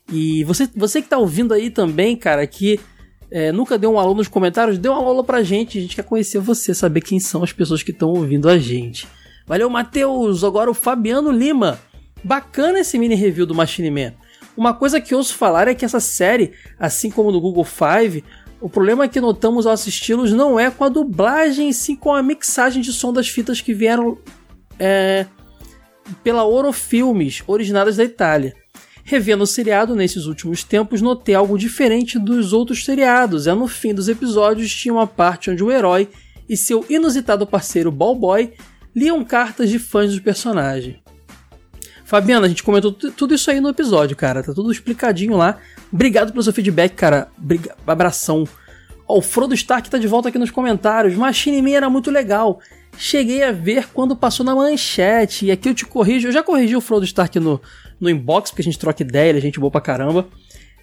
E 0.10 0.46
você, 0.46 0.70
você 0.74 1.02
que 1.02 1.08
está 1.08 1.18
ouvindo 1.18 1.54
aí 1.54 1.70
também, 1.70 2.16
cara, 2.16 2.48
que 2.48 2.80
é, 3.30 3.52
nunca 3.52 3.78
deu 3.78 3.92
um 3.92 4.00
alô 4.00 4.14
nos 4.14 4.30
comentários, 4.30 4.78
dê 4.78 4.88
um 4.88 4.94
alô 4.94 5.26
pra 5.26 5.44
gente. 5.44 5.78
A 5.78 5.82
gente 5.82 5.98
quer 5.98 6.06
conhecer 6.06 6.40
você, 6.40 6.74
saber 6.74 7.02
quem 7.02 7.20
são 7.20 7.44
as 7.44 7.52
pessoas 7.52 7.84
que 7.84 7.92
estão 7.92 8.12
ouvindo 8.12 8.48
a 8.48 8.58
gente. 8.58 9.06
Valeu, 9.46 9.70
Matheus! 9.70 10.46
Agora 10.46 10.72
o 10.72 10.74
Fabiano 10.74 11.32
Lima. 11.32 11.78
Bacana 12.24 12.80
esse 12.80 12.98
mini 12.98 13.16
review 13.16 13.46
do 13.46 13.56
Machine 13.56 13.92
Man. 13.92 14.14
Uma 14.56 14.74
coisa 14.74 15.00
que 15.00 15.16
ouço 15.16 15.36
falar 15.36 15.68
é 15.68 15.74
que 15.74 15.86
essa 15.86 16.00
série, 16.00 16.52
assim 16.78 17.10
como 17.10 17.32
no 17.32 17.40
Google 17.40 17.64
Five, 17.64 18.24
o 18.60 18.70
problema 18.70 19.08
que 19.08 19.22
notamos 19.22 19.66
ao 19.66 19.74
assisti-los 19.74 20.34
não 20.34 20.60
é 20.60 20.70
com 20.70 20.84
a 20.84 20.90
dublagem, 20.90 21.72
sim 21.72 21.96
com 21.96 22.14
a 22.14 22.22
mixagem 22.22 22.82
de 22.82 22.92
som 22.92 23.14
das 23.14 23.30
fitas 23.30 23.62
que 23.62 23.74
vieram 23.74 24.18
é, 24.78 25.26
pela 26.24 26.44
Orofilmes, 26.44 27.42
originadas 27.48 27.96
da 27.96 28.04
Itália. 28.04 28.54
Revendo 29.04 29.44
o 29.44 29.48
seriado 29.48 29.96
nesses 29.96 30.26
últimos 30.26 30.64
tempos, 30.64 31.02
notei 31.02 31.34
algo 31.34 31.58
diferente 31.58 32.20
dos 32.20 32.52
outros 32.52 32.84
seriados. 32.84 33.48
É 33.48 33.54
no 33.54 33.68
fim 33.68 33.94
dos 33.94 34.10
episódios 34.10 34.74
tinha 34.74 34.94
uma 34.94 35.08
parte 35.08 35.50
onde 35.50 35.64
o 35.64 35.72
herói 35.72 36.10
e 36.48 36.58
seu 36.58 36.86
inusitado 36.90 37.48
parceiro 37.48 37.92
Ballboy 37.92 38.54
liam 38.96 39.24
cartas 39.24 39.70
de 39.70 39.80
fãs 39.80 40.14
do 40.14 40.22
personagem. 40.22 41.02
Fabiana, 42.10 42.48
a 42.48 42.50
gente 42.50 42.64
comentou 42.64 42.92
tudo 42.92 43.36
isso 43.36 43.52
aí 43.52 43.62
no 43.62 43.70
episódio, 43.70 44.18
cara. 44.18 44.42
Tá 44.42 44.52
tudo 44.52 44.72
explicadinho 44.72 45.38
lá. 45.38 45.60
Obrigado 45.94 46.32
pelo 46.32 46.42
seu 46.42 46.52
feedback, 46.52 46.96
cara. 46.96 47.28
Briga... 47.38 47.76
Abração. 47.86 48.46
Ó, 49.08 49.20
o 49.20 49.22
Frodo 49.22 49.54
Stark 49.54 49.88
tá 49.88 50.00
de 50.00 50.08
volta 50.08 50.30
aqui 50.30 50.40
nos 50.40 50.50
comentários. 50.50 51.14
Machine 51.14 51.62
Man 51.62 51.78
era 51.78 51.88
muito 51.88 52.10
legal. 52.10 52.60
Cheguei 52.98 53.44
a 53.44 53.52
ver 53.52 53.90
quando 53.94 54.16
passou 54.16 54.44
na 54.44 54.56
manchete. 54.56 55.46
E 55.46 55.52
aqui 55.52 55.70
eu 55.70 55.76
te 55.76 55.86
corrijo. 55.86 56.28
Eu 56.28 56.32
já 56.32 56.42
corrigi 56.42 56.76
o 56.76 56.82
Frodo 56.82 57.06
Stark 57.06 57.40
no, 57.40 57.62
no 58.02 58.10
inbox, 58.10 58.50
porque 58.50 58.64
a 58.64 58.66
gente 58.66 58.80
troca 58.80 59.04
ideia, 59.04 59.30
ele 59.30 59.38
é 59.38 59.42
gente 59.42 59.60
boa 59.60 59.70
pra 59.70 59.80
caramba. 59.80 60.28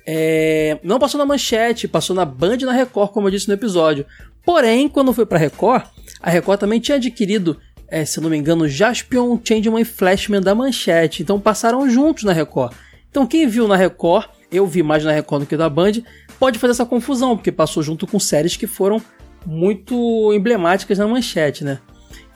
É... 0.07 0.79
Não 0.85 1.01
passou 1.01 1.19
na 1.19 1.27
manchete, 1.27 1.89
passou 1.89 2.15
na 2.15 2.25
Band 2.25 2.59
e 2.61 2.65
na 2.65 2.73
Record, 2.73 3.11
como 3.11 3.27
eu 3.27 3.33
disse 3.33 3.49
no 3.49 3.55
episódio. 3.55 4.07
Porém, 4.45 4.89
quando 4.89 5.13
foi 5.13 5.27
pra 5.27 5.41
Record, 5.41 5.87
a 6.23 6.31
Record 6.31 6.61
também 6.61 6.79
tinha 6.79 6.99
adquirido 6.99 7.59
é, 7.89 8.05
se 8.05 8.21
não 8.21 8.31
me 8.31 8.37
engano, 8.37 8.69
Jaspion, 8.69 9.39
Changeman 9.43 9.83
e 9.83 9.85
Flashman 9.85 10.41
da 10.41 10.55
Manchete. 10.55 11.23
Então 11.23 11.41
passaram 11.41 11.89
juntos 11.89 12.25
na 12.25 12.33
Record. 12.33 12.75
Então 13.11 13.27
quem 13.27 13.47
viu 13.47 13.69
na 13.69 13.77
Record, 13.77 14.29
eu 14.51 14.67
vi 14.67 14.83
mais 14.83 15.05
na 15.05 15.13
Record 15.13 15.43
do 15.43 15.47
que 15.47 15.57
da 15.57 15.69
Band, 15.69 15.93
pode 16.39 16.59
fazer 16.59 16.73
essa 16.73 16.87
confusão, 16.87 17.37
porque 17.37 17.53
passou 17.53 17.83
junto 17.83 18.07
com 18.07 18.19
séries 18.19 18.57
que 18.57 18.67
foram 18.67 19.01
muito 19.45 20.33
emblemáticas 20.33 20.99
na 20.99 21.07
Manchete, 21.07 21.65
né? 21.65 21.79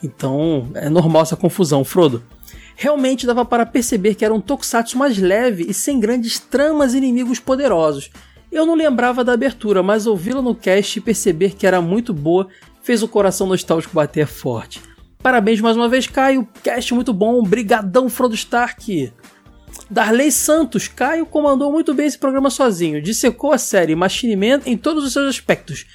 Então 0.02 0.70
é 0.74 0.88
normal 0.88 1.22
essa 1.22 1.36
confusão, 1.36 1.84
Frodo. 1.84 2.22
Realmente 2.76 3.26
dava 3.26 3.44
para 3.44 3.66
perceber 3.66 4.14
que 4.14 4.24
era 4.24 4.32
um 4.32 4.40
tokusatsu 4.40 4.96
mais 4.96 5.18
leve 5.18 5.66
e 5.68 5.74
sem 5.74 6.00
grandes 6.00 6.38
tramas 6.38 6.94
e 6.94 6.98
inimigos 6.98 7.38
poderosos. 7.38 8.10
Eu 8.50 8.64
não 8.64 8.74
lembrava 8.74 9.22
da 9.22 9.32
abertura, 9.32 9.82
mas 9.82 10.06
ouvi-la 10.06 10.40
no 10.40 10.54
cast 10.54 10.98
e 10.98 11.02
perceber 11.02 11.54
que 11.54 11.66
era 11.66 11.80
muito 11.80 12.14
boa 12.14 12.48
fez 12.82 13.02
o 13.02 13.08
coração 13.08 13.46
nostálgico 13.46 13.94
bater 13.94 14.26
forte. 14.26 14.80
Parabéns 15.22 15.60
mais 15.60 15.76
uma 15.76 15.88
vez, 15.88 16.06
Caio. 16.06 16.48
Cast 16.62 16.94
muito 16.94 17.12
bom. 17.12 17.42
Brigadão, 17.42 18.08
Frodo 18.08 18.34
Stark. 18.34 19.12
Darley 19.90 20.32
Santos. 20.32 20.88
Caio 20.88 21.26
comandou 21.26 21.70
muito 21.70 21.92
bem 21.92 22.06
esse 22.06 22.18
programa 22.18 22.48
sozinho. 22.48 23.02
Dissecou 23.02 23.52
a 23.52 23.58
série 23.58 23.94
Machine 23.94 24.34
Man 24.34 24.62
em 24.64 24.78
todos 24.78 25.04
os 25.04 25.12
seus 25.12 25.28
aspectos. 25.28 25.86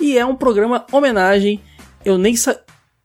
E 0.00 0.16
é 0.16 0.24
um 0.24 0.34
programa 0.34 0.86
homenagem. 0.90 1.60
Eu 2.02 2.16
nem, 2.16 2.34
sa 2.34 2.58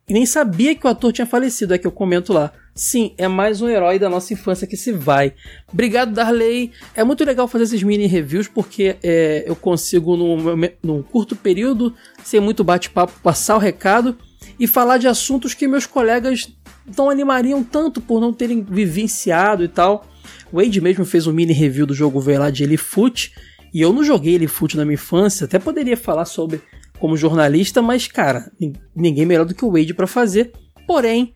nem 0.07 0.26
sabia 0.26 0.73
que 0.76 0.88
o 0.88 0.89
ator 0.89 1.11
tinha 1.11 1.26
falecido. 1.26 1.73
É 1.73 1.78
que 1.78 1.86
eu 1.86 1.91
comento 1.91 2.32
lá. 2.32 2.53
Sim, 2.73 3.13
é 3.17 3.28
mais 3.28 3.61
um 3.61 3.67
herói 3.67 3.99
da 3.99 4.09
nossa 4.09 4.32
infância 4.34 4.65
que 4.65 4.78
se 4.78 4.93
vai. 4.93 5.34
Obrigado, 5.71 6.13
Darley. 6.13 6.71
É 6.95 7.03
muito 7.03 7.26
legal 7.26 7.49
fazer 7.49 7.65
esses 7.65 7.84
mini 7.84 8.05
reviews 8.05 8.47
porque 8.47 8.95
é, 9.03 9.43
eu 9.45 9.57
consigo, 9.57 10.15
num, 10.15 10.38
num 10.82 11.03
curto 11.03 11.36
período, 11.36 11.93
sem 12.23 12.39
muito 12.39 12.63
bate-papo, 12.63 13.13
passar 13.21 13.55
o 13.55 13.59
recado 13.59 14.17
e 14.60 14.68
falar 14.68 14.97
de 14.97 15.08
assuntos 15.08 15.53
que 15.53 15.68
meus 15.68 15.86
colegas 15.86 16.49
não 16.97 17.10
animariam 17.10 17.64
tanto 17.64 17.99
por 17.99 18.22
não 18.22 18.32
terem 18.32 18.62
vivenciado 18.64 19.64
e 19.64 19.68
tal. 19.68 20.06
O 20.51 20.58
Wade 20.58 20.80
mesmo 20.80 21.06
fez 21.06 21.28
um 21.28 21.34
mini 21.34 21.53
review 21.53 21.86
do 21.86 21.93
jogo 21.93 22.20
velho 22.20 22.39
lá 22.39 22.49
de 22.49 22.64
Elifoot, 22.64 23.34
e 23.74 23.82
eu 23.82 23.91
não 23.91 24.03
joguei 24.03 24.36
Elifoot 24.36 24.78
na 24.78 24.86
minha 24.86 24.93
infância, 24.93 25.45
até 25.45 25.60
poderia 25.60 25.97
falar 25.97 26.26
sobre 26.26 26.62
como 26.99 27.18
jornalista, 27.18 27.82
mas 27.82 28.08
cara, 28.08 28.51
ninguém 28.95 29.26
melhor 29.26 29.45
do 29.45 29.53
que 29.53 29.66
o 29.66 29.72
Wade 29.72 29.93
para 29.93 30.08
fazer. 30.08 30.53
Porém, 30.88 31.34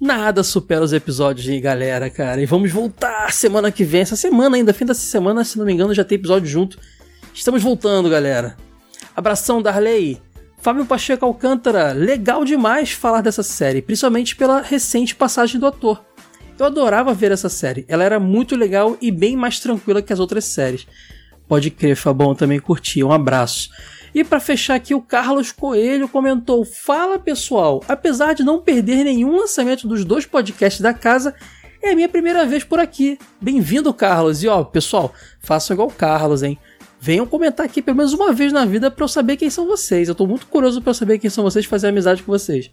nada 0.00 0.42
supera 0.42 0.82
os 0.82 0.92
episódios 0.92 1.44
de 1.44 1.60
galera, 1.60 2.08
cara. 2.08 2.40
E 2.40 2.46
vamos 2.46 2.70
voltar 2.70 3.32
semana 3.32 3.70
que 3.70 3.84
vem, 3.84 4.00
essa 4.00 4.16
semana 4.16 4.56
ainda, 4.56 4.72
fim 4.72 4.86
dessa 4.86 5.02
semana, 5.02 5.44
se 5.44 5.58
não 5.58 5.66
me 5.66 5.72
engano, 5.72 5.92
já 5.92 6.04
tem 6.04 6.16
episódio 6.16 6.48
junto. 6.48 6.78
Estamos 7.34 7.62
voltando, 7.62 8.08
galera. 8.08 8.56
Abração, 9.14 9.60
Darley. 9.60 10.20
Fábio 10.62 10.86
Pacheco 10.86 11.26
Alcântara, 11.26 11.92
legal 11.92 12.44
demais 12.44 12.92
falar 12.92 13.20
dessa 13.20 13.42
série, 13.42 13.82
principalmente 13.82 14.36
pela 14.36 14.60
recente 14.62 15.12
passagem 15.12 15.58
do 15.58 15.66
ator. 15.66 16.00
Eu 16.56 16.64
adorava 16.64 17.12
ver 17.12 17.32
essa 17.32 17.48
série, 17.48 17.84
ela 17.88 18.04
era 18.04 18.20
muito 18.20 18.54
legal 18.54 18.96
e 19.00 19.10
bem 19.10 19.36
mais 19.36 19.58
tranquila 19.58 20.00
que 20.00 20.12
as 20.12 20.20
outras 20.20 20.44
séries. 20.44 20.86
Pode 21.48 21.68
crer, 21.68 21.96
Fabão, 21.96 22.32
também 22.32 22.60
curti, 22.60 23.02
um 23.02 23.10
abraço. 23.10 23.70
E 24.14 24.22
para 24.22 24.38
fechar 24.38 24.76
aqui, 24.76 24.94
o 24.94 25.02
Carlos 25.02 25.50
Coelho 25.50 26.08
comentou: 26.08 26.64
Fala 26.64 27.18
pessoal, 27.18 27.82
apesar 27.88 28.32
de 28.32 28.44
não 28.44 28.60
perder 28.60 29.02
nenhum 29.02 29.36
lançamento 29.36 29.88
dos 29.88 30.04
dois 30.04 30.26
podcasts 30.26 30.80
da 30.80 30.94
casa, 30.94 31.34
é 31.82 31.90
a 31.90 31.96
minha 31.96 32.08
primeira 32.08 32.46
vez 32.46 32.62
por 32.62 32.78
aqui. 32.78 33.18
Bem-vindo, 33.40 33.92
Carlos. 33.92 34.44
E 34.44 34.48
ó, 34.48 34.62
pessoal, 34.62 35.12
façam 35.40 35.74
igual 35.74 35.88
o 35.88 35.92
Carlos, 35.92 36.44
hein? 36.44 36.56
Venham 37.02 37.26
comentar 37.26 37.66
aqui 37.66 37.82
pelo 37.82 37.96
menos 37.96 38.12
uma 38.12 38.32
vez 38.32 38.52
na 38.52 38.64
vida 38.64 38.88
para 38.88 39.02
eu 39.02 39.08
saber 39.08 39.36
quem 39.36 39.50
são 39.50 39.66
vocês. 39.66 40.08
Eu 40.08 40.14
tô 40.14 40.24
muito 40.24 40.46
curioso 40.46 40.80
para 40.80 40.94
saber 40.94 41.18
quem 41.18 41.28
são 41.28 41.42
vocês 41.42 41.64
e 41.64 41.68
fazer 41.68 41.88
amizade 41.88 42.22
com 42.22 42.30
vocês. 42.30 42.70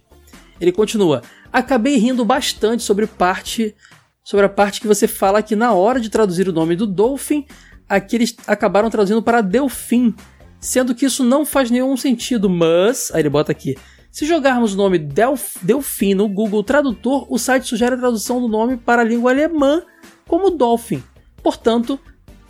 Ele 0.60 0.70
continua: 0.70 1.20
"Acabei 1.52 1.96
rindo 1.96 2.24
bastante 2.24 2.84
sobre 2.84 3.08
parte 3.08 3.74
sobre 4.22 4.46
a 4.46 4.48
parte 4.48 4.80
que 4.80 4.86
você 4.86 5.08
fala 5.08 5.42
que 5.42 5.56
na 5.56 5.72
hora 5.72 5.98
de 5.98 6.08
traduzir 6.08 6.48
o 6.48 6.52
nome 6.52 6.76
do 6.76 6.86
Dolphin, 6.86 7.44
aqui 7.88 8.14
eles 8.14 8.36
acabaram 8.46 8.88
traduzindo 8.88 9.20
para 9.20 9.40
Delfim, 9.40 10.14
sendo 10.60 10.94
que 10.94 11.06
isso 11.06 11.24
não 11.24 11.44
faz 11.44 11.68
nenhum 11.68 11.96
sentido, 11.96 12.48
mas, 12.48 13.10
aí 13.12 13.22
ele 13.22 13.28
bota 13.28 13.50
aqui, 13.50 13.76
se 14.12 14.26
jogarmos 14.26 14.74
o 14.74 14.76
nome 14.76 14.98
Delf, 14.98 15.56
Delfim 15.62 16.14
no 16.14 16.28
Google 16.28 16.62
Tradutor, 16.62 17.26
o 17.28 17.38
site 17.38 17.66
sugere 17.66 17.96
a 17.96 17.98
tradução 17.98 18.40
do 18.40 18.46
nome 18.46 18.76
para 18.76 19.02
a 19.02 19.04
língua 19.04 19.32
alemã 19.32 19.82
como 20.28 20.50
Dolphin. 20.50 21.02
Portanto, 21.42 21.98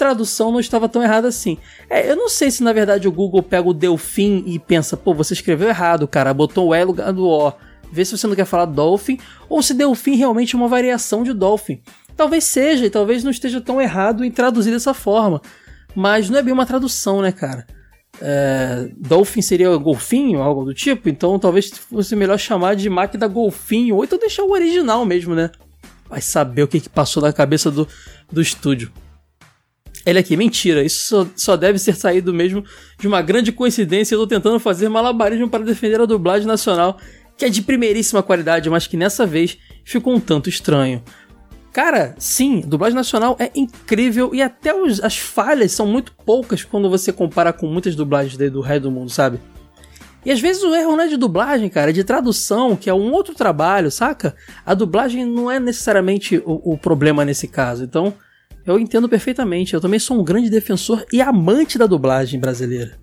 tradução 0.05 0.51
não 0.51 0.61
estava 0.61 0.89
tão 0.89 1.03
errada 1.03 1.29
assim. 1.29 1.59
É, 1.89 2.11
eu 2.11 2.17
não 2.17 2.29
sei 2.29 2.51
se 2.51 2.63
na 2.63 2.73
verdade 2.73 3.07
o 3.07 3.13
Google 3.13 3.43
pega 3.43 3.69
o 3.69 3.75
Delfim 3.75 4.43
e 4.47 4.59
pensa, 4.59 4.97
pô, 4.97 5.15
você 5.15 5.35
escreveu 5.35 5.69
errado, 5.69 6.09
cara, 6.09 6.35
botou 6.35 6.69
o 6.69 6.75
E 6.75 6.81
no 6.81 6.89
lugar 6.89 7.13
do 7.13 7.27
O. 7.27 7.53
Vê 7.93 8.05
se 8.05 8.17
você 8.17 8.27
não 8.27 8.37
quer 8.37 8.45
falar 8.45 8.67
Dolphin, 8.67 9.19
ou 9.49 9.63
se 9.63 9.75
Delfim 9.75 10.15
realmente 10.15 10.55
é 10.55 10.59
uma 10.59 10.69
variação 10.69 11.23
de 11.23 11.33
Dolphin. 11.33 11.81
Talvez 12.17 12.45
seja, 12.45 12.87
e 12.87 12.91
talvez 12.91 13.25
não 13.25 13.31
esteja 13.31 13.61
tão 13.61 13.81
errado 13.81 14.25
em 14.25 14.31
traduzir 14.31 14.71
dessa 14.71 14.95
forma. 14.95 15.41
Mas 15.95 16.31
não 16.31 16.39
é 16.39 16.43
bem 16.43 16.53
uma 16.53 16.67
tradução, 16.67 17.21
né, 17.21 17.33
cara? 17.33 17.67
é, 18.21 18.91
Dolphin 18.97 19.43
seria 19.43 19.75
golfinho, 19.77 20.41
algo 20.41 20.65
do 20.65 20.75
tipo, 20.75 21.09
então 21.09 21.39
talvez 21.39 21.71
fosse 21.71 22.15
melhor 22.15 22.39
chamar 22.39 22.77
de 22.77 22.89
máquina 22.91 23.27
golfinho, 23.27 23.97
ou 23.97 24.05
então 24.05 24.19
deixar 24.19 24.43
o 24.43 24.53
original 24.53 25.05
mesmo, 25.05 25.35
né? 25.35 25.51
Vai 26.09 26.21
saber 26.21 26.63
o 26.63 26.69
que, 26.69 26.81
que 26.81 26.89
passou 26.89 27.23
na 27.23 27.33
cabeça 27.33 27.71
do, 27.71 27.87
do 28.31 28.41
estúdio. 28.43 28.91
Ele 30.05 30.19
aqui, 30.19 30.37
mentira, 30.37 30.83
isso 30.83 31.07
só, 31.07 31.27
só, 31.37 31.57
deve 31.57 31.79
ser 31.79 31.95
saído 31.95 32.33
mesmo 32.33 32.65
de 32.99 33.07
uma 33.07 33.21
grande 33.21 33.53
coincidência. 33.53 34.15
Eu 34.15 34.21
tô 34.21 34.27
tentando 34.27 34.59
fazer 34.59 34.89
malabarismo 34.89 35.49
para 35.49 35.65
defender 35.65 36.01
a 36.01 36.07
dublagem 36.07 36.47
nacional, 36.47 36.99
que 37.37 37.45
é 37.45 37.49
de 37.49 37.63
primeiríssima 37.63 38.23
qualidade, 38.23 38.71
mas 38.71 38.87
que 38.87 38.97
nessa 38.97 39.27
vez 39.27 39.59
ficou 39.85 40.15
um 40.15 40.21
tanto 40.21 40.49
estranho. 40.49 41.03
Cara, 41.73 42.17
sim, 42.19 42.61
dublagem 42.67 42.97
nacional 42.97 43.37
é 43.39 43.51
incrível 43.55 44.35
e 44.35 44.43
até 44.43 44.75
os, 44.75 45.01
as 45.03 45.17
falhas 45.17 45.71
são 45.71 45.87
muito 45.87 46.13
poucas 46.27 46.65
quando 46.65 46.91
você 46.91 47.13
compara 47.13 47.53
com 47.53 47.67
muitas 47.67 47.95
dublagens 47.95 48.37
do 48.51 48.61
resto 48.61 48.83
do 48.83 48.91
mundo, 48.91 49.11
sabe? 49.11 49.39
E 50.25 50.31
às 50.31 50.41
vezes 50.41 50.63
o 50.63 50.75
erro 50.75 50.97
não 50.97 51.05
é 51.05 51.09
de 51.09 51.17
dublagem, 51.17 51.69
cara, 51.69 51.91
é 51.91 51.93
de 51.93 52.05
tradução, 52.05 52.77
que 52.77 52.91
é 52.91 52.95
um 52.95 53.13
outro 53.13 53.35
trabalho, 53.35 53.91
saca? 53.91 54.35
A 54.67 54.75
dublagem 54.75 55.25
não 55.25 55.51
é 55.51 55.61
necessariamente 55.61 56.43
o, 56.45 56.73
o 56.73 56.79
problema 56.79 57.25
nesse 57.25 57.47
caso. 57.47 57.85
Então, 57.85 58.13
eu 58.67 58.79
entendo 58.79 59.09
perfeitamente. 59.09 59.75
Eu 59.75 59.81
também 59.81 59.99
sou 59.99 60.19
um 60.19 60.25
grande 60.25 60.51
defensor 60.51 61.05
e 61.13 61.21
amante 61.21 61.79
da 61.79 61.87
dublagem 61.87 62.39
brasileira. 62.39 62.99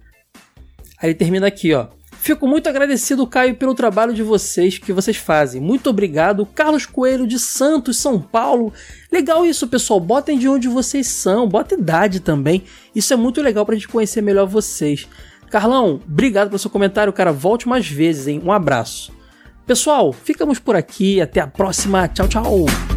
Aí 1.01 1.13
termina 1.13 1.47
aqui, 1.47 1.73
ó. 1.73 1.87
Fico 2.19 2.47
muito 2.47 2.67
agradecido, 2.67 3.25
Caio, 3.27 3.55
pelo 3.55 3.75
trabalho 3.75 4.13
de 4.13 4.23
vocês 4.23 4.77
que 4.77 4.91
vocês 4.91 5.15
fazem. 5.15 5.61
Muito 5.61 5.89
obrigado, 5.89 6.45
Carlos 6.45 6.85
Coelho 6.85 7.27
de 7.27 7.39
Santos, 7.39 7.97
São 7.97 8.19
Paulo. 8.19 8.73
Legal 9.11 9.45
isso, 9.45 9.67
pessoal. 9.67 9.99
Botem 9.99 10.37
de 10.37 10.47
onde 10.49 10.67
vocês 10.67 11.07
são, 11.07 11.47
bota 11.47 11.75
idade 11.75 12.19
também. 12.19 12.63
Isso 12.93 13.13
é 13.13 13.15
muito 13.15 13.41
legal 13.41 13.65
pra 13.65 13.75
gente 13.75 13.87
conhecer 13.87 14.21
melhor 14.21 14.47
vocês. 14.47 15.07
Carlão, 15.49 16.01
obrigado 16.05 16.49
pelo 16.49 16.59
seu 16.59 16.71
comentário, 16.71 17.13
cara. 17.13 17.31
Volte 17.31 17.67
mais 17.67 17.87
vezes, 17.87 18.27
hein? 18.27 18.41
Um 18.43 18.51
abraço. 18.51 19.13
Pessoal, 19.65 20.11
ficamos 20.11 20.59
por 20.59 20.75
aqui. 20.75 21.21
Até 21.21 21.39
a 21.39 21.47
próxima. 21.47 22.07
Tchau, 22.07 22.27
tchau. 22.27 22.96